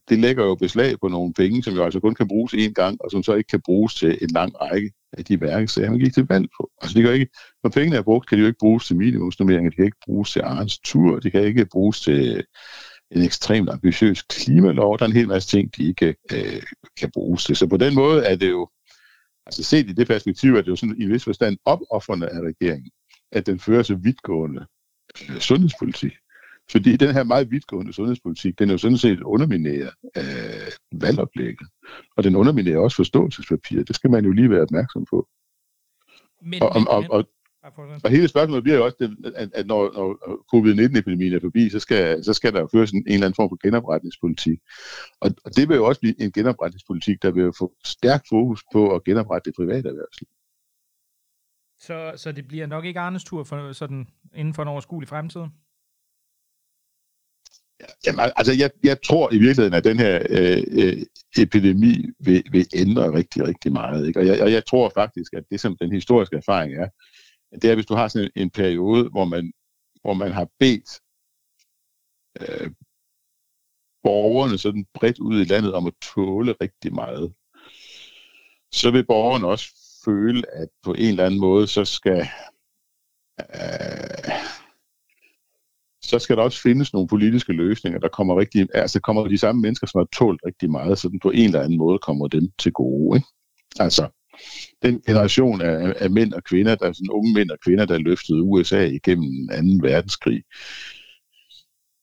det 0.09 0.19
lægger 0.19 0.45
jo 0.45 0.55
beslag 0.55 1.01
på 1.01 1.09
nogle 1.09 1.35
penge, 1.35 1.63
som 1.63 1.75
jo 1.75 1.85
altså 1.85 2.01
kun 2.01 2.15
kan 2.15 2.29
bruges 2.29 2.55
én 2.55 2.73
gang, 2.73 2.97
og 3.01 3.11
som 3.11 3.23
så 3.23 3.35
ikke 3.35 3.49
kan 3.49 3.63
bruges 3.65 3.95
til 3.95 4.19
en 4.23 4.31
lang 4.35 4.61
række 4.61 4.93
af 5.13 5.25
de 5.25 5.41
værksager, 5.41 5.91
man 5.91 6.01
gik 6.01 6.15
til 6.15 6.27
valg 6.29 6.49
på. 6.57 6.71
Altså, 6.83 6.95
det 6.95 7.05
kan 7.05 7.13
ikke, 7.13 7.29
når 7.63 7.71
pengene 7.71 7.97
er 7.97 8.03
brugt, 8.03 8.29
kan 8.29 8.39
de 8.39 8.43
jo 8.43 8.47
ikke 8.47 8.59
bruges 8.59 8.87
til 8.87 8.97
minimumsnummeringer, 8.97 9.71
de 9.71 9.77
kan 9.77 9.85
ikke 9.85 10.05
bruges 10.05 10.33
til 10.33 10.41
Arens 10.41 10.79
tur, 10.79 11.19
de 11.19 11.31
kan 11.31 11.45
ikke 11.45 11.67
bruges 11.67 12.01
til 12.01 12.37
øh, 12.37 12.45
en 13.11 13.23
ekstremt 13.23 13.71
ambitiøs 13.71 14.23
klimalov. 14.23 14.99
Der 14.99 15.05
er 15.05 15.09
en 15.09 15.17
hel 15.17 15.29
masse 15.29 15.49
ting, 15.49 15.77
de 15.77 15.89
ikke 15.89 16.17
øh, 16.33 16.63
kan 16.99 17.11
bruges 17.15 17.45
til. 17.45 17.57
Så 17.57 17.67
på 17.67 17.77
den 17.77 17.95
måde 17.95 18.25
er 18.25 18.37
det 18.37 18.51
jo, 18.51 18.69
altså 19.47 19.63
set 19.63 19.91
i 19.91 19.93
det 19.93 20.07
perspektiv, 20.07 20.55
at 20.55 20.65
det 20.65 20.71
jo 20.71 20.77
sådan 20.77 20.97
i 20.99 21.03
en 21.03 21.13
vis 21.13 21.25
forstand 21.25 21.57
opoffrende 21.65 22.29
af 22.29 22.41
regeringen, 22.41 22.91
at 23.33 23.47
den 23.47 23.61
fører 23.61 23.83
så 23.83 23.95
vidtgående 23.95 24.67
øh, 25.31 25.41
sundhedspolitik. 25.41 26.13
Fordi 26.73 26.97
den 26.97 27.15
her 27.15 27.25
meget 27.25 27.51
vidtgående 27.51 27.93
sundhedspolitik, 27.93 28.59
den 28.59 28.69
er 28.69 28.75
jo 28.75 28.79
sådan 28.79 28.97
set 28.99 29.21
undermineret 29.21 29.91
af 30.15 30.73
valgoplægget. 30.93 31.69
Og 32.17 32.25
den 32.25 32.37
underminerer 32.37 32.79
også 32.79 32.97
forståelsespapiret. 32.97 33.89
Det 33.89 33.97
skal 33.97 34.11
man 34.11 34.25
jo 34.25 34.33
lige 34.33 34.51
være 34.51 34.63
opmærksom 34.63 35.05
på. 35.11 35.29
Men, 36.43 36.63
og, 36.63 36.69
og, 36.69 36.87
og, 36.89 37.05
og, 37.11 37.25
og 38.05 38.11
hele 38.11 38.29
spørgsmålet 38.29 38.63
bliver 38.63 38.77
jo 38.77 38.85
også, 38.85 38.97
det, 39.01 39.33
at, 39.37 39.51
at 39.55 39.67
når, 39.67 39.93
når 39.93 40.07
covid-19-epidemien 40.55 41.35
er 41.35 41.41
forbi, 41.41 41.71
så 41.71 41.79
skal, 41.79 42.25
så 42.25 42.33
skal 42.33 42.53
der 42.53 42.61
jo 42.61 42.69
føres 42.73 42.91
en, 42.91 42.99
en 42.99 43.13
eller 43.13 43.27
anden 43.27 43.37
form 43.37 43.49
for 43.49 43.67
genopretningspolitik. 43.67 44.59
Og, 45.21 45.31
og 45.45 45.57
det 45.57 45.69
vil 45.69 45.77
jo 45.77 45.85
også 45.85 46.01
blive 46.01 46.23
en 46.23 46.33
genopretningspolitik, 46.33 47.23
der 47.23 47.31
vil 47.31 47.53
få 47.59 47.73
stærk 47.85 48.23
fokus 48.29 48.65
på 48.73 48.95
at 48.95 49.05
genoprette 49.05 49.51
det 49.51 49.57
private 49.57 49.89
erhvervsliv. 49.89 50.29
Så, 51.79 52.13
så 52.17 52.33
det 52.33 52.49
bliver 52.49 52.67
nok 52.67 52.85
ikke 52.85 53.01
Arnes 53.01 53.25
tur 53.25 53.45
for, 53.45 53.73
sådan, 53.73 54.09
inden 54.35 54.55
for 54.55 54.63
en 54.63 54.69
overskuelig 54.69 55.09
fremtid? 55.09 55.41
Jamen, 58.07 58.31
altså, 58.37 58.53
jeg, 58.59 58.71
jeg 58.85 59.03
tror 59.03 59.33
i 59.33 59.39
virkeligheden, 59.39 59.75
at 59.75 59.85
den 59.85 59.99
her 59.99 60.27
øh, 60.31 60.63
øh, 60.71 61.03
epidemi 61.39 62.07
vil, 62.19 62.43
vil 62.53 62.67
ændre 62.75 63.13
rigtig, 63.13 63.47
rigtig 63.49 63.73
meget. 63.73 64.07
Ikke? 64.07 64.21
Og, 64.21 64.27
jeg, 64.27 64.43
og 64.43 64.53
jeg 64.53 64.67
tror 64.67 64.93
faktisk, 64.95 65.33
at 65.33 65.45
det 65.51 65.61
som 65.61 65.77
den 65.77 65.93
historiske 65.93 66.37
erfaring 66.37 66.75
er, 66.75 66.89
det 67.63 67.71
er, 67.71 67.75
hvis 67.75 67.87
du 67.87 67.95
har 67.95 68.09
sådan 68.09 68.31
en, 68.37 68.43
en 68.43 68.51
periode, 68.51 69.09
hvor 69.09 69.25
man, 69.25 69.53
hvor 70.03 70.15
man 70.15 70.33
har 70.33 70.49
bedt 70.59 71.01
øh, 72.41 72.71
borgerne 74.03 74.59
sådan 74.59 74.87
bredt 74.95 75.19
ud 75.19 75.41
i 75.41 75.45
landet 75.45 75.75
om 75.75 75.87
at 75.87 75.95
tåle 76.15 76.55
rigtig 76.61 76.95
meget, 76.95 77.35
så 78.73 78.91
vil 78.91 79.07
borgerne 79.07 79.47
også 79.47 79.67
føle, 80.05 80.43
at 80.53 80.69
på 80.83 80.93
en 80.93 81.09
eller 81.09 81.27
anden 81.27 81.41
måde, 81.41 81.67
så 81.67 81.85
skal 81.85 82.29
øh, 83.41 84.60
så 86.11 86.19
skal 86.19 86.37
der 86.37 86.43
også 86.43 86.63
findes 86.63 86.93
nogle 86.93 87.09
politiske 87.09 87.53
løsninger, 87.53 87.99
der 87.99 88.09
kommer 88.09 88.41
rigtig, 88.41 88.69
altså 88.75 89.01
kommer 89.01 89.29
de 89.29 89.39
samme 89.39 89.61
mennesker, 89.63 89.87
som 89.87 89.99
har 89.99 90.09
tålt 90.13 90.41
rigtig 90.47 90.71
meget, 90.71 90.99
så 90.99 91.09
den 91.09 91.21
på 91.21 91.31
en 91.31 91.45
eller 91.45 91.63
anden 91.63 91.79
måde 91.79 91.99
kommer 91.99 92.29
dem 92.29 92.51
til 92.59 92.73
gode. 92.73 93.17
Ikke? 93.17 93.27
Altså, 93.81 94.09
den 94.83 95.01
generation 95.07 95.61
af, 95.61 95.95
af 95.97 96.11
mænd 96.11 96.33
og 96.33 96.45
kvinder, 96.45 96.75
der 96.75 96.87
er 96.87 96.93
sådan 96.93 97.11
unge 97.11 97.35
mænd 97.35 97.51
og 97.51 97.59
kvinder, 97.65 97.85
der 97.85 97.99
løftede 97.99 98.43
USA 98.43 98.85
igennem 98.85 99.49
2. 99.81 99.89
verdenskrig, 99.89 100.43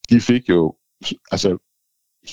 de 0.10 0.22
fik 0.22 0.50
jo 0.50 0.76
altså 1.32 1.58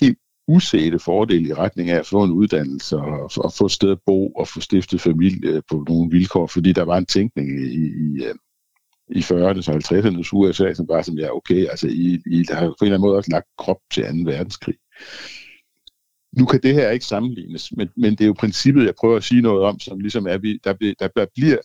helt 0.01 0.19
usete 0.49 0.99
fordele 0.99 1.49
i 1.49 1.53
retning 1.55 1.91
af 1.91 1.99
at 1.99 2.07
få 2.07 2.25
en 2.25 2.31
uddannelse 2.31 2.97
og, 2.97 3.31
og 3.37 3.53
få 3.53 3.67
et 3.67 3.73
sted 3.73 3.91
at 3.91 3.99
bo 4.07 4.29
og 4.29 4.49
få 4.49 4.61
stiftet 4.61 5.01
familie 5.01 5.63
på 5.71 5.85
nogle 5.89 6.11
vilkår, 6.11 6.47
fordi 6.47 6.73
der 6.73 6.83
var 6.83 6.99
en 6.99 7.07
tænkning 7.07 7.49
i, 7.49 7.85
i, 7.85 8.25
øh, 8.25 8.35
i 9.09 9.21
40'erne 9.21 9.71
og 9.71 9.75
50'ernes 9.75 10.31
USA, 10.33 10.75
som 10.75 10.87
bare 10.87 11.05
som, 11.05 11.19
ja, 11.19 11.37
okay, 11.37 11.67
altså 11.67 11.89
I, 11.89 12.23
I 12.27 12.45
har 12.51 12.61
på 12.61 12.67
en 12.67 12.75
eller 12.87 12.95
anden 12.95 13.01
måde 13.01 13.17
også 13.17 13.31
lagt 13.31 13.47
krop 13.59 13.81
til 13.93 14.03
2. 14.03 14.09
verdenskrig. 14.31 14.75
Nu 16.39 16.47
kan 16.47 16.63
det 16.63 16.75
her 16.75 16.91
ikke 16.91 17.05
sammenlignes, 17.05 17.73
men, 17.73 17.89
men 17.97 18.11
det 18.13 18.21
er 18.21 18.27
jo 18.27 18.33
princippet, 18.39 18.85
jeg 18.85 18.95
prøver 19.01 19.17
at 19.17 19.25
sige 19.25 19.43
noget 19.43 19.65
om, 19.65 19.81
som 19.81 20.01
ligesom 20.01 20.27
er, 20.27 20.59
der, 20.65 20.75
bliver, 20.75 20.95
der 20.99 21.27
bliver, 21.35 21.59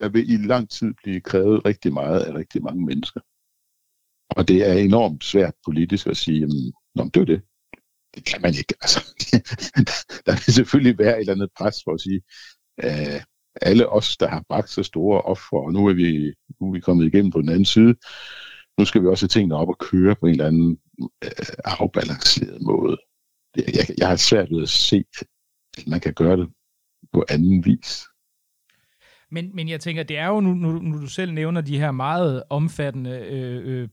der 0.00 0.08
vil 0.08 0.30
i 0.32 0.36
lang 0.36 0.70
tid 0.70 0.94
blive 1.02 1.20
krævet 1.20 1.64
rigtig 1.64 1.92
meget 1.92 2.20
af 2.20 2.34
rigtig 2.34 2.62
mange 2.62 2.86
mennesker. 2.86 3.20
Og 4.30 4.48
det 4.48 4.68
er 4.68 4.72
enormt 4.72 5.24
svært 5.24 5.54
politisk 5.64 6.06
at 6.06 6.16
sige, 6.16 6.40
jamen, 6.40 6.72
Nå, 6.98 7.04
det 7.14 7.20
er 7.20 7.24
det. 7.24 7.42
Det 8.14 8.24
kan 8.24 8.42
man 8.42 8.54
ikke. 8.60 8.74
Altså, 8.82 9.00
der 10.26 10.32
vil 10.32 10.54
selvfølgelig 10.54 10.98
være 10.98 11.16
et 11.16 11.20
eller 11.20 11.32
andet 11.32 11.50
pres 11.58 11.76
for 11.84 11.92
at 11.94 12.00
sige, 12.00 12.20
øh, 12.84 13.20
alle 13.62 13.88
os, 13.88 14.16
der 14.16 14.28
har 14.28 14.44
bragt 14.48 14.70
så 14.70 14.82
store 14.82 15.22
ofre, 15.22 15.60
og 15.60 15.72
nu 15.72 15.86
er, 15.86 15.92
vi, 15.92 16.34
nu 16.60 16.68
er 16.68 16.72
vi 16.72 16.80
kommet 16.80 17.06
igennem 17.06 17.30
på 17.30 17.40
den 17.40 17.48
anden 17.48 17.64
side, 17.64 17.94
nu 18.78 18.84
skal 18.84 19.02
vi 19.02 19.06
også 19.06 19.24
have 19.24 19.28
tingene 19.28 19.56
op 19.56 19.68
og 19.68 19.78
køre 19.78 20.16
på 20.20 20.26
en 20.26 20.32
eller 20.32 20.46
anden 20.46 20.78
øh, 21.24 21.30
afbalanceret 21.64 22.62
måde. 22.62 22.96
Jeg, 23.56 23.86
jeg 23.98 24.08
har 24.08 24.16
svært 24.16 24.50
ved 24.50 24.62
at 24.62 24.68
se, 24.68 25.04
at 25.78 25.86
man 25.86 26.00
kan 26.00 26.14
gøre 26.14 26.36
det 26.36 26.48
på 27.12 27.24
anden 27.28 27.64
vis. 27.64 28.04
Men, 29.30 29.50
men 29.54 29.68
jeg 29.68 29.80
tænker, 29.80 30.02
det 30.02 30.18
er 30.18 30.26
jo, 30.26 30.40
nu, 30.40 30.54
nu, 30.54 30.72
nu 30.72 31.00
du 31.00 31.06
selv 31.06 31.32
nævner 31.32 31.60
de 31.60 31.78
her 31.78 31.90
meget 31.90 32.42
omfattende 32.50 33.10
øh, 33.10 33.82
øh, 33.82 33.88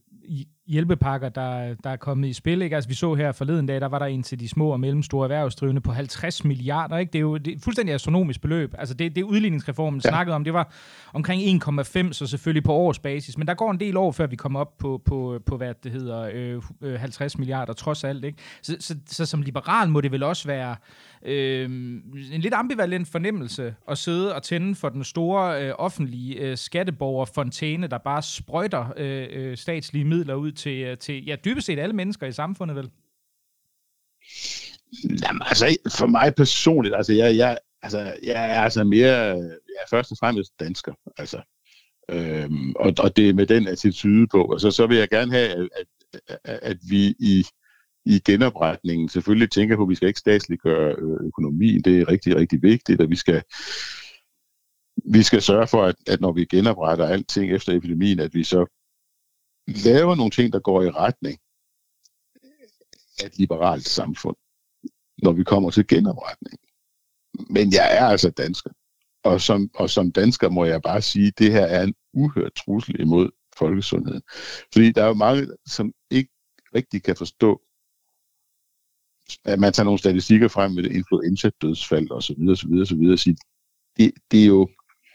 hjælpepakker, 0.66 1.28
der, 1.28 1.74
der 1.84 1.90
er 1.90 1.96
kommet 1.96 2.28
i 2.28 2.32
spil. 2.32 2.62
Ikke? 2.62 2.76
Altså, 2.76 2.88
vi 2.88 2.94
så 2.94 3.14
her 3.14 3.32
forleden 3.32 3.66
dag, 3.66 3.80
der 3.80 3.86
var 3.86 3.98
der 3.98 4.06
en 4.06 4.22
til 4.22 4.40
de 4.40 4.48
små 4.48 4.68
og 4.68 4.80
mellemstore 4.80 5.24
erhvervsdrivende 5.24 5.80
på 5.80 5.92
50 5.92 6.44
milliarder. 6.44 6.96
Ikke? 6.96 7.12
Det 7.12 7.18
er 7.18 7.22
jo 7.22 7.36
det 7.36 7.54
er 7.54 7.58
fuldstændig 7.58 7.94
astronomisk 7.94 8.40
beløb. 8.40 8.74
Altså, 8.78 8.94
det, 8.94 9.16
det 9.16 9.22
udligningsreformen 9.22 10.00
ja. 10.04 10.08
snakkede 10.08 10.34
om, 10.34 10.44
det 10.44 10.52
var 10.52 10.72
omkring 11.12 11.62
1,5, 11.64 12.12
så 12.12 12.26
selvfølgelig 12.26 12.64
på 12.64 12.72
årsbasis. 12.72 13.38
Men 13.38 13.46
der 13.46 13.54
går 13.54 13.70
en 13.70 13.80
del 13.80 13.96
år, 13.96 14.12
før 14.12 14.26
vi 14.26 14.36
kommer 14.36 14.60
op 14.60 14.78
på, 14.78 15.02
på, 15.04 15.40
på 15.46 15.56
hvad 15.56 15.74
det 15.84 15.92
hedder, 15.92 16.30
øh, 16.82 17.00
50 17.00 17.34
øh, 17.34 17.38
milliarder, 17.38 17.72
trods 17.72 18.04
alt. 18.04 18.24
Ikke? 18.24 18.38
Så, 18.62 18.76
så, 18.80 18.96
så 19.06 19.26
som 19.26 19.42
liberal 19.42 19.88
må 19.88 20.00
det 20.00 20.12
vel 20.12 20.22
også 20.22 20.48
være 20.48 20.76
øh, 21.26 21.64
en 22.32 22.40
lidt 22.40 22.54
ambivalent 22.54 23.08
fornemmelse 23.08 23.74
at 23.90 23.98
sidde 23.98 24.34
og 24.34 24.42
tænde 24.42 24.74
for 24.74 24.88
den 24.88 25.04
store 25.04 25.64
øh, 25.64 25.74
offentlige 25.78 26.36
øh, 26.40 26.56
skatteborgerfontæne, 26.56 27.86
der 27.86 27.98
bare 27.98 28.22
sprøjter 28.22 28.92
øh, 28.96 29.28
øh, 29.30 29.56
statslige 29.56 30.04
midler 30.04 30.34
ud 30.34 30.52
til, 30.52 30.82
øh, 30.82 30.98
til 30.98 31.24
ja, 31.24 31.36
dybest 31.44 31.66
set 31.66 31.78
alle 31.78 31.96
mennesker 31.96 32.26
i 32.26 32.32
samfundet, 32.32 32.76
vel? 32.76 32.90
Jamen, 35.22 35.42
altså, 35.46 35.76
for 35.98 36.06
mig 36.06 36.34
personligt, 36.34 36.96
altså, 36.96 37.12
jeg, 37.12 37.36
jeg, 37.36 37.58
altså, 37.82 37.98
jeg 38.22 38.50
er 38.50 38.60
altså 38.60 38.84
mere, 38.84 39.16
jeg 39.16 39.82
er 39.82 39.88
først 39.90 40.12
og 40.12 40.16
fremmest 40.20 40.52
dansker, 40.60 40.92
altså. 41.16 41.42
Øhm, 42.10 42.72
og, 42.76 42.92
og 42.98 43.16
det 43.16 43.28
er 43.28 43.34
med 43.34 43.46
den 43.46 43.68
attitude 43.68 44.26
på. 44.26 44.52
Altså, 44.52 44.70
så 44.70 44.86
vil 44.86 44.96
jeg 44.96 45.08
gerne 45.08 45.32
have, 45.32 45.48
at, 45.48 45.86
at, 46.28 46.58
at 46.62 46.76
vi 46.88 47.14
i, 47.18 47.44
i 48.06 48.20
genopretningen 48.24 49.08
selvfølgelig 49.08 49.50
tænker 49.50 49.76
på, 49.76 49.82
at 49.82 49.88
vi 49.88 49.94
skal 49.94 50.08
ikke 50.08 50.20
statsliggøre 50.20 50.94
øh, 50.98 51.26
økonomien. 51.26 51.82
Det 51.82 52.00
er 52.00 52.08
rigtig, 52.08 52.36
rigtig 52.36 52.62
vigtigt, 52.62 53.00
at 53.00 53.10
vi 53.10 53.16
skal 53.16 53.42
vi 55.04 55.22
skal 55.22 55.42
sørge 55.42 55.66
for, 55.66 55.84
at, 55.84 55.96
at 56.06 56.20
når 56.20 56.32
vi 56.32 56.44
genopretter 56.44 57.06
alting 57.06 57.52
efter 57.52 57.72
epidemien, 57.72 58.20
at 58.20 58.34
vi 58.34 58.44
så 58.44 58.66
laver 59.66 60.14
nogle 60.14 60.30
ting, 60.30 60.52
der 60.52 60.60
går 60.60 60.82
i 60.82 60.90
retning 60.90 61.38
af 63.22 63.26
et 63.26 63.38
liberalt 63.38 63.88
samfund, 63.88 64.36
når 65.18 65.32
vi 65.32 65.44
kommer 65.44 65.70
til 65.70 65.86
genopretning. 65.86 66.58
Men 67.50 67.72
jeg 67.72 67.96
er 67.98 68.04
altså 68.04 68.30
dansker. 68.30 68.70
Og 69.24 69.40
som, 69.40 69.70
og 69.74 69.90
som 69.90 70.12
dansker 70.12 70.48
må 70.48 70.64
jeg 70.64 70.82
bare 70.82 71.02
sige, 71.02 71.26
at 71.26 71.38
det 71.38 71.52
her 71.52 71.64
er 71.64 71.82
en 71.82 71.94
uhørt 72.12 72.54
trussel 72.54 73.00
imod 73.00 73.30
folkesundheden. 73.56 74.22
Fordi 74.72 74.92
der 74.92 75.02
er 75.02 75.06
jo 75.06 75.14
mange, 75.14 75.48
som 75.66 75.92
ikke 76.10 76.30
rigtig 76.74 77.02
kan 77.02 77.16
forstå, 77.16 77.65
at 79.44 79.58
man 79.58 79.72
tager 79.72 79.84
nogle 79.84 79.98
statistikker 79.98 80.48
frem 80.48 80.72
med 80.72 80.84
influenza-dødsfald 80.84 82.10
og 82.10 82.22
så 82.22 82.34
videre, 82.38 82.56
så 82.56 82.68
videre, 82.68 82.86
så 82.86 82.96
videre, 82.96 83.12
og 83.12 83.18
siger, 83.18 83.36
det, 83.96 84.12
det, 84.30 84.42
er 84.42 84.46
jo, 84.46 84.68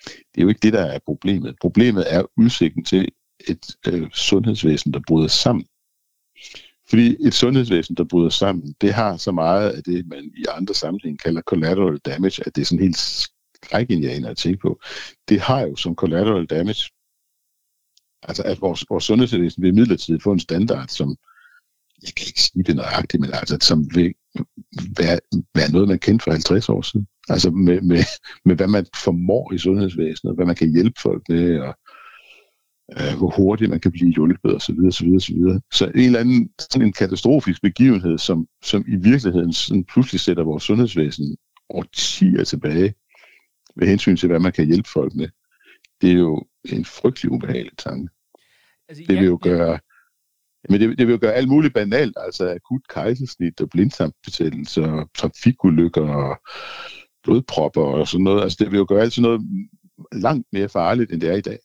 det 0.05 0.37
er 0.37 0.41
jo 0.41 0.47
ikke 0.47 0.59
det, 0.63 0.73
der 0.73 0.85
er 0.85 0.99
problemet. 1.05 1.55
Problemet 1.61 2.13
er 2.13 2.23
udsigten 2.37 2.85
til 2.85 3.09
et 3.47 3.75
øh, 3.87 4.11
sundhedsvæsen, 4.13 4.93
der 4.93 5.01
bryder 5.07 5.27
sammen. 5.27 5.65
Fordi 6.89 7.15
et 7.19 7.33
sundhedsvæsen, 7.33 7.95
der 7.95 8.03
bryder 8.03 8.29
sammen, 8.29 8.75
det 8.81 8.93
har 8.93 9.17
så 9.17 9.31
meget 9.31 9.69
af 9.69 9.83
det, 9.83 10.07
man 10.07 10.31
i 10.37 10.45
andre 10.49 10.73
sammenhæng 10.73 11.19
kalder 11.19 11.41
collateral 11.41 11.97
damage, 11.97 12.43
at 12.45 12.55
det 12.55 12.61
er 12.61 12.65
sådan 12.65 12.83
helt 12.83 12.97
skrækindjagende 12.97 14.29
at 14.29 14.37
tænke 14.37 14.59
på. 14.59 14.81
Det 15.29 15.39
har 15.41 15.61
jo 15.61 15.75
som 15.75 15.95
collateral 15.95 16.45
damage, 16.45 16.89
altså 18.23 18.43
at 18.43 18.61
vores, 18.61 18.85
vores 18.89 19.03
sundhedsvæsen 19.03 19.63
vil 19.63 19.73
midlertidigt 19.73 20.23
få 20.23 20.31
en 20.31 20.39
standard, 20.39 20.87
som, 20.87 21.15
jeg 22.03 22.13
kan 22.15 22.25
ikke 22.27 22.41
sige 22.41 22.63
det 22.63 22.75
nøjagtigt, 22.75 23.21
men 23.21 23.29
altså, 23.33 23.57
som 23.61 23.95
vil 23.95 24.13
være, 24.97 25.19
være 25.55 25.71
noget, 25.71 25.87
man 25.87 25.99
kendte 25.99 26.23
for 26.23 26.31
50 26.31 26.69
år 26.69 26.81
siden. 26.81 27.07
Altså 27.29 27.51
med, 27.51 27.81
med, 27.81 28.03
med 28.45 28.55
hvad 28.55 28.67
man 28.67 28.85
formår 28.95 29.53
i 29.53 29.57
sundhedsvæsenet, 29.57 30.35
hvad 30.35 30.45
man 30.45 30.55
kan 30.55 30.71
hjælpe 30.71 31.01
folk 31.01 31.23
med, 31.29 31.59
og 31.59 31.75
øh, 32.97 33.17
hvor 33.17 33.33
hurtigt 33.37 33.69
man 33.69 33.79
kan 33.79 33.91
blive 33.91 34.13
hjulpet 34.13 34.55
osv. 34.55 34.59
Så, 34.59 34.73
videre, 34.73 34.91
så, 35.21 35.33
videre. 35.33 35.61
så 35.73 35.85
en 35.85 35.99
eller 35.99 36.19
anden 36.19 36.49
sådan 36.59 36.87
en 36.87 36.93
katastrofisk 36.93 37.61
begivenhed, 37.61 38.17
som, 38.17 38.47
som 38.63 38.85
i 38.87 38.95
virkeligheden 38.95 39.53
sådan 39.53 39.83
pludselig 39.83 40.19
sætter 40.19 40.43
vores 40.43 40.63
sundhedsvæsen 40.63 41.37
årtier 41.69 42.43
tilbage 42.43 42.93
med 43.75 43.87
hensyn 43.87 44.17
til, 44.17 44.29
hvad 44.29 44.39
man 44.39 44.51
kan 44.51 44.65
hjælpe 44.65 44.89
folk 44.89 45.13
med, 45.15 45.27
det 46.01 46.11
er 46.11 46.17
jo 46.17 46.43
en 46.65 46.85
frygtelig 46.85 47.31
ubehagelig 47.31 47.77
tanke. 47.77 48.09
Altså, 48.89 49.03
det 49.07 49.17
vil 49.17 49.25
jo 49.25 49.39
gøre... 49.41 49.79
Men 50.69 50.81
det, 50.81 50.97
det 50.97 51.07
vil 51.07 51.13
jo 51.13 51.19
gøre 51.21 51.33
alt 51.33 51.49
muligt 51.49 51.73
banalt, 51.73 52.17
altså 52.25 52.49
akut 52.49 52.81
kejsersnit 52.89 53.61
og 53.61 53.69
blindtarmbetændelse 53.69 54.83
og 54.83 55.09
trafikulykker 55.17 56.07
og 56.07 56.41
blodpropper 57.23 57.81
og 57.81 58.07
sådan 58.07 58.23
noget. 58.23 58.41
Altså 58.41 58.57
det 58.59 58.71
vil 58.71 58.77
jo 58.77 58.85
gøre 58.89 59.01
alt 59.01 59.13
sådan 59.13 59.29
noget 59.29 59.67
langt 60.11 60.47
mere 60.53 60.69
farligt, 60.69 61.11
end 61.11 61.21
det 61.21 61.29
er 61.29 61.35
i 61.35 61.41
dag. 61.41 61.59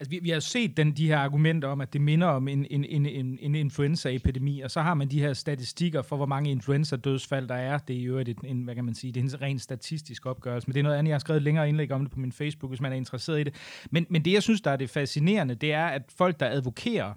Altså, 0.00 0.10
vi, 0.10 0.18
vi 0.22 0.30
har 0.30 0.40
set 0.40 0.76
den, 0.76 0.92
de 0.92 1.06
her 1.06 1.18
argumenter 1.18 1.68
om, 1.68 1.80
at 1.80 1.92
det 1.92 2.00
minder 2.00 2.26
om 2.26 2.48
en, 2.48 2.66
en, 2.70 2.84
en, 2.84 3.06
en, 3.06 3.38
en 3.40 3.54
influenzaepidemi, 3.54 4.60
og 4.60 4.70
så 4.70 4.80
har 4.80 4.94
man 4.94 5.08
de 5.08 5.20
her 5.20 5.32
statistikker 5.32 6.02
for, 6.02 6.16
hvor 6.16 6.26
mange 6.26 6.50
influenza-dødsfald 6.50 7.48
der 7.48 7.54
er. 7.54 7.78
Det 7.78 7.96
er 7.96 8.02
jo 8.02 8.18
et, 8.18 8.38
en, 8.44 8.62
hvad 8.62 8.74
kan 8.74 8.84
man 8.84 8.94
sige, 8.94 9.12
det 9.12 9.20
er 9.20 9.24
en 9.24 9.42
ren 9.42 9.58
statistisk 9.58 10.26
opgørelse, 10.26 10.68
men 10.68 10.74
det 10.74 10.80
er 10.80 10.84
noget 10.84 10.96
andet, 10.96 11.08
jeg 11.08 11.14
har 11.14 11.18
skrevet 11.18 11.42
længere 11.42 11.68
indlæg 11.68 11.92
om 11.92 12.00
det 12.00 12.10
på 12.10 12.20
min 12.20 12.32
Facebook, 12.32 12.70
hvis 12.70 12.80
man 12.80 12.92
er 12.92 12.96
interesseret 12.96 13.40
i 13.40 13.44
det. 13.44 13.54
Men, 13.90 14.06
men 14.10 14.24
det, 14.24 14.32
jeg 14.32 14.42
synes, 14.42 14.60
der 14.60 14.70
er 14.70 14.76
det 14.76 14.90
fascinerende, 14.90 15.54
det 15.54 15.72
er, 15.72 15.86
at 15.86 16.02
folk, 16.18 16.40
der 16.40 16.46
advokerer 16.46 17.14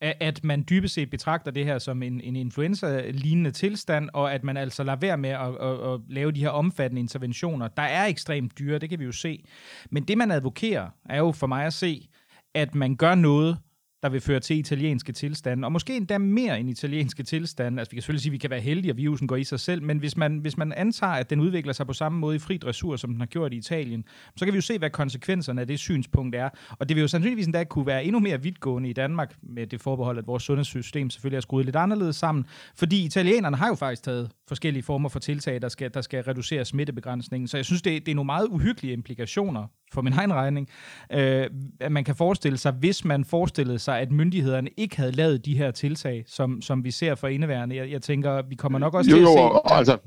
at 0.00 0.44
man 0.44 0.64
dybest 0.70 0.94
set 0.94 1.10
betragter 1.10 1.50
det 1.50 1.64
her 1.64 1.78
som 1.78 2.02
en, 2.02 2.20
en 2.20 2.36
influenza-lignende 2.36 3.50
tilstand, 3.50 4.08
og 4.12 4.34
at 4.34 4.44
man 4.44 4.56
altså 4.56 4.82
lader 4.82 4.98
være 4.98 5.18
med 5.18 5.30
at, 5.30 5.54
at, 5.60 5.92
at 5.94 6.00
lave 6.08 6.32
de 6.32 6.40
her 6.40 6.48
omfattende 6.48 7.00
interventioner, 7.00 7.68
der 7.68 7.82
er 7.82 8.06
ekstremt 8.06 8.58
dyre, 8.58 8.78
det 8.78 8.90
kan 8.90 8.98
vi 8.98 9.04
jo 9.04 9.12
se. 9.12 9.44
Men 9.90 10.02
det, 10.02 10.18
man 10.18 10.30
advokerer, 10.30 10.90
er 11.08 11.18
jo 11.18 11.32
for 11.32 11.46
mig 11.46 11.64
at 11.64 11.72
se, 11.72 12.08
at 12.54 12.74
man 12.74 12.96
gør 12.96 13.14
noget, 13.14 13.58
der 14.02 14.08
vil 14.08 14.20
føre 14.20 14.40
til 14.40 14.58
italienske 14.58 15.12
tilstande, 15.12 15.66
og 15.66 15.72
måske 15.72 15.96
endda 15.96 16.18
mere 16.18 16.60
end 16.60 16.70
italienske 16.70 17.22
tilstande. 17.22 17.80
Altså 17.80 17.90
vi 17.90 17.94
kan 17.94 18.02
selvfølgelig 18.02 18.22
sige, 18.22 18.30
at 18.30 18.32
vi 18.32 18.38
kan 18.38 18.50
være 18.50 18.60
heldige, 18.60 18.90
at 18.90 18.96
virusen 18.96 19.28
går 19.28 19.36
i 19.36 19.44
sig 19.44 19.60
selv, 19.60 19.82
men 19.82 19.98
hvis 19.98 20.16
man, 20.16 20.38
hvis 20.38 20.56
man 20.56 20.72
antager, 20.72 21.12
at 21.12 21.30
den 21.30 21.40
udvikler 21.40 21.72
sig 21.72 21.86
på 21.86 21.92
samme 21.92 22.18
måde 22.18 22.36
i 22.36 22.38
fri 22.38 22.56
dressur, 22.56 22.96
som 22.96 23.10
den 23.10 23.20
har 23.20 23.26
gjort 23.26 23.52
i 23.52 23.56
Italien, 23.56 24.04
så 24.36 24.44
kan 24.44 24.52
vi 24.52 24.58
jo 24.58 24.62
se, 24.62 24.78
hvad 24.78 24.90
konsekvenserne 24.90 25.60
af 25.60 25.66
det 25.66 25.78
synspunkt 25.78 26.36
er. 26.36 26.48
Og 26.70 26.88
det 26.88 26.96
vil 26.96 27.00
jo 27.02 27.08
sandsynligvis 27.08 27.46
endda 27.46 27.64
kunne 27.64 27.86
være 27.86 28.04
endnu 28.04 28.20
mere 28.20 28.42
vidtgående 28.42 28.88
i 28.88 28.92
Danmark, 28.92 29.36
med 29.42 29.66
det 29.66 29.80
forbehold, 29.80 30.18
at 30.18 30.26
vores 30.26 30.42
sundhedssystem 30.42 31.10
selvfølgelig 31.10 31.36
er 31.36 31.40
skruet 31.40 31.64
lidt 31.64 31.76
anderledes 31.76 32.16
sammen, 32.16 32.44
fordi 32.76 33.04
italienerne 33.04 33.56
har 33.56 33.68
jo 33.68 33.74
faktisk 33.74 34.02
taget 34.02 34.30
forskellige 34.48 34.82
former 34.82 35.08
for 35.08 35.18
tiltag, 35.18 35.62
der 35.62 35.68
skal, 35.68 35.94
der 35.94 36.00
skal 36.00 36.22
reducere 36.22 36.64
smittebegrænsningen. 36.64 37.48
Så 37.48 37.56
jeg 37.56 37.64
synes, 37.64 37.82
det, 37.82 38.06
det 38.06 38.12
er 38.12 38.16
nogle 38.16 38.26
meget 38.26 38.46
uhyggelige 38.46 38.92
implikationer 38.92 39.66
for 39.94 40.02
min 40.02 40.12
egen 40.12 40.32
regning, 40.32 40.68
øh, 41.12 41.46
at 41.80 41.92
man 41.92 42.04
kan 42.04 42.16
forestille 42.16 42.58
sig, 42.58 42.72
hvis 42.72 43.04
man 43.04 43.24
forestillede 43.24 43.78
sig, 43.78 44.00
at 44.00 44.12
myndighederne 44.12 44.70
ikke 44.76 44.96
havde 44.96 45.12
lavet 45.12 45.44
de 45.44 45.56
her 45.56 45.70
tiltag, 45.70 46.24
som, 46.26 46.62
som 46.62 46.84
vi 46.84 46.90
ser 46.90 47.14
for 47.14 47.28
indeværende. 47.28 47.76
Jeg, 47.76 47.90
jeg 47.90 48.02
tænker, 48.02 48.42
vi 48.42 48.54
kommer 48.54 48.78
nok 48.78 48.94
også 48.94 49.10
jo, 49.10 49.16
til 49.16 49.22
at 49.22 49.28
jo, 49.28 49.62
se... 49.68 49.74
altså, 49.74 49.98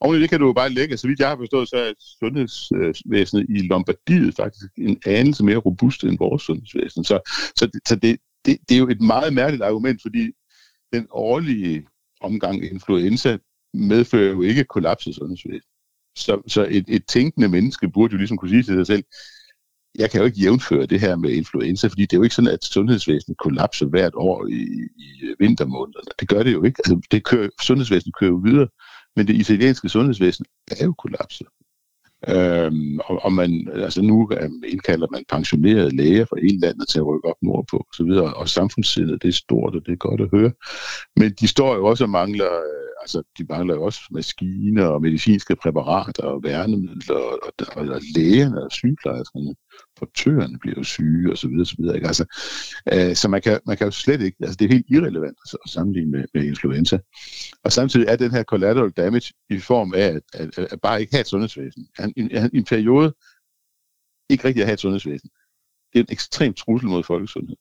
og 0.00 0.14
det 0.14 0.30
kan 0.30 0.40
du 0.40 0.46
jo 0.46 0.52
bare 0.52 0.70
lægge. 0.70 0.96
Så 0.96 1.06
vidt 1.06 1.20
jeg 1.20 1.28
har 1.28 1.36
forstået, 1.36 1.68
så 1.68 1.76
er 1.76 1.92
sundhedsvæsenet 1.98 3.46
i 3.48 3.58
Lombardiet 3.58 4.34
faktisk 4.34 4.66
en 4.76 5.00
anelse 5.06 5.44
mere 5.44 5.56
robust 5.56 6.04
end 6.04 6.18
vores 6.18 6.42
sundhedsvæsen. 6.42 7.04
Så, 7.04 7.20
så, 7.56 7.80
så 7.86 7.96
det, 7.96 8.18
det, 8.44 8.58
det 8.68 8.74
er 8.74 8.78
jo 8.78 8.88
et 8.88 9.00
meget 9.00 9.32
mærkeligt 9.32 9.62
argument, 9.62 10.02
fordi 10.02 10.30
den 10.92 11.06
årlige 11.10 11.86
omgang 12.20 12.64
influenza 12.64 13.38
medfører 13.74 14.32
jo 14.32 14.42
ikke 14.42 14.64
kollaps 14.64 15.06
i 15.06 15.12
sundhedsvæsenet. 15.12 15.75
Så, 16.16 16.42
så 16.46 16.66
et, 16.70 16.84
et 16.88 17.06
tænkende 17.06 17.48
menneske 17.48 17.88
burde 17.88 18.12
jo 18.12 18.18
ligesom 18.18 18.36
kunne 18.36 18.50
sige 18.50 18.62
til 18.62 18.74
sig 18.74 18.86
selv, 18.86 19.04
jeg 19.98 20.10
kan 20.10 20.20
jo 20.20 20.26
ikke 20.26 20.40
jævnføre 20.40 20.86
det 20.86 21.00
her 21.00 21.16
med 21.16 21.30
influenza, 21.30 21.86
fordi 21.86 22.02
det 22.02 22.12
er 22.12 22.16
jo 22.16 22.22
ikke 22.22 22.34
sådan, 22.34 22.50
at 22.50 22.64
sundhedsvæsenet 22.64 23.38
kollapser 23.38 23.86
hvert 23.86 24.12
år 24.14 24.46
i, 24.46 24.62
i 24.96 25.34
vintermånederne. 25.38 26.10
Det 26.20 26.28
gør 26.28 26.42
det 26.42 26.52
jo 26.52 26.62
ikke. 26.64 26.80
Altså, 26.84 27.00
det 27.10 27.24
kører, 27.24 27.48
sundhedsvæsenet 27.62 28.16
kører 28.16 28.30
jo 28.30 28.40
videre, 28.44 28.68
men 29.16 29.26
det 29.26 29.34
italienske 29.34 29.88
sundhedsvæsen 29.88 30.44
er 30.70 30.84
jo 30.84 30.92
kollapset. 30.92 31.46
Øhm, 32.28 32.98
og, 32.98 33.24
og 33.24 33.32
man, 33.32 33.68
altså 33.74 34.02
nu 34.02 34.30
øhm, 34.32 34.62
indkalder 34.66 35.06
man 35.10 35.24
pensionerede 35.28 35.96
læger 35.96 36.24
fra 36.24 36.36
hele 36.42 36.60
landet 36.60 36.88
til 36.88 36.98
at 36.98 37.06
rykke 37.06 37.28
op 37.28 37.36
nordpå, 37.42 37.76
og 37.76 37.94
så 37.94 38.04
videre, 38.04 38.34
og 38.34 38.48
samfundssindet, 38.48 39.22
det 39.22 39.28
er 39.28 39.32
stort, 39.32 39.74
og 39.74 39.86
det 39.86 39.92
er 39.92 39.96
godt 39.96 40.20
at 40.20 40.30
høre. 40.30 40.52
Men 41.16 41.32
de 41.40 41.48
står 41.48 41.76
jo 41.76 41.86
også 41.86 42.04
og 42.04 42.10
mangler 42.10 42.52
øh, 42.52 42.95
altså, 43.00 43.22
de 43.38 43.44
mangler 43.48 43.74
jo 43.74 43.82
også 43.82 44.00
maskiner 44.10 44.86
og 44.86 45.02
medicinske 45.02 45.56
præparater 45.56 46.22
og 46.22 46.42
værnemidler, 46.42 47.14
og, 47.14 47.38
og, 47.42 47.52
og, 47.76 47.88
og 47.88 48.00
lægerne 48.16 48.64
og 48.64 48.72
sygeplejerskerne, 48.72 49.54
portørerne 49.96 50.58
bliver 50.58 50.74
jo 50.78 50.84
syge 50.84 51.32
og 51.32 51.38
så 51.38 51.48
videre, 51.48 51.66
så 51.66 51.74
videre. 51.78 51.94
Ikke? 51.94 52.06
Altså, 52.06 52.24
øh, 52.92 53.14
så 53.16 53.28
man 53.28 53.42
kan, 53.42 53.60
man 53.66 53.76
kan 53.76 53.86
jo 53.86 53.90
slet 53.90 54.20
ikke, 54.20 54.36
altså 54.40 54.56
det 54.56 54.64
er 54.64 54.72
helt 54.72 54.86
irrelevant 54.90 55.36
at 55.52 55.70
sammenligne 55.70 56.10
med, 56.10 56.24
med 56.34 56.44
influenza. 56.44 56.98
Og 57.64 57.72
samtidig 57.72 58.06
er 58.08 58.16
den 58.16 58.30
her 58.30 58.42
collateral 58.42 58.90
damage 58.90 59.34
i 59.50 59.58
form 59.58 59.94
af 59.94 60.00
at, 60.00 60.22
at, 60.34 60.58
at, 60.58 60.72
at 60.72 60.80
bare 60.80 61.00
ikke 61.00 61.14
have 61.14 61.20
et 61.20 61.26
sundhedsvæsen. 61.26 61.88
En, 61.98 62.12
en, 62.16 62.50
en 62.54 62.64
periode 62.64 63.14
ikke 64.30 64.44
rigtig 64.44 64.62
at 64.62 64.66
have 64.66 64.74
et 64.74 64.80
sundhedsvæsen. 64.80 65.30
Det 65.92 65.98
er 65.98 66.04
en 66.04 66.12
ekstrem 66.12 66.54
trussel 66.54 66.88
mod 66.88 67.02
folkesundhed. 67.02 67.56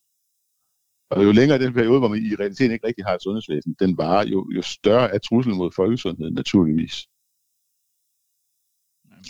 Og 1.09 1.23
jo 1.23 1.31
længere 1.31 1.59
den 1.59 1.73
periode, 1.73 1.99
hvor 1.99 2.07
man 2.07 2.19
i 2.19 2.35
realiteten 2.35 2.71
ikke 2.71 2.87
rigtig 2.87 3.05
har 3.05 3.13
et 3.13 3.21
sundhedsvæsen, 3.21 3.75
den 3.79 3.97
varer, 3.97 4.27
jo, 4.27 4.51
jo 4.55 4.61
større 4.61 5.13
er 5.15 5.17
truslen 5.17 5.57
mod 5.57 5.71
folkesundheden 5.75 6.33
naturligvis. 6.33 7.07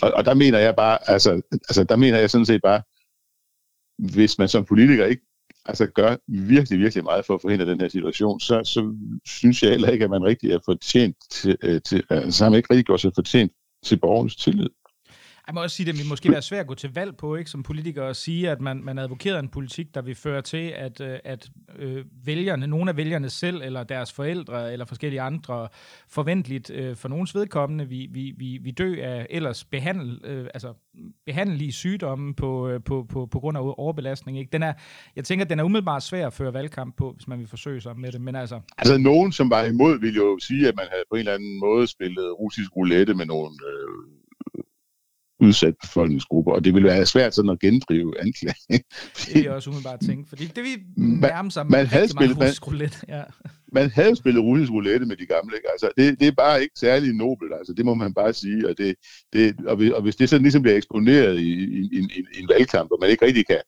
Og, 0.02 0.12
og 0.12 0.24
der 0.24 0.34
mener 0.34 0.58
jeg 0.58 0.76
bare, 0.76 1.10
altså, 1.10 1.42
altså 1.52 1.84
der 1.84 1.96
mener 1.96 2.18
jeg 2.18 2.30
sådan 2.30 2.46
set 2.46 2.62
bare, 2.62 2.82
hvis 3.98 4.38
man 4.38 4.48
som 4.48 4.64
politiker 4.64 5.06
ikke 5.06 5.22
altså 5.64 5.86
gør 5.86 6.16
virkelig, 6.28 6.78
virkelig 6.78 7.04
meget 7.04 7.26
for 7.26 7.34
at 7.34 7.40
forhindre 7.40 7.66
den 7.66 7.80
her 7.80 7.88
situation, 7.88 8.40
så, 8.40 8.64
så 8.64 8.96
synes 9.26 9.62
jeg 9.62 9.70
heller 9.70 9.88
ikke, 9.90 10.04
at 10.04 10.10
man 10.10 10.24
rigtig 10.24 10.50
er 10.50 10.58
fortjent 10.64 11.16
til, 11.30 11.56
øh, 11.62 11.80
til 11.82 12.04
altså 12.10 12.44
har 12.44 12.50
man 12.50 12.56
ikke 12.56 12.70
rigtig 12.70 12.86
gjort 12.86 13.00
sig 13.00 13.12
fortjent 13.14 13.52
til 13.84 14.00
borgernes 14.00 14.36
tillid. 14.36 14.70
Jeg 15.46 15.54
må 15.54 15.62
også 15.62 15.76
sige, 15.76 15.88
at 15.88 15.94
det 15.94 16.02
vil 16.02 16.08
måske 16.08 16.30
være 16.30 16.42
svært 16.42 16.60
at 16.60 16.66
gå 16.66 16.74
til 16.74 16.94
valg 16.94 17.16
på, 17.16 17.36
ikke, 17.36 17.50
som 17.50 17.62
politiker, 17.62 18.02
og 18.02 18.16
sige, 18.16 18.50
at 18.50 18.60
man, 18.60 18.84
man 18.84 18.98
advokerer 18.98 19.38
en 19.38 19.48
politik, 19.48 19.94
der 19.94 20.02
vil 20.02 20.14
føre 20.14 20.42
til, 20.42 20.72
at, 20.76 21.00
øh, 21.00 21.18
at 21.24 21.50
øh, 21.78 22.04
vælgerne, 22.24 22.66
nogle 22.66 22.90
af 22.90 22.96
vælgerne 22.96 23.30
selv, 23.30 23.62
eller 23.62 23.84
deres 23.84 24.12
forældre, 24.12 24.72
eller 24.72 24.84
forskellige 24.84 25.20
andre, 25.20 25.68
forventeligt 26.08 26.70
øh, 26.70 26.96
for 26.96 27.08
nogens 27.08 27.34
vedkommende, 27.34 27.88
vi, 27.88 28.08
vi, 28.10 28.34
vi, 28.36 28.58
vi 28.62 28.70
dø 28.70 28.96
af 29.02 29.26
ellers 29.30 29.64
behandle, 29.64 30.18
øh, 30.24 30.46
altså 30.54 30.74
behandlige 31.26 31.72
sygdomme 31.72 32.34
på, 32.34 32.68
øh, 32.68 32.80
på, 32.84 33.06
på, 33.08 33.26
på 33.26 33.40
grund 33.40 33.58
af 33.58 33.74
overbelastning. 33.76 34.38
Ikke? 34.38 34.50
Den 34.52 34.62
er, 34.62 34.72
jeg 35.16 35.24
tænker, 35.24 35.44
at 35.44 35.50
den 35.50 35.58
er 35.58 35.64
umiddelbart 35.64 36.02
svær 36.02 36.26
at 36.26 36.32
føre 36.32 36.54
valgkamp 36.54 36.96
på, 36.96 37.12
hvis 37.12 37.28
man 37.28 37.38
vil 37.38 37.48
forsøge 37.48 37.80
sig 37.80 37.98
med 37.98 38.12
det. 38.12 38.20
Men 38.20 38.36
altså... 38.36 38.60
altså, 38.78 38.98
nogen, 38.98 39.32
som 39.32 39.50
var 39.50 39.64
imod, 39.64 40.00
ville 40.00 40.16
jo 40.16 40.38
sige, 40.38 40.68
at 40.68 40.76
man 40.76 40.86
havde 40.90 41.04
på 41.10 41.14
en 41.14 41.18
eller 41.18 41.34
anden 41.34 41.60
måde 41.60 41.86
spillet 41.86 42.38
russisk 42.38 42.76
roulette 42.76 43.14
med 43.14 43.26
nogle 43.26 43.50
øh, 43.50 44.15
udsat 45.40 45.74
befolkningsgrupper, 45.82 46.52
og 46.52 46.64
det 46.64 46.74
vil 46.74 46.84
være 46.84 47.06
svært 47.06 47.34
sådan 47.34 47.50
at 47.50 47.60
gendrive 47.60 48.20
anklagen. 48.20 48.56
det 49.26 49.34
vil 49.34 49.42
jeg 49.42 49.52
også 49.52 49.70
umiddelbart 49.70 50.00
tænke, 50.00 50.28
fordi 50.28 50.44
det 50.44 50.64
vil 50.64 50.78
nærme 50.96 51.50
sig 51.50 51.66
man 51.66 51.86
havde 51.86 52.08
spillet, 52.08 52.38
man, 52.38 52.52
roulette. 52.66 52.98
Ja. 53.08 53.22
man 53.72 53.90
havde 53.90 54.16
spillet 54.16 54.42
russisk 54.42 54.72
roulette 54.72 55.06
med 55.06 55.16
de 55.16 55.26
gamle, 55.26 55.56
ikke? 55.56 55.70
Altså, 55.72 55.90
det, 55.96 56.20
det 56.20 56.28
er 56.28 56.32
bare 56.32 56.62
ikke 56.62 56.74
særlig 56.78 57.12
nobelt, 57.12 57.52
altså, 57.58 57.72
det 57.72 57.84
må 57.84 57.94
man 57.94 58.14
bare 58.14 58.32
sige, 58.32 58.68
og, 58.68 58.78
det, 58.78 58.96
det, 59.32 59.56
og, 59.66 59.76
hvis, 59.76 59.90
og 59.90 60.02
hvis 60.02 60.16
det 60.16 60.28
sådan 60.28 60.42
ligesom 60.42 60.62
bliver 60.62 60.76
eksponeret 60.76 61.38
i, 61.38 61.50
i, 61.52 61.88
i, 61.92 61.98
i, 61.98 62.24
i 62.38 62.42
en 62.42 62.48
valgkamp, 62.48 62.90
og 62.92 62.98
man 63.00 63.10
ikke 63.10 63.26
rigtig 63.26 63.46
kan 63.46 63.60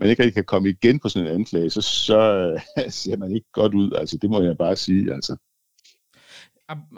man 0.00 0.08
ikke 0.10 0.22
rigtig 0.22 0.34
kan 0.34 0.44
komme 0.44 0.68
igen 0.68 1.00
på 1.00 1.08
sådan 1.08 1.28
en 1.28 1.34
anklage, 1.34 1.70
så, 1.70 1.80
så 1.80 2.20
ser 3.02 3.16
man 3.16 3.34
ikke 3.34 3.46
godt 3.52 3.74
ud. 3.74 3.92
Altså, 3.92 4.18
det 4.22 4.30
må 4.30 4.42
jeg 4.42 4.58
bare 4.58 4.76
sige. 4.76 5.14
Altså 5.14 5.36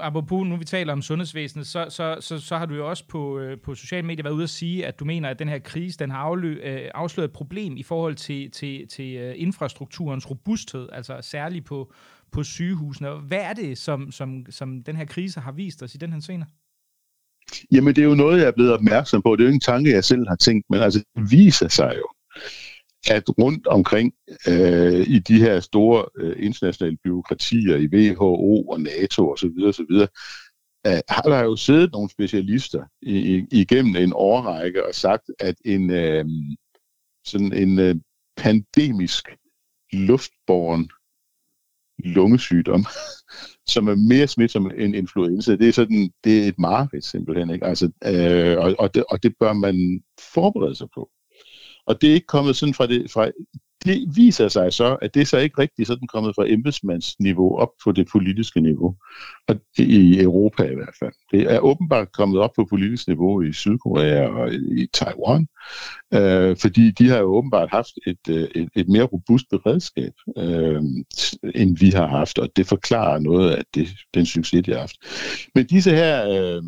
apropos 0.00 0.46
nu 0.46 0.56
vi 0.56 0.64
taler 0.64 0.92
om 0.92 1.02
sundhedsvæsenet, 1.02 1.66
så, 1.66 1.86
så, 1.88 2.16
så, 2.20 2.38
så 2.38 2.56
har 2.56 2.66
du 2.66 2.74
jo 2.74 2.88
også 2.88 3.04
på, 3.08 3.38
øh, 3.38 3.60
på 3.60 3.74
sociale 3.74 4.06
medier 4.06 4.22
været 4.22 4.34
ude 4.34 4.42
at 4.42 4.50
sige, 4.50 4.86
at 4.86 5.00
du 5.00 5.04
mener, 5.04 5.28
at 5.28 5.38
den 5.38 5.48
her 5.48 5.58
krise, 5.58 5.98
den 5.98 6.10
har 6.10 6.18
aflø, 6.18 6.60
øh, 6.62 6.90
afsløret 6.94 7.28
et 7.28 7.32
problem 7.32 7.76
i 7.76 7.82
forhold 7.82 8.14
til, 8.14 8.50
til, 8.50 8.88
til 8.88 9.16
øh, 9.16 9.34
infrastrukturens 9.36 10.30
robusthed, 10.30 10.88
altså 10.92 11.18
særligt 11.20 11.64
på, 11.64 11.92
på 12.32 12.42
sygehusene. 12.42 13.10
Hvad 13.10 13.40
er 13.40 13.52
det, 13.52 13.78
som, 13.78 14.12
som, 14.12 14.46
som 14.50 14.82
den 14.82 14.96
her 14.96 15.04
krise 15.04 15.40
har 15.40 15.52
vist 15.52 15.82
os 15.82 15.94
i 15.94 15.98
den 15.98 16.12
her 16.12 16.20
scene? 16.20 16.46
Jamen, 17.72 17.94
det 17.94 18.02
er 18.02 18.08
jo 18.08 18.14
noget, 18.14 18.38
jeg 18.38 18.46
er 18.46 18.52
blevet 18.52 18.72
opmærksom 18.72 19.22
på. 19.22 19.36
Det 19.36 19.40
er 19.40 19.44
jo 19.44 19.48
ikke 19.48 19.54
en 19.54 19.60
tanke, 19.60 19.90
jeg 19.90 20.04
selv 20.04 20.28
har 20.28 20.36
tænkt, 20.36 20.66
men 20.70 20.80
altså, 20.80 21.04
det 21.16 21.30
viser 21.30 21.68
sig 21.68 21.94
jo, 21.96 22.08
at 23.10 23.38
rundt 23.38 23.66
omkring 23.66 24.12
øh, 24.48 25.06
i 25.06 25.18
de 25.18 25.38
her 25.40 25.60
store 25.60 26.04
øh, 26.18 26.36
internationale 26.38 26.96
byråkratier 27.04 27.76
i 27.76 27.86
WHO 27.86 28.68
og 28.68 28.80
NATO 28.80 29.32
osv. 29.32 29.50
osv., 29.66 29.92
øh, 30.86 31.00
har 31.08 31.22
der 31.22 31.44
jo 31.44 31.56
siddet 31.56 31.92
nogle 31.92 32.10
specialister 32.10 32.84
i, 33.02 33.36
i, 33.36 33.46
igennem 33.50 33.96
en 33.96 34.12
årrække 34.14 34.86
og 34.86 34.94
sagt, 34.94 35.30
at 35.40 35.54
en 35.64 35.90
øh, 35.90 36.24
sådan 37.24 37.52
en 37.52 37.78
øh, 37.78 37.94
pandemisk 38.36 39.28
luftborgen 39.92 40.90
lungesygdom, 41.98 42.84
som 43.72 43.88
er 43.88 43.94
mere 43.94 44.26
smitsom 44.26 44.70
end 44.78 44.96
influenza, 44.96 45.56
det 45.56 45.68
er 45.68 45.72
sådan, 45.72 46.10
det 46.24 46.44
er 46.44 46.48
et 46.48 46.58
mareridt 46.58 47.04
simpelthen, 47.04 47.50
ikke? 47.50 47.66
Altså, 47.66 47.90
øh, 48.04 48.58
og, 48.58 48.74
og, 48.78 48.94
det, 48.94 49.04
og 49.10 49.22
det 49.22 49.34
bør 49.40 49.52
man 49.52 50.00
forberede 50.34 50.74
sig 50.74 50.88
på. 50.94 51.10
Og 51.86 52.00
det 52.00 52.10
er 52.10 52.14
ikke 52.14 52.26
kommet 52.26 52.56
sådan 52.56 52.74
fra 52.74 52.86
det, 52.86 53.10
fra, 53.10 53.30
det 53.84 54.16
viser 54.16 54.48
sig 54.48 54.72
så, 54.72 54.96
at 55.02 55.14
det 55.14 55.22
er 55.22 55.26
så 55.26 55.38
ikke 55.38 55.58
rigtigt 55.58 55.88
sådan 55.88 56.08
kommet 56.08 56.34
fra 56.34 56.48
embedsmandsniveau 56.48 57.56
op 57.56 57.68
på 57.84 57.92
det 57.92 58.08
politiske 58.12 58.60
niveau. 58.60 58.96
Og 59.48 59.54
det, 59.76 59.88
i 59.88 60.20
Europa 60.20 60.62
i 60.62 60.74
hvert 60.74 60.94
fald. 60.98 61.12
Det 61.30 61.52
er 61.52 61.58
åbenbart 61.58 62.12
kommet 62.12 62.40
op 62.40 62.50
på 62.56 62.66
politisk 62.70 63.08
niveau 63.08 63.42
i 63.42 63.52
Sydkorea 63.52 64.26
og 64.26 64.54
i 64.54 64.88
Taiwan, 64.92 65.46
øh, 66.14 66.56
fordi 66.56 66.90
de 66.90 67.08
har 67.08 67.18
jo 67.18 67.36
åbenbart 67.36 67.70
haft 67.70 67.92
et, 68.06 68.28
øh, 68.28 68.48
et, 68.54 68.68
et 68.76 68.88
mere 68.88 69.04
robust 69.04 69.46
beredskab, 69.50 70.12
øh, 70.36 70.82
end 71.54 71.78
vi 71.78 71.90
har 71.90 72.06
haft, 72.06 72.38
og 72.38 72.48
det 72.56 72.66
forklarer 72.66 73.18
noget 73.18 73.50
af 73.50 73.62
det, 73.74 73.88
den 74.14 74.26
succes, 74.26 74.64
de 74.64 74.72
har 74.72 74.80
haft. 74.80 74.96
Men 75.54 75.66
disse 75.66 75.90
her 75.90 76.28
øh, 76.28 76.62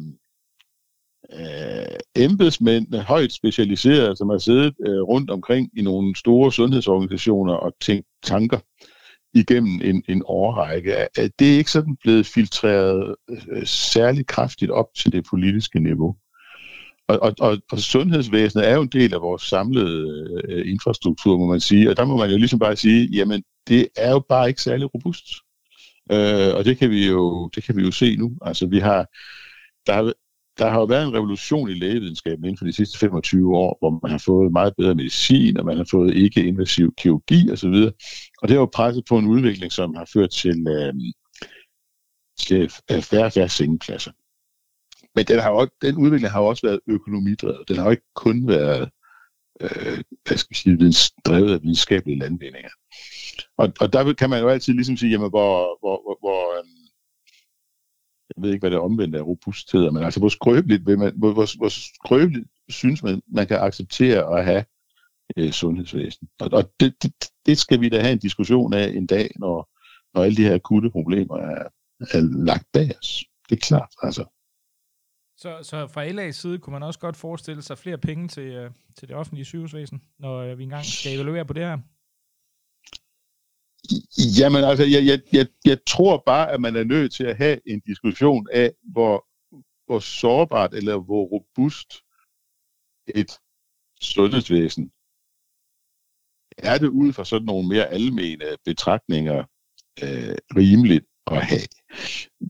øh, 1.35 2.25
embedsmænd, 2.25 2.95
højt 2.95 3.33
specialiserede, 3.33 4.17
som 4.17 4.29
har 4.29 4.39
siddet 4.39 4.75
øh, 4.87 5.03
rundt 5.03 5.31
omkring 5.31 5.71
i 5.79 5.83
nogle 5.83 6.17
store 6.17 6.53
sundhedsorganisationer 6.53 7.55
og 7.55 7.73
tænkt 7.81 8.07
tanker 8.23 8.59
igennem 9.35 9.81
en, 9.85 10.03
en 10.09 10.23
årrække. 10.27 10.97
At 10.97 11.31
det 11.39 11.53
er 11.55 11.59
ikke 11.59 11.71
sådan 11.71 11.97
blevet 11.97 12.27
filtreret 12.27 13.15
øh, 13.31 13.67
særlig 13.67 14.27
kraftigt 14.27 14.71
op 14.71 14.89
til 14.97 15.13
det 15.13 15.27
politiske 15.31 15.81
niveau. 15.81 16.17
Og, 17.09 17.19
og, 17.23 17.35
og, 17.41 17.59
og 17.73 17.79
sundhedsvæsenet 17.79 18.69
er 18.69 18.75
jo 18.75 18.83
en 18.83 18.89
del 18.89 19.15
af 19.15 19.21
vores 19.21 19.43
samlede 19.43 20.39
øh, 20.49 20.71
infrastruktur, 20.73 21.39
må 21.39 21.47
man 21.47 21.61
sige. 21.61 21.91
Og 21.91 21.97
der 21.97 22.05
må 22.05 22.17
man 22.17 22.31
jo 22.31 22.37
ligesom 22.37 22.59
bare 22.59 22.77
sige, 22.77 23.09
jamen 23.13 23.43
det 23.69 23.89
er 23.97 24.11
jo 24.11 24.23
bare 24.29 24.49
ikke 24.49 24.63
særlig 24.63 24.95
robust. 24.95 25.25
Øh, 26.13 26.55
og 26.55 26.65
det 26.65 26.79
kan 26.79 26.91
vi 26.91 27.09
jo 27.09 27.49
det 27.55 27.65
kan 27.65 27.77
vi 27.77 27.83
jo 27.83 27.91
se 27.91 28.17
nu. 28.17 28.33
Altså 28.43 28.67
vi 28.67 28.79
har 28.79 29.07
der 29.87 29.93
har 29.93 30.13
der 30.59 30.71
har 30.71 30.79
jo 30.79 30.85
været 30.85 31.07
en 31.07 31.15
revolution 31.15 31.71
i 31.71 31.75
lægevidenskaben 31.75 32.45
inden 32.45 32.59
for 32.59 32.65
de 32.65 32.73
sidste 32.73 32.99
25 32.99 33.57
år, 33.57 33.77
hvor 33.81 34.01
man 34.03 34.11
har 34.11 34.23
fået 34.27 34.53
meget 34.53 34.75
bedre 34.77 34.95
medicin, 34.95 35.57
og 35.57 35.65
man 35.65 35.77
har 35.77 35.87
fået 35.91 36.15
ikke-invasiv 36.15 36.95
kirurgi 36.99 37.51
osv. 37.53 37.75
Og 38.43 38.49
det 38.49 38.51
har 38.51 38.61
jo 38.61 38.71
presset 38.75 39.05
på 39.09 39.19
en 39.19 39.27
udvikling, 39.27 39.73
som 39.73 39.95
har 39.95 40.09
ført 40.13 40.31
til, 40.31 40.67
øhm, 40.69 40.69
øh, 40.73 40.95
til 42.39 42.71
færre 43.03 43.25
og 43.25 43.33
færre 43.33 43.49
sengepladser. 43.49 44.13
Men 45.15 45.25
den, 45.25 45.41
har 45.41 45.51
jo, 45.51 45.69
den 45.83 45.97
udvikling 45.97 46.33
har 46.33 46.41
jo 46.41 46.47
også 46.47 46.67
været 46.67 46.81
økonomidrevet. 46.87 47.69
Den 47.69 47.77
har 47.77 47.85
jo 47.85 47.91
ikke 47.91 48.15
kun 48.15 48.49
været 48.49 48.91
øh, 49.61 49.99
hvad 50.27 50.37
skal 50.37 50.51
vi 50.51 50.55
sige, 50.55 50.79
videns, 50.79 51.13
drevet 51.27 51.55
af 51.55 51.63
videnskabelige 51.63 52.19
landvindinger. 52.19 52.71
Og, 53.57 53.73
og 53.81 53.93
der 53.93 54.13
kan 54.13 54.31
man 54.31 54.43
jo 54.43 54.49
altid 54.49 54.73
ligesom 54.75 54.97
sige, 54.97 55.11
jamen, 55.11 55.31
hvor, 55.31 55.79
hvor, 55.81 55.97
hvor, 56.05 56.19
hvor, 56.25 56.43
ved 58.43 58.51
ikke, 58.51 58.63
hvad 58.63 58.71
det 58.71 58.79
omvendte 58.79 59.19
af 59.19 59.23
robusthed 59.23 59.81
er, 59.85 59.91
men 59.91 60.03
altså 60.03 60.21
hvor 60.21 60.29
skrøbeligt, 60.29 60.87
vil 60.87 60.99
man, 60.99 61.13
hvor, 61.17 61.33
hvor, 61.33 61.57
hvor 61.59 61.69
skrøbeligt 61.69 62.49
synes 62.69 63.03
man, 63.03 63.23
man 63.29 63.47
kan 63.47 63.59
acceptere 63.59 64.39
at 64.39 64.45
have 64.45 64.65
øh, 65.37 65.53
sundhedsvæsen. 65.53 66.29
Og, 66.41 66.49
og 66.53 66.73
det, 66.81 67.03
det, 67.03 67.13
det 67.47 67.59
skal 67.59 67.81
vi 67.81 67.89
da 67.89 68.01
have 68.01 68.13
en 68.13 68.19
diskussion 68.19 68.73
af 68.73 68.89
en 68.89 69.07
dag, 69.07 69.31
når, 69.37 69.71
når 70.15 70.25
alle 70.25 70.37
de 70.37 70.43
her 70.43 70.55
akutte 70.55 70.91
problemer 70.91 71.37
er, 71.37 71.69
er 72.01 72.45
lagt 72.45 72.67
bag 72.73 72.91
os. 73.03 73.25
Det 73.49 73.57
er 73.57 73.61
klart, 73.61 73.91
altså. 74.03 74.25
Så, 75.37 75.59
så 75.63 75.87
fra 75.87 76.09
LA's 76.09 76.31
side 76.31 76.59
kunne 76.59 76.73
man 76.73 76.83
også 76.83 76.99
godt 76.99 77.17
forestille 77.17 77.63
sig 77.63 77.79
flere 77.79 77.99
penge 77.99 78.29
til, 78.29 78.43
øh, 78.43 78.71
til 78.99 79.09
det 79.09 79.17
offentlige 79.17 79.45
sygehusvæsen, 79.45 80.03
når 80.19 80.39
øh, 80.39 80.59
vi 80.59 80.63
engang 80.63 80.85
skal 80.85 81.15
evaluere 81.15 81.45
på 81.45 81.53
det 81.53 81.63
her? 81.63 81.79
Jamen 84.41 84.65
altså, 84.65 84.85
jeg, 84.85 85.07
jeg, 85.07 85.21
jeg, 85.33 85.47
jeg 85.65 85.79
tror 85.87 86.23
bare, 86.27 86.53
at 86.53 86.61
man 86.61 86.77
er 86.77 86.85
nødt 86.85 87.13
til 87.13 87.25
at 87.25 87.37
have 87.37 87.61
en 87.67 87.81
diskussion 87.81 88.47
af, 88.53 88.73
hvor, 88.83 89.27
hvor 89.87 89.99
sårbart 89.99 90.75
eller 90.75 90.99
hvor 90.99 91.25
robust 91.25 91.91
et 93.15 93.33
sundhedsvæsen 94.01 94.93
er 96.59 96.79
det 96.79 96.89
ud 96.89 97.13
fra 97.13 97.25
sådan 97.25 97.47
nogle 97.47 97.69
mere 97.69 97.87
almene 97.87 98.45
betragtninger 98.65 99.39
øh, 100.03 100.37
rimeligt 100.57 101.08
at 101.33 101.43
have 101.43 101.61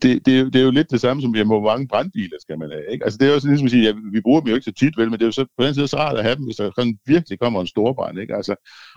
det, 0.03 0.26
det, 0.26 0.35
er 0.35 0.39
jo, 0.39 0.47
det 0.47 0.57
er 0.57 0.64
jo 0.64 0.70
lidt 0.70 0.91
det 0.91 1.01
samme 1.01 1.22
som, 1.22 1.35
jamen, 1.35 1.49
hvor 1.49 1.70
mange 1.70 1.89
brandbiler 1.89 2.37
skal 2.41 2.59
man 2.59 2.70
have, 2.70 2.85
ikke? 2.93 3.05
Altså, 3.05 3.18
det 3.18 3.29
er 3.29 3.33
jo 3.33 3.41
sådan, 3.41 3.51
ligesom 3.51 3.66
at 3.66 3.70
sige, 3.70 3.85
ja, 3.85 3.93
vi 4.12 4.20
bruger 4.20 4.41
dem 4.41 4.49
jo 4.49 4.55
ikke 4.55 4.64
så 4.64 4.72
tit, 4.72 4.97
vel, 4.97 5.11
men 5.11 5.18
det 5.18 5.22
er 5.22 5.26
jo 5.26 5.33
så 5.33 5.47
på 5.59 5.64
den 5.64 5.74
side 5.74 5.89
så 5.89 5.97
rart 5.97 6.18
at 6.18 6.24
have 6.24 6.37
dem, 6.37 6.45
hvis 6.45 6.57
der 6.57 6.70
sådan 6.76 6.99
virkelig 7.07 7.39
kommer 7.39 7.61
en 7.61 7.66
stor 7.66 7.93
brand, 7.93 8.18
ikke? 8.18 8.37
Altså, 8.37 8.55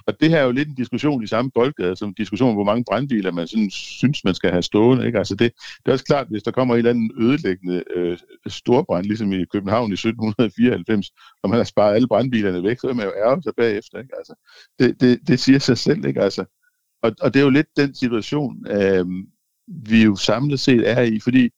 og 0.08 0.20
det 0.20 0.30
her 0.30 0.38
er 0.38 0.44
jo 0.44 0.52
lidt 0.52 0.68
en 0.68 0.76
diskussion 0.76 1.24
i 1.24 1.28
samme 1.28 1.52
boldgade, 1.52 1.96
som 1.96 2.14
diskussion 2.14 2.50
om, 2.50 2.56
hvor 2.56 2.64
mange 2.64 2.84
brandbiler 2.84 3.32
man 3.32 3.48
sådan 3.48 3.70
synes, 3.70 4.24
man 4.24 4.34
skal 4.34 4.52
have 4.52 4.64
stående, 4.64 5.06
ikke? 5.06 5.18
Altså, 5.18 5.36
det, 5.36 5.52
det 5.78 5.88
er 5.88 5.92
også 5.92 6.06
klart, 6.06 6.28
hvis 6.30 6.44
der 6.44 6.52
kommer 6.52 6.74
en 6.74 6.78
eller 6.78 6.90
anden 6.90 7.12
ødelæggende 7.20 7.84
øh, 7.96 8.18
storbrand, 8.48 9.06
ligesom 9.06 9.34
i 9.34 9.46
København 9.46 9.92
i 9.92 9.94
1794, 9.94 11.10
og 11.44 11.50
man 11.50 11.58
har 11.58 11.64
sparet 11.64 11.96
alle 11.96 12.08
brandbilerne 12.08 12.64
væk, 12.64 12.80
så 12.80 12.88
er 12.88 12.94
man 12.94 13.06
jo 13.06 13.14
ærger 13.18 13.42
sig 13.42 13.54
bagefter, 13.58 14.00
ikke? 14.00 14.16
Altså, 14.18 14.34
det, 14.80 15.02
det, 15.02 15.20
det 15.28 15.40
siger 15.40 15.60
sig 15.60 15.78
selv, 15.78 16.06
ikke? 16.06 16.22
Altså, 16.22 16.46
og, 17.04 17.12
og 17.22 17.34
det 17.34 17.40
er 17.40 17.44
jo 17.44 17.50
lidt 17.50 17.78
den 17.78 17.96
situation, 17.96 18.66
øh, 18.70 19.06
vi 19.72 20.04
jo 20.04 20.16
samlet 20.16 20.60
set 20.60 20.90
er 20.90 21.02
i, 21.02 21.20
fordi 21.20 21.50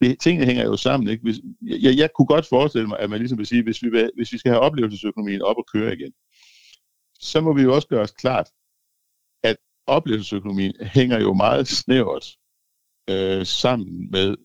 det, 0.00 0.20
tingene 0.20 0.46
hænger 0.46 0.64
jo 0.64 0.76
sammen. 0.76 1.08
Ikke? 1.08 1.22
Hvis, 1.22 1.36
jeg, 1.62 1.96
jeg 1.96 2.10
kunne 2.14 2.26
godt 2.26 2.46
forestille 2.46 2.88
mig, 2.88 2.98
at 2.98 3.10
man 3.10 3.18
ligesom 3.18 3.38
vil 3.38 3.46
sige, 3.46 3.62
hvis 3.62 3.82
vi, 3.82 3.88
hvis 4.16 4.32
vi 4.32 4.38
skal 4.38 4.52
have 4.52 4.60
oplevelsesøkonomien 4.60 5.42
op 5.42 5.56
og 5.56 5.66
køre 5.72 5.94
igen, 5.94 6.12
så 7.20 7.40
må 7.40 7.52
vi 7.52 7.62
jo 7.62 7.74
også 7.74 7.88
gøre 7.88 8.02
os 8.02 8.10
klart, 8.10 8.48
at 9.42 9.56
oplevelsesøkonomien 9.86 10.74
hænger 10.80 11.20
jo 11.20 11.34
meget 11.34 11.68
snævert 11.68 12.26
øh, 13.10 13.46
sammen 13.46 14.10
med 14.10 14.36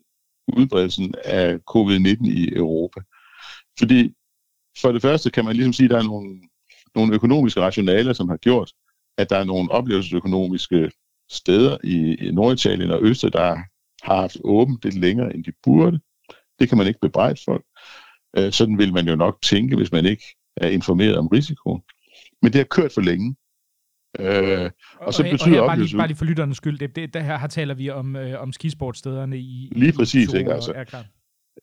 udbredelsen 0.57 1.15
af 1.25 1.55
covid-19 1.55 2.29
i 2.29 2.55
Europa. 2.55 3.01
Fordi 3.79 4.13
for 4.81 4.91
det 4.91 5.01
første 5.01 5.31
kan 5.31 5.45
man 5.45 5.55
ligesom 5.55 5.73
sige, 5.73 5.85
at 5.85 5.91
der 5.91 5.97
er 5.97 6.03
nogle, 6.03 6.41
nogle 6.95 7.15
økonomiske 7.15 7.61
rationaler, 7.61 8.13
som 8.13 8.29
har 8.29 8.37
gjort, 8.37 8.71
at 9.17 9.29
der 9.29 9.37
er 9.37 9.43
nogle 9.43 9.71
oplevelsesøkonomiske 9.71 10.91
steder 11.29 11.77
i, 11.83 12.31
Norditalien 12.31 12.91
og 12.91 12.99
Østrig, 13.03 13.33
der 13.33 13.55
har 14.03 14.21
haft 14.21 14.37
åbent 14.43 14.83
lidt 14.83 14.99
længere, 14.99 15.35
end 15.35 15.43
de 15.43 15.51
burde. 15.63 15.99
Det 16.59 16.69
kan 16.69 16.77
man 16.77 16.87
ikke 16.87 16.99
bebrejde 17.01 17.39
folk. 17.45 17.65
Øh, 18.37 18.51
sådan 18.51 18.77
vil 18.77 18.93
man 18.93 19.07
jo 19.07 19.15
nok 19.15 19.41
tænke, 19.41 19.75
hvis 19.75 19.91
man 19.91 20.05
ikke 20.05 20.23
er 20.57 20.69
informeret 20.69 21.17
om 21.17 21.27
risikoen. 21.27 21.81
Men 22.41 22.53
det 22.53 22.59
har 22.59 22.65
kørt 22.65 22.91
for 22.91 23.01
længe. 23.01 23.35
Øh, 24.19 24.71
og, 24.99 25.07
og 25.07 25.13
så 25.13 25.23
og, 25.23 25.29
betyder 25.31 25.61
og 25.61 25.61
her, 25.61 25.67
bare, 25.67 25.79
lige, 25.79 25.97
bare 25.97 26.07
lige 26.07 26.17
for 26.17 26.25
lytternes 26.25 26.57
skyld, 26.57 26.79
det, 26.79 26.95
det, 26.95 27.13
der 27.13 27.19
her, 27.19 27.37
her 27.37 27.47
taler 27.47 27.73
vi 27.73 27.89
om, 27.89 28.15
øh, 28.15 28.41
om 28.41 28.51
skisportstederne 28.51 29.37
i... 29.37 29.71
Lige 29.75 29.93
præcis, 29.93 30.33
i 30.33 30.37
ikke 30.37 30.53
altså. 30.53 31.03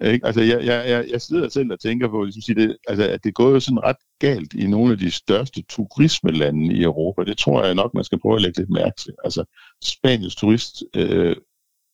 Ikke? 0.01 0.27
Altså, 0.27 0.41
jeg, 0.41 0.65
jeg, 0.65 0.85
jeg, 0.89 1.07
jeg 1.11 1.21
sidder 1.21 1.49
selv 1.49 1.73
og 1.73 1.81
tænker 1.81 2.09
på, 2.09 2.25
ligesom 2.25 2.43
sige, 2.43 2.61
det, 2.61 2.77
altså, 2.89 3.09
at 3.09 3.25
det 3.25 3.35
går 3.35 3.51
jo 3.51 3.61
sådan 3.61 3.85
ret 3.85 3.97
galt 4.19 4.55
i 4.55 4.67
nogle 4.67 4.93
af 4.93 4.99
de 4.99 5.11
største 5.11 5.63
turismelande 5.63 6.75
i 6.75 6.83
Europa. 6.83 7.25
Det 7.25 7.39
tror 7.39 7.65
jeg 7.65 7.75
nok, 7.75 7.95
man 7.95 8.05
skal 8.05 8.21
prøve 8.21 8.37
at 8.37 8.43
lægge 8.43 8.61
lidt 8.61 8.71
mærke 8.71 8.97
til. 8.99 9.13
Altså, 9.25 9.45
Spaniens 9.85 10.37
turist 10.37 10.85
øh, 10.97 11.37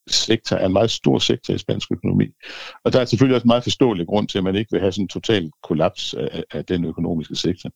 sektor 0.06 0.56
er 0.56 0.66
en 0.66 0.72
meget 0.72 0.90
stor 0.90 1.18
sektor 1.18 1.54
i 1.54 1.58
spansk 1.58 1.92
økonomi. 1.92 2.26
Og 2.84 2.92
der 2.92 3.00
er 3.00 3.04
selvfølgelig 3.04 3.34
også 3.34 3.44
en 3.44 3.48
meget 3.48 3.62
forståelig 3.62 4.06
grund 4.06 4.28
til, 4.28 4.38
at 4.38 4.44
man 4.44 4.56
ikke 4.56 4.72
vil 4.72 4.80
have 4.80 4.92
sådan 4.92 5.04
en 5.04 5.08
total 5.08 5.50
kollaps 5.62 6.14
af, 6.14 6.44
af 6.50 6.64
den 6.64 6.84
økonomiske 6.84 7.36
sektor. 7.36 7.70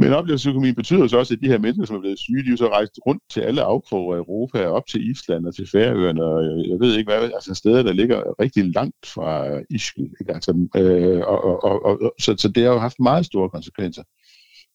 Men 0.00 0.12
oplevelsesøkonomien 0.12 0.74
betyder 0.74 1.06
så 1.06 1.18
også, 1.18 1.34
at 1.34 1.40
de 1.40 1.46
her 1.46 1.58
mennesker, 1.58 1.84
som 1.84 1.96
er 1.96 2.00
blevet 2.00 2.18
syge, 2.18 2.44
de 2.44 2.52
er 2.52 2.56
så 2.56 2.68
rejst 2.68 2.98
rundt 3.06 3.22
til 3.30 3.40
alle 3.40 3.62
afkroger 3.62 4.14
af 4.14 4.18
Europa, 4.18 4.66
op 4.66 4.86
til 4.86 5.10
Island 5.10 5.46
og 5.46 5.54
til 5.54 5.68
Færøerne, 5.72 6.24
og 6.24 6.42
jeg 6.68 6.80
ved 6.80 6.98
ikke 6.98 7.10
hvad, 7.10 7.30
altså 7.34 7.54
steder, 7.54 7.82
der 7.82 7.92
ligger 7.92 8.40
rigtig 8.40 8.64
langt 8.74 9.06
fra 9.06 9.60
Ischgl. 9.70 10.02
Ikke? 10.20 10.34
Altså, 10.34 10.68
øh, 10.76 11.20
og, 11.26 11.44
og, 11.44 11.84
og, 11.84 12.02
og, 12.02 12.14
så, 12.20 12.34
så 12.38 12.48
det 12.48 12.62
har 12.62 12.72
jo 12.72 12.78
haft 12.78 13.00
meget 13.00 13.26
store 13.26 13.50
konsekvenser. 13.50 14.02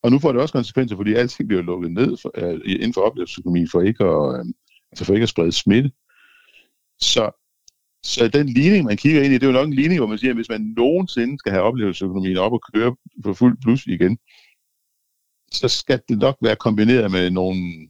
Og 0.03 0.11
nu 0.11 0.19
får 0.19 0.31
det 0.31 0.41
også 0.41 0.53
konsekvenser, 0.53 0.95
fordi 0.95 1.13
alting 1.13 1.47
bliver 1.47 1.63
lukket 1.63 1.91
ned 1.91 2.17
for, 2.21 2.31
øh, 2.37 2.59
inden 2.65 2.93
for 2.93 3.01
oplevelsesøkonomien 3.01 3.69
for 3.71 3.81
ikke 3.81 4.03
at, 4.03 4.39
øh, 4.39 4.45
altså 4.91 5.05
for 5.05 5.13
ikke 5.13 5.23
at 5.23 5.29
sprede 5.29 5.51
smitte. 5.51 5.91
Så, 6.99 7.31
så 8.03 8.27
den 8.27 8.49
ligning, 8.49 8.85
man 8.85 8.97
kigger 8.97 9.21
ind 9.23 9.33
i, 9.33 9.37
det 9.37 9.43
er 9.43 9.47
jo 9.47 9.59
nok 9.59 9.67
en 9.67 9.73
ligning, 9.73 9.99
hvor 9.99 10.07
man 10.07 10.17
siger, 10.17 10.31
at 10.31 10.37
hvis 10.37 10.49
man 10.49 10.73
nogensinde 10.77 11.39
skal 11.39 11.51
have 11.51 11.63
oplevelsesøkonomien 11.63 12.37
op 12.37 12.53
og 12.53 12.61
køre 12.73 12.95
på 13.23 13.33
fuld 13.33 13.57
plus 13.63 13.85
igen, 13.85 14.17
så 15.53 15.67
skal 15.67 16.01
det 16.09 16.17
nok 16.17 16.37
være 16.41 16.55
kombineret 16.55 17.11
med 17.11 17.29
nogle, 17.29 17.89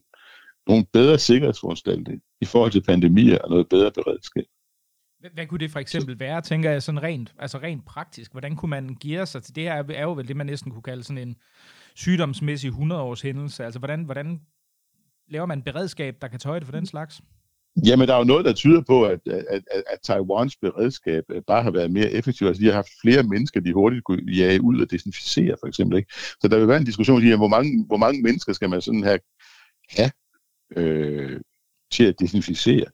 nogle 0.67 0.85
bedre 0.93 1.19
sikkerhedsforanstaltninger 1.19 2.21
i 2.41 2.45
forhold 2.45 2.71
til 2.71 2.83
pandemier 2.83 3.37
og 3.37 3.49
noget 3.49 3.69
bedre 3.69 3.91
beredskab. 3.91 4.45
Hvad, 5.19 5.31
hvad 5.33 5.47
kunne 5.47 5.59
det 5.59 5.71
for 5.71 5.79
eksempel 5.79 6.19
være, 6.19 6.41
tænker 6.41 6.71
jeg, 6.71 6.83
sådan 6.83 7.03
rent, 7.03 7.33
altså 7.39 7.57
rent 7.57 7.85
praktisk? 7.85 8.31
Hvordan 8.31 8.55
kunne 8.55 8.69
man 8.69 8.95
give 8.95 9.25
sig 9.25 9.43
til 9.43 9.55
det 9.55 9.63
her? 9.63 9.83
er 9.89 10.03
jo 10.03 10.13
vel 10.13 10.27
det, 10.27 10.37
man 10.37 10.45
næsten 10.45 10.71
kunne 10.71 10.81
kalde 10.81 11.03
sådan 11.03 11.27
en 11.27 11.35
sygdomsmæssig 11.95 12.71
100-års 12.71 13.21
hændelse. 13.21 13.65
Altså, 13.65 13.79
hvordan, 13.79 14.03
hvordan 14.03 14.41
laver 15.27 15.45
man 15.45 15.61
beredskab, 15.61 16.17
der 16.21 16.27
kan 16.27 16.39
tage 16.39 16.55
det 16.55 16.65
for 16.65 16.71
den 16.71 16.85
slags? 16.85 17.21
Jamen, 17.85 18.07
der 18.07 18.13
er 18.13 18.17
jo 18.17 18.23
noget, 18.23 18.45
der 18.45 18.53
tyder 18.53 18.81
på, 18.81 19.05
at, 19.05 19.19
at, 19.25 19.45
at, 19.49 19.63
at 19.71 19.99
Taiwans 20.03 20.55
beredskab 20.55 21.23
øh, 21.29 21.41
bare 21.47 21.63
har 21.63 21.71
været 21.71 21.91
mere 21.91 22.11
effektivt. 22.11 22.47
Altså, 22.47 22.61
de 22.61 22.67
har 22.67 22.73
haft 22.73 22.89
flere 23.01 23.23
mennesker, 23.23 23.59
de 23.59 23.73
hurtigt 23.73 24.03
kunne 24.03 24.31
jage 24.31 24.61
ud 24.61 24.81
og 24.81 24.91
desinficere, 24.91 25.55
for 25.59 25.67
eksempel. 25.67 25.97
Ikke? 25.97 26.13
Så 26.13 26.47
der 26.47 26.57
vil 26.57 26.67
være 26.67 26.77
en 26.77 26.85
diskussion 26.85 27.33
om, 27.33 27.39
hvor 27.39 27.47
mange, 27.47 27.85
hvor 27.87 27.97
mange 27.97 28.21
mennesker 28.21 28.53
skal 28.53 28.69
man 28.69 28.81
sådan 28.81 29.03
have, 29.03 29.19
have 29.89 30.11
øh, 30.75 31.39
til 31.91 32.03
at 32.03 32.19
desinficere. 32.19 32.85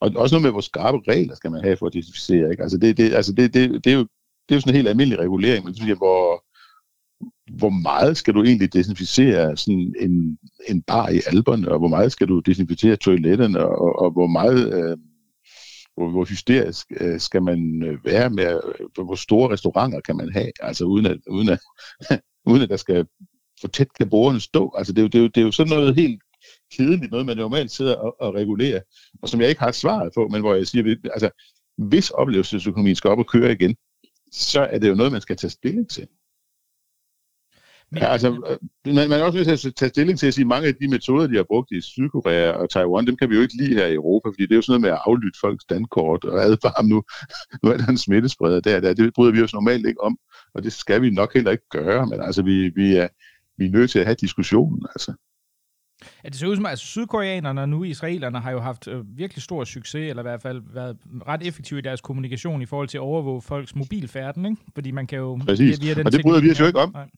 Og 0.00 0.12
også 0.16 0.34
noget 0.34 0.42
med, 0.42 0.50
hvor 0.50 0.60
skarpe 0.60 0.98
regler 1.08 1.34
skal 1.34 1.50
man 1.50 1.64
have 1.64 1.76
for 1.76 1.86
at 1.86 1.92
desinficere. 1.92 2.50
Ikke? 2.50 2.62
Altså, 2.62 2.78
det, 2.78 2.96
det, 2.96 3.14
altså 3.14 3.32
det, 3.32 3.54
det, 3.54 3.84
det, 3.84 3.92
er 3.92 3.96
jo, 3.96 4.02
det 4.48 4.50
er 4.50 4.54
jo 4.54 4.60
sådan 4.60 4.70
en 4.70 4.76
helt 4.76 4.88
almindelig 4.88 5.18
regulering, 5.18 5.64
men 5.64 5.74
det, 5.74 5.96
hvor, 5.96 6.45
hvor 7.50 7.70
meget 7.70 8.16
skal 8.16 8.34
du 8.34 8.42
egentlig 8.42 8.72
desinficere 8.72 9.56
sådan 9.56 9.94
en, 10.00 10.38
en 10.68 10.82
bar 10.82 11.08
i 11.08 11.20
alberne, 11.26 11.72
og 11.72 11.78
hvor 11.78 11.88
meget 11.88 12.12
skal 12.12 12.28
du 12.28 12.40
desinficere 12.40 12.96
toiletterne, 12.96 13.66
og, 13.66 13.98
og 13.98 14.10
hvor 14.10 14.26
meget... 14.26 14.74
Øh, 14.74 14.96
hvor, 15.96 16.10
hvor 16.10 16.24
hysterisk 16.24 16.86
øh, 17.00 17.20
skal 17.20 17.42
man 17.42 17.82
øh, 17.82 18.04
være 18.04 18.30
med, 18.30 18.60
øh, 18.78 19.04
hvor 19.04 19.14
store 19.14 19.52
restauranter 19.52 20.00
kan 20.00 20.16
man 20.16 20.32
have, 20.32 20.52
altså 20.60 20.84
uden 20.84 21.06
at, 21.06 21.18
uden 21.30 21.48
at, 21.48 21.60
uden 22.50 22.62
at 22.62 22.68
der 22.68 22.76
skal, 22.76 23.06
for 23.60 23.68
tæt 23.68 23.92
kan 23.98 24.10
borgerne 24.10 24.40
stå. 24.40 24.74
Altså 24.76 24.92
det 24.92 24.98
er, 24.98 25.02
jo, 25.02 25.08
det, 25.08 25.18
er 25.18 25.22
jo, 25.22 25.28
det 25.28 25.40
er 25.40 25.44
jo 25.44 25.50
sådan 25.50 25.70
noget 25.70 25.94
helt 25.94 26.22
kedeligt, 26.72 27.10
noget 27.10 27.26
man 27.26 27.36
normalt 27.36 27.70
sidder 27.70 27.94
og, 27.94 28.20
og 28.20 28.34
regulerer, 28.34 28.80
og 29.22 29.28
som 29.28 29.40
jeg 29.40 29.48
ikke 29.48 29.60
har 29.60 29.72
svaret 29.72 30.12
på, 30.14 30.28
men 30.28 30.40
hvor 30.40 30.54
jeg 30.54 30.66
siger, 30.66 30.96
altså 31.04 31.30
hvis 31.78 32.10
oplevelsesøkonomien 32.10 32.96
skal 32.96 33.10
op 33.10 33.18
og 33.18 33.26
køre 33.26 33.52
igen, 33.52 33.76
så 34.32 34.60
er 34.60 34.78
det 34.78 34.88
jo 34.88 34.94
noget, 34.94 35.12
man 35.12 35.20
skal 35.20 35.36
tage 35.36 35.50
stilling 35.50 35.90
til. 35.90 36.06
Men, 37.90 38.02
ja, 38.02 38.08
altså, 38.08 38.28
øh, 38.28 38.94
man, 38.94 39.08
man 39.08 39.20
er 39.20 39.24
også 39.24 39.38
nødt 39.38 39.60
til 39.60 39.68
at 39.68 39.74
tage 39.74 39.88
stilling 39.88 40.18
til 40.18 40.26
at 40.26 40.34
sige, 40.34 40.42
at 40.42 40.48
mange 40.48 40.68
af 40.68 40.74
de 40.74 40.88
metoder, 40.88 41.26
de 41.26 41.36
har 41.36 41.42
brugt 41.42 41.70
i 41.70 41.80
Sydkorea 41.80 42.50
og 42.50 42.70
Taiwan, 42.70 43.06
dem 43.06 43.16
kan 43.16 43.30
vi 43.30 43.34
jo 43.34 43.42
ikke 43.42 43.56
lide 43.56 43.74
her 43.74 43.86
i 43.86 43.94
Europa, 43.94 44.28
fordi 44.28 44.42
det 44.42 44.52
er 44.52 44.56
jo 44.56 44.62
sådan 44.62 44.80
noget 44.80 44.80
med 44.80 44.90
at 44.90 45.02
aflytte 45.06 45.38
folks 45.40 45.62
standkort 45.62 46.24
og 46.24 46.42
advare 46.42 46.86
nu, 46.86 47.02
nu 47.62 47.70
er 47.70 47.76
der 47.76 47.86
en 47.86 47.98
smittespreder 47.98 48.60
der, 48.60 48.80
der. 48.80 48.94
Det 48.94 49.14
bryder 49.14 49.32
vi 49.32 49.42
os 49.42 49.52
normalt 49.52 49.86
ikke 49.86 50.00
om, 50.00 50.18
og 50.54 50.62
det 50.62 50.72
skal 50.72 51.02
vi 51.02 51.10
nok 51.10 51.34
heller 51.34 51.50
ikke 51.50 51.68
gøre, 51.70 52.06
men 52.06 52.20
altså, 52.20 52.42
vi, 52.42 52.68
vi, 52.68 52.96
er, 52.96 53.08
vi 53.58 53.66
er 53.66 53.70
nødt 53.70 53.90
til 53.90 53.98
at 53.98 54.04
have 54.04 54.16
diskussionen, 54.20 54.86
altså. 54.94 55.12
Ja, 56.24 56.28
det 56.28 56.36
ser 56.36 56.46
ud 56.46 56.56
som, 56.56 56.66
at 56.66 56.70
altså, 56.70 56.86
sydkoreanerne 56.86 57.60
og 57.60 57.68
nu 57.68 57.84
israelerne 57.84 58.40
har 58.40 58.50
jo 58.50 58.60
haft 58.60 58.88
øh, 58.88 59.18
virkelig 59.18 59.42
stor 59.42 59.64
succes, 59.64 60.10
eller 60.10 60.22
i 60.22 60.28
hvert 60.28 60.42
fald 60.42 60.62
været 60.74 60.96
ret 61.28 61.46
effektive 61.46 61.78
i 61.78 61.82
deres 61.82 62.00
kommunikation 62.00 62.62
i 62.62 62.66
forhold 62.66 62.88
til 62.88 62.98
at 62.98 63.02
overvåge 63.02 63.42
folks 63.42 63.74
mobilfærden, 63.74 64.46
ikke? 64.46 64.56
Fordi 64.74 64.90
man 64.90 65.06
kan 65.06 65.18
jo... 65.18 65.40
Præcis, 65.46 65.80
via, 65.80 65.86
via 65.86 65.94
den 65.94 66.06
og 66.06 66.12
det 66.12 66.22
bryder 66.22 66.40
vi 66.40 66.50
os 66.50 66.60
jo 66.60 66.66
ikke 66.66 66.78
om. 66.78 66.92
Nej 66.92 67.08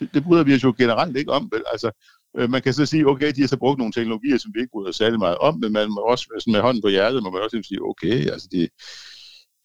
det, 0.00 0.08
det 0.14 0.24
bryder 0.24 0.44
vi 0.44 0.54
os 0.54 0.64
jo 0.64 0.74
generelt 0.78 1.16
ikke 1.16 1.32
om. 1.32 1.48
Vel? 1.52 1.62
Altså, 1.72 1.90
øh, 2.38 2.50
man 2.50 2.62
kan 2.62 2.72
så 2.72 2.86
sige, 2.86 3.08
okay, 3.08 3.32
de 3.32 3.40
har 3.40 3.48
så 3.48 3.56
brugt 3.56 3.78
nogle 3.78 3.92
teknologier, 3.92 4.38
som 4.38 4.50
vi 4.54 4.60
ikke 4.60 4.70
bryder 4.72 4.92
særlig 4.92 5.18
meget 5.18 5.38
om, 5.38 5.58
men 5.60 5.72
man 5.72 5.88
må 5.90 6.00
også 6.00 6.24
sådan 6.40 6.52
med 6.52 6.60
hånden 6.60 6.82
på 6.82 6.88
hjertet, 6.88 7.22
må 7.22 7.30
man 7.30 7.42
også 7.42 7.62
sige, 7.68 7.82
okay, 7.82 8.30
altså 8.30 8.48
de, 8.52 8.68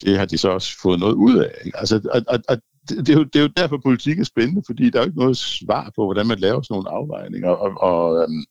det 0.01 0.17
har 0.17 0.25
de 0.25 0.37
så 0.37 0.49
også 0.49 0.77
fået 0.81 0.99
noget 0.99 1.13
ud 1.13 1.37
af. 1.37 1.51
Ikke? 1.65 1.77
Altså, 1.77 1.95
og, 2.13 2.21
og, 2.27 2.39
og 2.49 2.57
det, 2.89 3.09
er 3.09 3.13
jo, 3.13 3.23
det 3.23 3.35
er 3.35 3.43
jo 3.43 3.49
derfor, 3.57 3.77
politik 3.77 4.19
er 4.19 4.23
spændende, 4.23 4.63
fordi 4.65 4.89
der 4.89 4.99
er 4.99 5.03
jo 5.03 5.07
ikke 5.09 5.19
noget 5.19 5.37
svar 5.37 5.91
på, 5.95 6.05
hvordan 6.05 6.27
man 6.27 6.39
laver 6.39 6.61
sådan 6.61 6.75
nogle 6.75 6.89
afvejninger, 6.89 7.49
og, 7.49 7.71
og 7.81 8.23
øhm, 8.23 8.43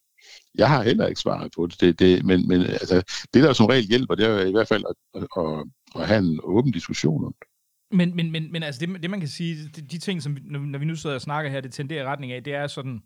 jeg 0.54 0.68
har 0.68 0.82
heller 0.82 1.06
ikke 1.06 1.20
svaret 1.20 1.52
på 1.56 1.66
det, 1.66 1.80
det, 1.80 1.98
det 1.98 2.24
men, 2.24 2.48
men 2.48 2.60
altså, 2.60 3.02
det, 3.34 3.42
der 3.42 3.52
som 3.52 3.66
regel 3.66 3.84
hjælper, 3.84 4.14
det 4.14 4.26
er 4.26 4.46
i 4.46 4.50
hvert 4.50 4.68
fald 4.68 4.84
at, 4.90 5.22
at, 5.22 5.28
at, 5.38 5.64
at 5.94 6.06
have 6.08 6.18
en 6.18 6.40
åben 6.42 6.72
diskussion 6.72 7.24
om 7.24 7.34
det. 7.40 7.49
Men, 7.90 8.16
men, 8.16 8.30
men, 8.30 8.52
men 8.52 8.62
altså 8.62 8.86
det, 8.86 9.02
det, 9.02 9.10
man 9.10 9.20
kan 9.20 9.28
sige, 9.28 9.68
de, 9.76 9.80
de 9.80 9.98
ting, 9.98 10.22
som 10.22 10.36
vi, 10.36 10.40
når 10.44 10.78
vi 10.78 10.84
nu 10.84 10.96
sidder 10.96 11.16
og 11.16 11.22
snakker 11.22 11.50
her, 11.50 11.60
det 11.60 11.72
tenderer 11.72 12.02
i 12.02 12.06
retning 12.06 12.32
af, 12.32 12.44
det 12.44 12.54
er 12.54 12.66
sådan, 12.66 13.02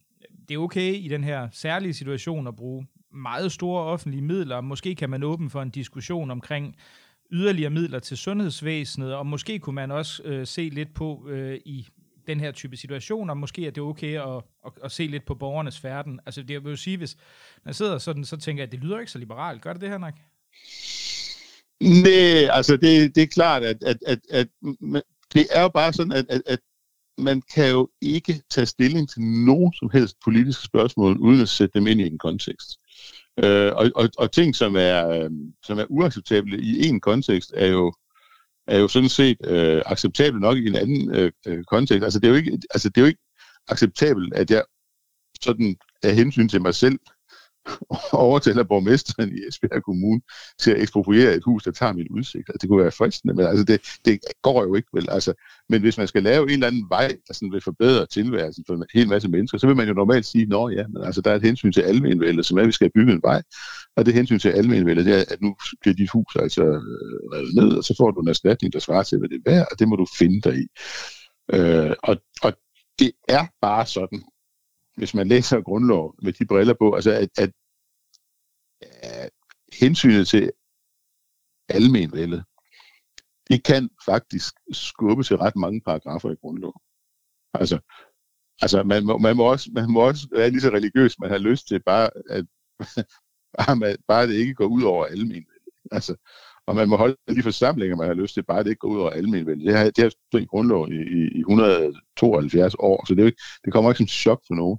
det 0.49 0.55
er 0.55 0.59
okay 0.59 0.95
i 0.95 1.09
den 1.09 1.24
her 1.24 1.49
særlige 1.53 1.95
situation 1.95 2.47
at 2.47 2.57
bruge 2.57 2.87
meget 3.12 3.53
store 3.53 3.82
offentlige 3.82 4.22
midler. 4.22 4.61
Måske 4.61 4.95
kan 4.95 5.11
man 5.11 5.22
åbne 5.22 5.51
for 5.51 5.62
en 5.62 5.70
diskussion 5.70 6.30
omkring 6.30 6.76
yderligere 7.32 7.70
midler 7.70 7.99
til 7.99 8.16
sundhedsvæsenet, 8.16 9.14
og 9.14 9.26
måske 9.26 9.59
kunne 9.59 9.74
man 9.74 9.91
også 9.91 10.22
øh, 10.22 10.47
se 10.47 10.68
lidt 10.68 10.95
på 10.95 11.28
øh, 11.28 11.61
i 11.64 11.87
den 12.26 12.41
her 12.41 12.53
type 12.53 12.76
situationer, 12.76 13.35
måske 13.35 13.66
er 13.66 13.70
det 13.70 13.82
okay 13.82 14.20
at, 14.20 14.43
at, 14.66 14.72
at 14.85 14.93
se 14.93 15.07
lidt 15.07 15.24
på 15.24 15.35
borgernes 15.35 15.80
færden. 15.80 16.20
Altså 16.26 16.43
det 16.43 16.64
vil 16.64 16.70
jo 16.70 16.76
sige, 16.76 16.97
hvis 16.97 17.16
når 17.64 17.70
jeg 17.70 17.74
sidder 17.74 17.99
sådan, 17.99 18.24
så 18.24 18.37
tænker 18.37 18.62
jeg, 18.62 18.66
at 18.66 18.72
det 18.72 18.80
lyder 18.80 18.99
ikke 18.99 19.12
så 19.12 19.18
liberalt. 19.18 19.62
Gør 19.62 19.72
det 19.72 19.80
det 19.80 19.89
her 19.89 19.99
nok? 19.99 20.14
Nej, 21.85 22.49
altså 22.51 22.76
det, 22.76 23.14
det 23.14 23.22
er 23.22 23.26
klart, 23.26 23.62
at, 23.62 23.76
at, 23.82 23.97
at, 24.07 24.18
at 24.30 24.49
det 25.35 25.47
er 25.51 25.62
jo 25.62 25.68
bare 25.68 25.93
sådan, 25.93 26.12
at, 26.12 26.26
at, 26.28 26.43
at 26.47 26.59
man 27.18 27.43
kan 27.55 27.70
jo 27.70 27.89
ikke 28.01 28.43
tage 28.51 28.66
stilling 28.66 29.09
til 29.09 29.22
nogen 29.22 29.72
som 29.72 29.91
helst 29.93 30.16
politiske 30.24 30.64
spørgsmål, 30.64 31.18
uden 31.18 31.41
at 31.41 31.49
sætte 31.49 31.78
dem 31.78 31.87
ind 31.87 32.01
i 32.01 32.07
en 32.07 32.18
kontekst. 32.18 32.78
Øh, 33.45 33.72
og, 33.74 33.91
og, 33.95 34.09
og 34.18 34.32
ting, 34.32 34.57
som 34.57 34.76
er, 34.76 35.09
øh, 35.09 35.30
som 35.62 35.78
er 35.78 35.85
uacceptable 35.89 36.62
i 36.62 36.89
en 36.89 37.01
kontekst, 37.01 37.53
er 37.57 37.66
jo, 37.66 37.95
er 38.66 38.78
jo 38.78 38.89
sådan 38.89 39.09
set 39.09 39.37
øh, 39.47 39.82
acceptabelt 39.87 40.41
nok 40.41 40.59
i 40.59 40.66
en 40.66 40.76
anden 40.76 41.14
øh, 41.14 41.32
øh 41.47 41.64
kontekst. 41.64 42.05
Altså 42.05 42.18
det, 42.18 42.26
er 42.26 42.30
jo 42.30 42.37
ikke, 42.37 42.59
altså 42.70 42.89
det 42.89 42.97
er 42.97 43.03
jo 43.03 43.07
ikke 43.07 43.24
acceptabelt, 43.68 44.35
at 44.35 44.51
jeg 44.51 44.62
sådan 45.43 45.76
af 46.03 46.14
hensyn 46.14 46.49
til 46.49 46.62
mig 46.62 46.74
selv 46.74 46.99
overtaler 48.12 48.62
borgmesteren 48.62 49.30
i 49.38 49.40
Esbjerg 49.48 49.82
Kommune 49.82 50.20
til 50.60 50.70
at 50.70 50.82
ekspropriere 50.82 51.34
et 51.34 51.44
hus, 51.44 51.62
der 51.62 51.70
tager 51.70 51.92
min 51.92 52.08
udsigt. 52.10 52.48
Altså, 52.48 52.58
det 52.60 52.68
kunne 52.68 52.82
være 52.82 52.92
fristende, 52.92 53.34
men 53.34 53.46
altså, 53.46 53.64
det, 53.64 53.80
det 54.04 54.20
går 54.42 54.62
jo 54.62 54.74
ikke 54.74 54.88
vel. 54.92 55.10
Altså, 55.10 55.32
men 55.68 55.80
hvis 55.80 55.98
man 55.98 56.08
skal 56.08 56.22
lave 56.22 56.42
en 56.42 56.50
eller 56.50 56.66
anden 56.66 56.86
vej, 56.88 57.08
der 57.28 57.34
sådan 57.34 57.52
vil 57.52 57.60
forbedre 57.60 58.06
tilværelsen 58.06 58.64
for 58.66 58.74
en 58.74 58.84
hel 58.94 59.08
masse 59.08 59.28
mennesker, 59.28 59.58
så 59.58 59.66
vil 59.66 59.76
man 59.76 59.88
jo 59.88 59.94
normalt 59.94 60.26
sige, 60.26 60.46
nå 60.46 60.68
ja, 60.68 60.86
men 60.86 61.04
altså, 61.04 61.20
der 61.20 61.30
er 61.30 61.36
et 61.36 61.42
hensyn 61.42 61.72
til 61.72 61.80
almenvældet, 61.80 62.46
som 62.46 62.58
er, 62.58 62.62
at 62.62 62.66
vi 62.66 62.72
skal 62.72 62.90
bygge 62.94 63.12
en 63.12 63.22
vej, 63.22 63.42
og 63.96 64.06
det 64.06 64.14
hensyn 64.14 64.38
til 64.38 64.48
almenvældet, 64.48 65.06
det 65.06 65.14
er, 65.14 65.24
at 65.28 65.42
nu 65.42 65.56
bliver 65.80 65.94
dit 65.94 66.10
hus 66.10 66.36
altså 66.36 66.62
øh, 66.62 67.20
revet 67.32 67.54
ned, 67.54 67.76
og 67.78 67.84
så 67.84 67.94
får 67.98 68.10
du 68.10 68.20
en 68.20 68.28
erstatning, 68.28 68.72
der 68.72 68.78
svarer 68.78 69.02
til, 69.02 69.18
hvad 69.18 69.28
det 69.28 69.36
er 69.46 69.50
værd, 69.50 69.66
og 69.70 69.78
det 69.78 69.88
må 69.88 69.96
du 69.96 70.06
finde 70.18 70.40
dig 70.40 70.56
i. 70.58 70.66
Øh, 71.52 71.94
og, 72.02 72.16
og 72.42 72.52
det 72.98 73.12
er 73.28 73.46
bare 73.62 73.86
sådan, 73.86 74.22
hvis 74.97 75.14
man 75.14 75.28
læser 75.28 75.61
grundlov 75.61 76.14
med 76.22 76.32
de 76.32 76.47
briller 76.47 76.74
på, 76.74 76.95
altså 76.95 77.12
at, 77.12 77.28
at, 77.38 77.53
at 79.03 79.30
hensynet 79.72 80.28
til 80.28 80.53
almenvældet, 81.68 82.45
det 83.49 83.64
kan 83.64 83.90
faktisk 84.05 84.55
skubbe 84.72 85.22
til 85.22 85.36
ret 85.36 85.57
mange 85.57 85.80
paragrafer 85.80 86.30
i 86.30 86.34
grundloven. 86.34 86.80
Altså, 87.55 87.78
altså 88.62 88.82
man, 88.82 89.07
må, 89.07 89.18
man, 89.18 89.36
må 89.36 89.45
også, 89.51 89.70
man 89.72 89.90
må 89.90 90.01
også 90.01 90.28
være 90.32 90.51
lige 90.51 90.61
så 90.61 90.70
religiøs, 90.70 91.18
man 91.18 91.30
har 91.30 91.38
lyst 91.38 91.68
til 91.68 91.82
bare, 91.82 92.11
at 92.30 92.47
bare, 93.59 93.76
man, 93.76 93.97
bare 94.09 94.26
det 94.26 94.34
ikke 94.34 94.55
går 94.55 94.66
ud 94.66 94.82
over 94.82 95.07
almenvældet. 95.07 95.72
Altså, 95.90 96.16
og 96.66 96.74
man 96.76 96.88
må 96.88 96.96
holde 96.96 97.16
de 97.28 97.42
forsamlinger, 97.42 97.96
man 97.96 98.06
har 98.06 98.14
lyst 98.14 98.34
til, 98.34 98.42
bare 98.42 98.64
det 98.64 98.70
ikke 98.70 98.78
går 98.78 98.88
ud 98.88 99.00
over 99.00 99.10
almenvældet. 99.10 99.66
Det 99.66 99.76
har, 99.76 99.84
det 99.84 99.98
har 99.98 100.12
stået 100.28 100.42
i 100.42 100.46
grundlov 100.46 100.92
i, 100.92 100.96
i, 100.96 101.28
i 101.34 101.38
172 101.38 102.74
år, 102.78 103.06
så 103.06 103.14
det, 103.14 103.20
er 103.20 103.24
jo 103.24 103.26
ikke, 103.26 103.42
det 103.64 103.72
kommer 103.72 103.90
ikke 103.90 103.98
som 103.98 104.06
chok 104.06 104.40
for 104.46 104.54
nogen. 104.54 104.78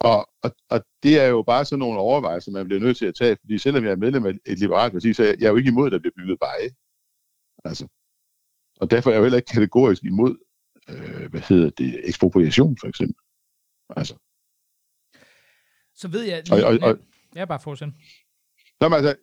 Og, 0.00 0.28
og, 0.42 0.50
og 0.70 0.84
det 1.02 1.20
er 1.20 1.26
jo 1.26 1.42
bare 1.42 1.64
sådan 1.64 1.78
nogle 1.78 1.98
overvejelser, 1.98 2.52
man 2.52 2.66
bliver 2.66 2.80
nødt 2.80 2.96
til 2.96 3.06
at 3.06 3.14
tage, 3.14 3.36
fordi 3.40 3.58
selvom 3.58 3.84
jeg 3.84 3.92
er 3.92 3.96
medlem 3.96 4.26
af 4.26 4.32
et 4.46 4.58
liberalt 4.58 4.92
parti, 4.92 5.12
så 5.12 5.24
er 5.24 5.34
jeg 5.40 5.50
jo 5.50 5.56
ikke 5.56 5.68
imod, 5.68 5.86
at 5.86 5.92
der 5.92 5.98
bliver 5.98 6.12
bygget 6.16 6.38
veje. 6.40 6.70
Altså. 7.64 7.86
Og 8.80 8.90
derfor 8.90 9.10
er 9.10 9.14
jeg 9.14 9.18
jo 9.18 9.24
heller 9.24 9.38
ikke 9.38 9.52
kategorisk 9.52 10.04
imod, 10.04 10.36
øh, 10.88 11.30
hvad 11.30 11.40
hedder 11.40 11.70
det, 11.70 12.08
ekspropriation 12.08 12.76
for 12.80 12.88
eksempel. 12.88 13.22
Altså. 13.96 14.14
Så 15.94 16.08
ved 16.08 16.22
jeg... 16.22 16.42
Lige, 16.48 16.66
og, 16.66 16.72
og, 16.72 16.78
og, 16.88 16.98
ja, 17.36 17.44
bare 17.44 17.60
fortsæt. 17.60 17.88
Nå, 18.80 18.88
men 18.88 18.96
altså, 18.96 19.14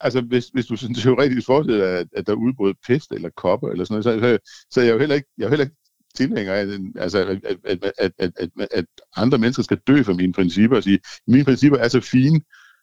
altså 0.00 0.20
hvis, 0.20 0.48
hvis 0.48 0.66
du 0.66 0.76
sådan 0.76 0.94
teoretisk 0.94 1.46
forestiller, 1.46 1.86
at, 1.86 2.06
at 2.12 2.26
der 2.26 2.32
er 2.32 2.74
pest 2.86 3.12
eller 3.12 3.30
kopper 3.36 3.68
eller 3.68 3.84
sådan 3.84 4.04
noget, 4.04 4.22
så, 4.22 4.38
så, 4.44 4.64
så 4.70 4.80
er 4.80 4.84
jeg 4.84 4.92
jo 4.92 4.98
heller 4.98 5.14
ikke, 5.14 5.28
jeg 5.38 5.44
er 5.44 5.48
heller 5.48 5.64
ikke 5.64 5.76
tilhænger 6.14 6.54
af, 6.54 6.66
altså, 6.96 7.18
at, 7.18 7.56
at, 7.64 7.92
at, 7.98 8.12
at, 8.18 8.32
at, 8.36 8.68
at 8.70 8.84
andre 9.16 9.38
mennesker 9.38 9.62
skal 9.62 9.80
dø 9.86 10.02
for 10.02 10.12
mine 10.12 10.32
principper 10.32 10.76
og 10.76 10.82
sige, 10.82 11.00
mine 11.26 11.44
principper 11.44 11.78
er 11.78 11.88
så 11.88 12.00
fine, 12.00 12.40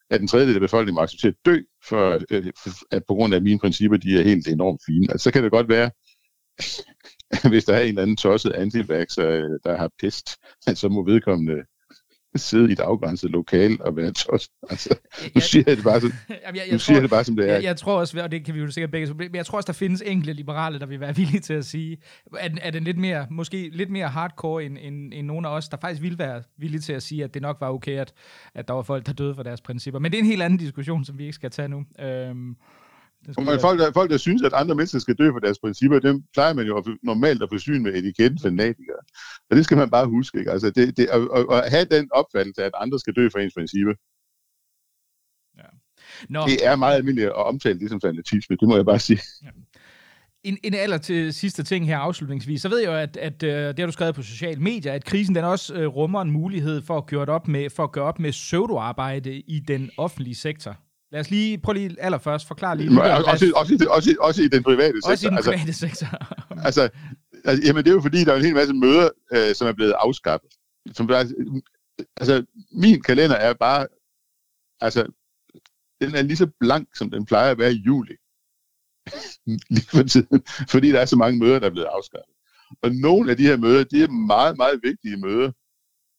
at 0.10 0.22
en 0.22 0.28
tredjedel 0.28 0.56
af 0.56 0.62
befolkningen 0.62 0.96
må 0.96 1.02
acceptere 1.02 1.30
at 1.30 1.46
dø, 1.46 1.60
for, 1.84 2.20
for, 2.30 2.96
at 2.96 3.04
på 3.08 3.14
grund 3.14 3.34
af 3.34 3.42
mine 3.42 3.60
principper, 3.60 3.98
de 3.98 4.20
er 4.20 4.24
helt 4.24 4.48
enormt 4.48 4.82
fine. 4.86 5.12
Altså, 5.12 5.24
så 5.24 5.32
kan 5.32 5.44
det 5.44 5.52
godt 5.52 5.70
være, 5.70 5.92
hvis 7.52 7.66
der 7.66 7.74
er 7.74 7.82
en 7.82 7.88
eller 7.88 8.02
anden 8.02 8.18
tosset 8.18 8.52
antivaxer, 8.52 9.30
øh, 9.30 9.60
der 9.64 9.78
har 9.78 9.90
pest, 10.00 10.30
så 10.76 10.90
må 10.90 11.06
vedkommende 11.06 11.64
sidde 12.38 12.70
i 12.70 12.72
et 12.72 12.80
afgrænset 12.80 13.32
lokal 13.32 13.78
og 13.82 13.96
være 13.96 14.12
tos. 14.12 14.50
Altså, 14.70 14.96
nu 15.36 15.42
siger 15.42 15.64
jeg 15.68 15.78
det 15.78 15.84
bare, 15.84 16.02
som, 16.02 16.12
jeg, 16.30 16.38
jeg, 16.46 16.56
jeg 16.56 16.72
nu 16.72 16.80
siger 16.80 16.96
tror, 16.98 17.02
det 17.02 17.10
bare, 17.10 17.24
som 17.24 17.36
det 17.36 17.50
er. 17.50 17.54
Jeg, 17.54 17.64
jeg 17.64 17.78
tror 17.78 18.00
også, 18.00 18.24
og 18.24 18.32
det 18.32 18.46
kan 18.46 18.56
vi 18.56 18.60
jo 18.60 18.72
sikkert 18.72 18.92
begge, 18.92 19.14
men 19.14 19.36
jeg 19.36 19.46
tror 19.46 19.58
også, 19.58 19.68
der 19.68 19.74
findes 19.74 20.04
enkelte 20.06 20.34
liberale, 20.34 20.80
der 20.80 20.86
vil 20.86 21.00
være 21.00 21.16
villige 21.22 21.40
til 21.40 21.54
at 21.54 21.66
sige, 21.66 21.98
at, 22.38 22.60
at 22.62 22.74
den 22.74 22.84
lidt 22.84 22.98
mere, 22.98 23.28
måske 23.30 23.70
lidt 23.74 23.90
mere 23.90 24.08
hardcore 24.08 24.64
end, 24.64 24.78
end, 24.82 25.14
end 25.14 25.28
nogle 25.28 25.48
af 25.48 25.52
os, 25.52 25.70
der 25.70 25.78
faktisk 25.82 26.02
vil 26.02 26.20
være 26.20 26.44
villige 26.58 26.82
til 26.82 26.94
at 26.94 27.04
sige, 27.04 27.24
at 27.24 27.34
det 27.34 27.42
nok 27.42 27.58
var 27.60 27.70
okay, 27.70 27.98
at, 27.98 28.14
at 28.56 28.68
der 28.68 28.74
var 28.74 28.82
folk, 28.82 29.06
der 29.06 29.14
døde 29.14 29.36
for 29.36 29.44
deres 29.44 29.62
principper. 29.62 30.00
Men 30.00 30.12
det 30.12 30.18
er 30.18 30.22
en 30.22 30.30
helt 30.30 30.42
anden 30.42 30.60
diskussion, 30.60 31.06
som 31.06 31.18
vi 31.18 31.24
ikke 31.24 31.36
skal 31.36 31.52
tage 31.52 31.68
nu. 31.68 31.86
Øhm, 32.00 32.56
men 33.28 33.60
folk, 33.62 33.80
der, 33.80 33.92
folk, 33.92 34.12
der 34.12 34.18
synes, 34.18 34.44
at 34.44 34.54
andre 34.54 34.76
mennesker 34.76 35.00
skal 35.00 35.16
dø 35.16 35.32
for 35.32 35.40
deres 35.40 35.60
principper, 35.60 36.00
dem 36.00 36.24
plejer 36.34 36.54
man 36.54 36.68
jo 36.68 36.84
normalt 37.04 37.44
at 37.44 37.50
forsyne 37.52 37.80
med 37.80 37.94
etiketten 37.94 38.40
fanatikere. 38.40 39.02
Og 39.50 39.58
det 39.58 39.64
skal 39.66 39.78
man 39.78 39.90
bare 39.90 40.08
huske. 40.08 40.40
Ikke? 40.40 40.52
Altså, 40.52 40.70
det, 40.70 40.98
det, 40.98 41.06
at, 41.06 41.22
at 41.52 41.72
have 41.72 41.86
den 41.86 42.10
opfattelse, 42.12 42.64
at 42.64 42.72
andre 42.76 43.00
skal 43.00 43.14
dø 43.14 43.30
for 43.32 43.40
ens 43.40 43.54
principper, 43.54 43.94
ja. 45.58 45.70
Nå. 46.30 46.46
det 46.46 46.66
er 46.66 46.76
meget 46.76 46.96
almindeligt 46.96 47.28
at 47.28 47.36
omtale 47.36 47.80
det 47.80 47.90
som 47.90 48.02
fanatisme, 48.02 48.56
det 48.56 48.68
må 48.68 48.76
jeg 48.76 48.86
bare 48.86 49.00
sige. 49.00 49.20
Ja. 49.44 49.50
En, 50.44 50.58
en 50.64 50.74
aller 50.74 50.98
til 50.98 51.34
sidste 51.34 51.64
ting 51.64 51.88
her 51.88 51.98
afslutningsvis, 51.98 52.62
så 52.62 52.70
ved 52.70 52.80
jeg 52.80 52.88
jo, 52.88 52.94
at, 52.94 53.18
at 53.18 53.44
uh, 53.44 53.50
det 53.50 53.80
har 53.80 53.86
du 53.86 53.92
skrevet 53.92 54.16
på 54.16 54.22
sociale 54.22 54.62
medier, 54.62 54.94
at 54.94 55.06
krisen 55.06 55.36
den 55.36 55.44
også 55.44 55.74
uh, 55.74 55.96
rummer 55.96 56.22
en 56.22 56.32
mulighed 56.32 56.82
for 56.82 56.98
at 56.98 57.06
gøre 57.06 57.26
op 57.26 57.48
med, 57.48 57.70
for 57.70 57.84
at 57.84 57.92
gøre 57.92 58.06
op 58.06 58.20
med 58.20 58.32
pseudoarbejde 58.32 59.40
i 59.40 59.60
den 59.60 59.92
offentlige 59.98 60.36
sektor. 60.36 60.78
Lad 61.12 61.20
os 61.20 61.30
lige, 61.30 61.58
prøv 61.58 61.74
lige 61.74 61.96
allerførst, 62.00 62.48
forklare 62.48 62.78
lige. 62.78 63.02
også, 63.02 63.32
også, 63.32 63.52
også, 63.56 63.88
også, 63.90 64.16
også 64.20 64.42
i 64.42 64.48
den 64.48 64.64
private 64.64 64.94
sektor. 64.98 65.12
Også 65.12 65.28
i 65.28 65.30
den 65.30 65.38
altså, 65.38 65.52
private 65.52 65.68
altså, 65.68 65.88
sektor. 65.88 66.08
altså, 66.68 66.90
Altså, 67.48 67.68
jamen, 67.68 67.84
det 67.84 67.90
er 67.90 67.96
jo 67.96 68.02
fordi, 68.02 68.24
der 68.24 68.34
er 68.34 68.38
en 68.38 68.46
hel 68.46 68.56
masse 68.56 68.74
møder, 68.74 69.10
øh, 69.34 69.56
som 69.56 69.68
er 69.68 69.74
blevet 69.74 69.92
afskaffet. 69.92 70.50
Som, 70.94 71.10
altså, 72.18 72.46
min 72.72 73.02
kalender 73.02 73.36
er 73.36 73.54
bare, 73.54 73.88
altså, 74.82 75.02
den 76.02 76.16
er 76.16 76.22
lige 76.22 76.38
så 76.38 76.48
blank, 76.60 76.96
som 76.96 77.12
den 77.12 77.26
plejer 77.26 77.52
at 77.52 77.58
være 77.58 77.74
i 77.74 77.84
juli. 77.86 78.16
lige 79.70 79.88
for 79.90 80.04
tiden, 80.04 80.44
fordi 80.70 80.92
der 80.92 81.00
er 81.00 81.06
så 81.06 81.16
mange 81.16 81.40
møder, 81.40 81.60
der 81.60 81.68
er 81.68 81.72
blevet 81.72 81.88
afskaffet. 81.88 82.34
Og 82.82 82.92
nogle 82.92 83.32
af 83.32 83.38
de 83.38 83.44
her 83.44 83.58
møder, 83.58 83.84
de 83.84 84.04
er 84.04 84.08
meget, 84.08 84.58
meget 84.58 84.80
vigtige 84.84 85.18
møder. 85.18 85.52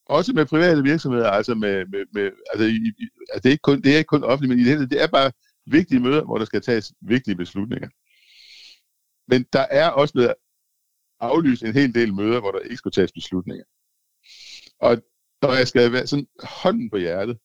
Også 0.09 0.33
med 0.33 0.47
private 0.47 0.83
virksomheder, 0.83 1.31
altså 1.31 1.55
med, 1.55 1.87
med, 1.87 2.05
med 2.13 2.31
altså, 2.53 2.67
i, 2.67 2.77
i, 2.77 3.05
altså 3.33 3.43
det, 3.43 3.47
er 3.47 3.51
ikke 3.51 3.63
kun, 3.63 3.83
det 3.83 3.93
er 3.95 3.99
ikke 3.99 4.09
kun 4.09 4.25
offentligt, 4.25 4.51
men 4.51 4.59
i 4.59 4.65
det 4.65 4.73
hele 4.73 4.89
det 4.89 5.03
er 5.03 5.07
bare 5.07 5.33
vigtige 5.67 6.01
møder, 6.01 6.25
hvor 6.25 6.39
der 6.39 6.45
skal 6.45 6.63
tages 6.63 6.93
vigtige 7.01 7.37
beslutninger. 7.37 7.89
Men 9.29 9.47
der 9.53 9.67
er 9.71 9.89
også 9.89 10.15
blevet 10.15 10.35
aflyst 11.21 11.63
en 11.63 11.73
hel 11.73 11.95
del 11.95 12.15
møder, 12.15 12.41
hvor 12.41 12.51
der 12.51 12.59
ikke 12.59 12.77
skulle 12.77 12.93
tages 12.93 13.13
beslutninger. 13.13 13.65
Og 14.81 15.03
når 15.43 15.53
jeg 15.53 15.69
skal 15.69 15.93
være 15.93 16.07
sådan 16.07 16.29
hånden 16.43 16.91
på 16.91 16.97
hjertet, 16.97 17.39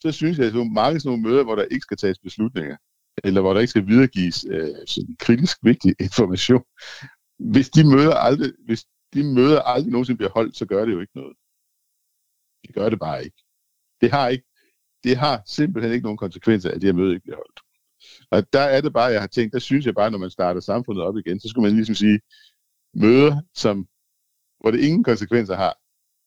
så 0.00 0.12
synes 0.12 0.38
jeg, 0.38 0.46
at 0.46 0.52
der 0.52 0.60
er 0.60 0.64
mange 0.64 1.00
sådan 1.00 1.08
nogle 1.10 1.28
møder, 1.28 1.44
hvor 1.44 1.54
der 1.54 1.64
ikke 1.64 1.82
skal 1.82 1.96
tages 1.96 2.18
beslutninger, 2.18 2.76
eller 3.24 3.40
hvor 3.40 3.52
der 3.52 3.60
ikke 3.60 3.70
skal 3.70 3.86
videregives 3.86 4.44
øh, 4.48 4.74
sådan 4.86 5.16
kritisk 5.18 5.56
vigtig 5.62 5.94
information. 6.00 6.64
Hvis 7.38 7.70
de 7.70 7.84
møder 7.84 8.14
aldrig, 8.14 8.52
hvis 8.66 8.84
de 9.14 9.34
møder 9.34 9.60
aldrig 9.60 9.92
nogensinde 9.92 10.18
bliver 10.18 10.30
holdt, 10.30 10.56
så 10.56 10.66
gør 10.66 10.84
det 10.84 10.92
jo 10.92 11.00
ikke 11.00 11.16
noget. 11.16 11.36
Det 12.66 12.74
gør 12.74 12.88
det 12.88 12.98
bare 12.98 13.24
ikke. 13.24 13.36
Det 14.00 14.10
har 14.10 14.28
ikke, 14.28 14.44
det 15.04 15.16
har 15.16 15.42
simpelthen 15.46 15.92
ikke 15.92 16.04
nogen 16.04 16.18
konsekvenser, 16.18 16.70
at 16.70 16.80
de 16.80 16.86
her 16.86 16.92
møde 16.92 17.14
ikke 17.14 17.22
bliver 17.22 17.36
holdt. 17.36 17.60
Og 18.30 18.52
der 18.52 18.60
er 18.60 18.80
det 18.80 18.92
bare, 18.92 19.12
jeg 19.12 19.20
har 19.20 19.26
tænkt, 19.26 19.52
der 19.52 19.58
synes 19.58 19.86
jeg 19.86 19.94
bare, 19.94 20.10
når 20.10 20.18
man 20.18 20.30
starter 20.30 20.60
samfundet 20.60 21.04
op 21.04 21.16
igen, 21.16 21.40
så 21.40 21.48
skulle 21.48 21.68
man 21.68 21.76
ligesom 21.76 21.94
sige, 21.94 22.20
møder, 22.94 23.40
som, 23.54 23.88
hvor 24.60 24.70
det 24.70 24.80
ingen 24.80 25.04
konsekvenser 25.04 25.56
har, 25.56 25.78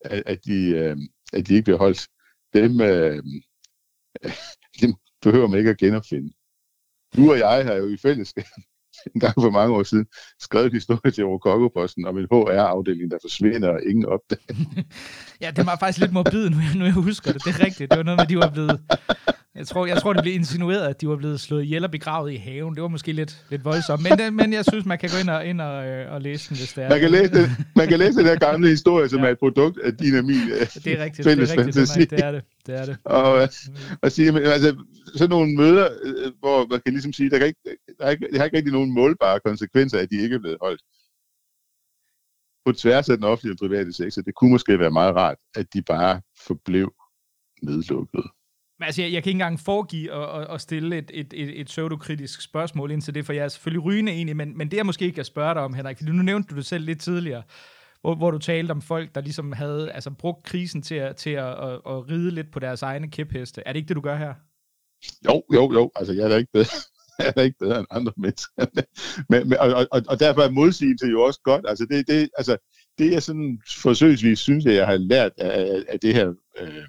at, 0.02 0.24
at, 0.26 0.46
de, 0.46 0.70
øh, 0.70 0.98
at 1.34 1.48
de 1.48 1.54
ikke 1.54 1.64
bliver 1.64 1.78
holdt, 1.78 2.08
dem, 2.54 2.82
øh, 2.82 3.24
dem 4.82 4.96
behøver 5.22 5.48
man 5.48 5.60
ikke 5.60 5.70
at 5.70 5.78
genopfinde. 5.78 6.34
Du 7.16 7.32
og 7.32 7.38
jeg 7.40 7.66
har 7.66 7.74
jo 7.74 7.88
i 7.88 7.98
fællesskab 7.98 8.44
en 9.16 9.20
gang 9.20 9.34
for 9.34 9.50
mange 9.50 9.76
år 9.76 9.84
siden 9.84 10.06
skrevet 10.40 10.66
en 10.66 10.74
historie 10.74 11.12
til 11.12 11.26
Rokokoposten 11.26 12.06
om 12.06 12.18
en 12.18 12.28
HR-afdeling, 12.32 13.12
der 13.12 13.18
forsvinder 13.22 13.70
og 13.70 13.80
ingen 13.90 14.06
opdager. 14.06 14.56
ja, 15.42 15.52
det 15.52 15.66
var 15.66 15.78
faktisk 15.80 16.00
lidt 16.00 16.14
morbid, 16.14 16.50
nu, 16.50 16.58
nu 16.76 16.86
jeg 16.86 16.94
husker 16.94 17.32
det. 17.32 17.46
Det 17.46 17.56
er 17.56 17.66
rigtigt. 17.66 17.92
Det 17.92 17.98
var 17.98 18.04
noget 18.04 18.20
med, 18.20 18.28
de 18.28 18.38
var 18.38 18.50
blevet 18.50 18.80
jeg 19.56 19.68
tror, 19.68 19.86
jeg 19.86 19.98
tror, 19.98 20.14
det 20.14 20.22
blev 20.24 20.34
insinueret, 20.34 20.88
at 20.88 21.02
de 21.02 21.08
var 21.08 21.16
blevet 21.16 21.40
slået 21.40 21.64
ihjel 21.64 21.84
og 21.84 21.92
begravet 21.92 22.32
i 22.32 22.36
haven. 22.36 22.76
Det 22.76 22.82
var 22.82 22.88
måske 22.88 23.12
lidt, 23.12 23.46
lidt 23.50 23.66
voldsomt, 23.66 24.04
men, 24.04 24.18
det, 24.20 24.34
men 24.34 24.54
jeg 24.54 24.66
synes, 24.66 24.86
man 24.86 24.98
kan 24.98 25.10
gå 25.10 25.18
ind 25.22 25.30
og, 25.30 25.46
ind 25.46 25.62
og, 25.62 25.86
øh, 25.88 26.14
og 26.14 26.22
læse 26.22 26.50
den, 26.50 26.58
hvis 26.58 26.74
det 26.74 26.84
er. 26.84 26.90
Man 26.90 27.00
kan 27.00 27.12
læse, 27.12 27.34
den, 27.34 27.50
man 27.76 27.88
kan 27.88 28.00
læse 28.00 28.20
den 28.20 28.26
her 28.26 28.36
gamle 28.36 28.68
historie, 28.68 29.10
som 29.10 29.20
ja. 29.20 29.26
er 29.26 29.32
et 29.32 29.40
produkt 29.40 29.80
af 29.80 29.98
din 29.98 30.16
og 30.16 30.26
min 30.26 30.36
øh, 30.36 30.60
Det 30.60 30.88
er 30.88 31.04
rigtigt, 31.04 31.26
det 31.26 31.34
er, 31.34 31.42
rigtigt 31.42 31.76
det, 31.76 32.12
det 32.12 32.26
er 32.26 32.32
det. 32.32 32.44
det, 32.66 32.80
er 32.80 32.86
det. 32.86 32.98
Og, 33.20 33.42
øh, 33.42 33.48
og 34.02 34.12
sige, 34.12 34.32
men, 34.32 34.44
altså, 34.44 34.76
sådan 35.16 35.30
nogle 35.30 35.56
møder, 35.56 35.88
hvor 36.40 36.68
man 36.72 36.82
kan 36.86 36.94
ligesom 36.94 37.14
sige, 37.14 37.30
der, 37.30 37.38
kan 37.38 37.48
ikke, 37.48 37.60
der, 38.00 38.06
er 38.06 38.10
ikke, 38.10 38.28
der 38.32 38.38
har 38.38 38.46
ikke 38.46 38.58
rigtig 38.58 38.74
nogen 38.74 38.94
målbare 38.94 39.40
konsekvenser, 39.40 40.00
at 40.00 40.10
de 40.10 40.22
ikke 40.22 40.36
er 40.36 40.40
blevet 40.40 40.58
holdt 40.62 40.82
på 42.66 42.72
tværs 42.72 43.10
af 43.10 43.18
den 43.18 43.26
offentlige 43.26 43.54
og 43.54 43.58
private 43.58 43.94
sektor. 43.94 44.22
Det 44.22 44.36
kunne 44.36 44.52
måske 44.52 44.80
være 44.80 44.92
meget 44.92 45.16
rart, 45.16 45.38
at 45.56 45.74
de 45.74 45.82
bare 45.82 46.22
forblev 46.48 46.94
nedlukket. 47.62 48.24
Men 48.80 48.86
altså, 48.86 49.02
jeg, 49.02 49.14
jeg 49.14 49.24
kan 49.24 49.30
ikke 49.30 49.36
engang 49.36 49.60
foregive 49.60 50.12
at, 50.12 50.42
at, 50.42 50.54
at 50.54 50.62
stille 50.62 50.98
et, 50.98 51.12
et, 51.14 51.34
et, 51.34 51.60
et 51.60 51.68
pseudokritisk 51.68 52.42
spørgsmål 52.42 52.92
ind 52.92 53.02
til 53.02 53.16
det, 53.16 53.26
for 53.26 53.34
jeg 53.34 53.44
er 53.44 53.48
selvfølgelig 53.48 53.86
rygende 53.86 54.12
enig, 54.12 54.36
men, 54.36 54.58
men 54.58 54.72
det 54.72 54.80
er 54.80 54.84
måske 54.84 55.06
ikke 55.06 55.20
at 55.20 55.26
spørge 55.26 55.54
dig 55.54 55.62
om, 55.64 55.74
Henrik, 55.74 55.98
for 55.98 56.06
nu 56.06 56.24
nævnte 56.24 56.48
du 56.50 56.56
det 56.56 56.66
selv 56.66 56.86
lidt 56.86 57.02
tidligere, 57.02 57.44
hvor, 58.02 58.16
hvor 58.16 58.32
du 58.32 58.38
talte 58.38 58.72
om 58.72 58.82
folk, 58.82 59.16
der 59.16 59.22
ligesom 59.22 59.52
havde 59.52 59.92
altså, 59.92 60.12
brugt 60.12 60.44
krisen 60.44 60.82
til, 60.82 60.96
at, 60.96 61.16
til 61.16 61.30
at, 61.30 61.46
at, 61.46 61.74
at 61.74 62.10
ride 62.10 62.32
lidt 62.32 62.52
på 62.52 62.60
deres 62.60 62.82
egne 62.82 63.12
kæpheste. 63.12 63.64
Er 63.66 63.74
det 63.74 63.78
ikke 63.78 63.88
det, 63.88 63.96
du 63.96 64.02
gør 64.02 64.16
her? 64.16 64.34
Jo, 65.26 65.44
jo, 65.54 65.74
jo. 65.74 65.92
Altså, 65.96 66.14
jeg 66.14 66.24
er 66.24 66.30
da 66.30 66.36
ikke 66.36 66.52
bedre, 66.54 66.68
jeg 67.20 67.28
er 67.28 67.32
da 67.32 67.42
ikke 67.42 67.58
bedre 67.60 67.80
end 67.80 67.88
andre 67.92 68.14
mennesker. 68.18 68.66
men, 69.30 69.50
men, 69.50 69.58
og, 69.58 69.88
og, 69.92 70.02
og 70.08 70.20
derfor 70.20 70.42
er 70.42 70.50
modsigelse 70.50 71.08
jo 71.08 71.22
også 71.22 71.40
godt. 71.44 71.66
Altså, 71.68 71.86
det, 71.86 72.08
det, 72.08 72.30
altså, 72.38 72.58
det 72.98 73.12
jeg 73.12 73.24
sådan 73.24 73.62
forsøgsvis 73.82 74.40
synes, 74.40 74.66
at 74.66 74.76
jeg 74.76 74.88
har 74.88 74.98
lært 74.98 75.32
af, 75.38 75.84
af 75.88 76.00
det 76.00 76.14
her, 76.14 76.34
øh, 76.60 76.86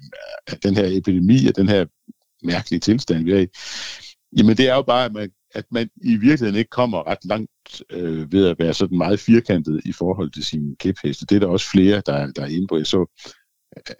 af 0.47 0.57
den 0.63 0.75
her 0.75 0.85
epidemi, 0.97 1.47
af 1.47 1.53
den 1.53 1.69
her 1.69 1.85
mærkelige 2.43 2.79
tilstand, 2.79 3.23
vi 3.23 3.31
er 3.31 3.39
i, 3.39 3.47
jamen 4.37 4.57
det 4.57 4.69
er 4.69 4.75
jo 4.75 4.81
bare, 4.81 5.05
at 5.05 5.13
man, 5.13 5.29
at 5.55 5.65
man 5.71 5.89
i 6.03 6.15
virkeligheden 6.15 6.55
ikke 6.55 6.69
kommer 6.69 7.07
ret 7.07 7.25
langt 7.25 7.81
øh, 7.89 8.31
ved 8.31 8.47
at 8.47 8.59
være 8.59 8.73
sådan 8.73 8.97
meget 8.97 9.19
firkantet 9.19 9.81
i 9.85 9.91
forhold 9.91 10.31
til 10.31 10.43
sine 10.45 10.75
kæpheste. 10.75 11.25
Det 11.25 11.35
er 11.35 11.39
der 11.39 11.47
også 11.47 11.69
flere, 11.69 12.01
der, 12.05 12.31
der 12.31 12.41
er 12.41 12.47
inde 12.47 12.67
på. 12.67 12.77
Jeg 12.77 12.87
så 12.87 13.05
øh, 13.77 13.95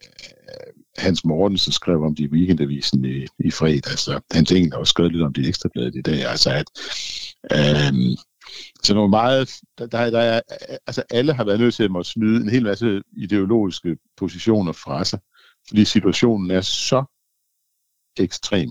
Hans 0.98 1.26
Mortensen 1.26 1.72
skrev 1.72 2.04
om 2.04 2.16
det 2.16 2.24
i 2.24 2.32
weekendavisen 2.32 3.06
i, 3.06 3.26
i 3.40 3.52
fredag. 3.52 3.92
Altså, 3.92 4.20
Hans 4.32 4.52
Engel 4.52 4.72
har 4.72 4.80
også 4.80 4.92
skrevet 4.92 5.12
lidt 5.12 5.24
om 5.24 5.34
det 5.34 5.48
ekstrabladet 5.48 5.96
i 5.96 6.02
dag. 6.02 6.26
Altså 6.26 6.50
at 6.50 6.66
øh, 7.52 8.18
så 8.84 8.94
nogle 8.94 9.10
meget, 9.10 9.50
der, 9.78 9.88
der, 9.88 10.10
der 10.10 10.20
er, 10.20 10.42
altså 10.88 11.04
alle 11.10 11.34
har 11.34 11.44
været 11.44 11.60
nødt 11.60 11.76
til 11.76 11.84
at 11.84 11.92
måtte 11.92 12.12
smide 12.12 12.42
en 12.42 12.50
hel 12.50 12.64
masse 12.64 13.02
ideologiske 13.18 13.98
positioner 14.18 14.72
fra 14.72 15.06
sig, 15.06 15.20
fordi 15.68 15.86
situationen 15.86 16.52
er 16.52 16.62
så 16.62 17.04
ekstrem, 18.20 18.70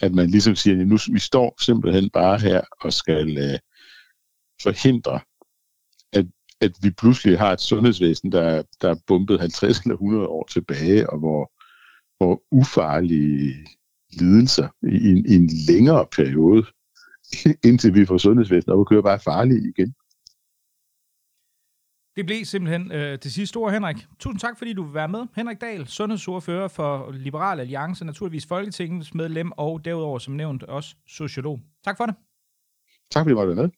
at 0.00 0.14
man 0.14 0.30
ligesom 0.30 0.54
siger, 0.56 0.80
at 0.80 0.86
nu 0.86 0.98
vi 1.12 1.18
står 1.18 1.62
simpelthen 1.62 2.10
bare 2.10 2.38
her 2.38 2.60
og 2.80 2.92
skal 2.92 3.38
øh, 3.38 3.58
forhindre, 4.62 5.20
at, 6.12 6.26
at 6.60 6.72
vi 6.82 6.90
pludselig 6.90 7.38
har 7.38 7.52
et 7.52 7.60
sundhedsvæsen, 7.60 8.32
der, 8.32 8.62
der 8.80 8.90
er 8.90 9.00
bumpet 9.06 9.40
50 9.40 9.80
eller 9.80 9.94
100 9.94 10.26
år 10.26 10.46
tilbage, 10.50 11.10
og 11.10 11.18
hvor, 11.18 11.52
hvor 12.18 12.42
ufarlige 12.50 13.66
lidelser 14.12 14.68
i 14.82 15.08
en, 15.10 15.26
i 15.26 15.34
en 15.34 15.50
længere 15.68 16.06
periode 16.16 16.66
indtil 17.68 17.94
vi 17.94 18.06
får 18.06 18.18
sundhedsvæsenet 18.18 18.74
op 18.74 18.78
og 18.78 18.88
kører 18.88 19.02
bare 19.02 19.20
farlige 19.20 19.68
igen. 19.68 19.94
Det 22.18 22.26
blev 22.26 22.44
simpelthen 22.44 22.92
øh, 22.92 23.18
det 23.22 23.32
sidste 23.32 23.56
ord, 23.56 23.72
Henrik. 23.72 23.96
Tusind 24.18 24.40
tak, 24.40 24.58
fordi 24.58 24.72
du 24.72 24.82
vil 24.82 24.94
være 24.94 25.08
med. 25.08 25.26
Henrik 25.36 25.60
Dahl, 25.60 25.86
sundhedsordfører 25.86 26.68
for 26.68 27.10
Liberal 27.12 27.60
Alliance, 27.60 28.04
naturligvis 28.04 28.46
Folketingets 28.46 29.14
medlem, 29.14 29.52
og 29.56 29.84
derudover 29.84 30.18
som 30.18 30.34
nævnt 30.34 30.62
også 30.62 30.94
sociolog. 31.06 31.60
Tak 31.84 31.96
for 31.96 32.06
det. 32.06 32.14
Tak 33.10 33.24
fordi 33.24 33.30
du 33.30 33.38
var 33.40 33.54
med. 33.54 33.70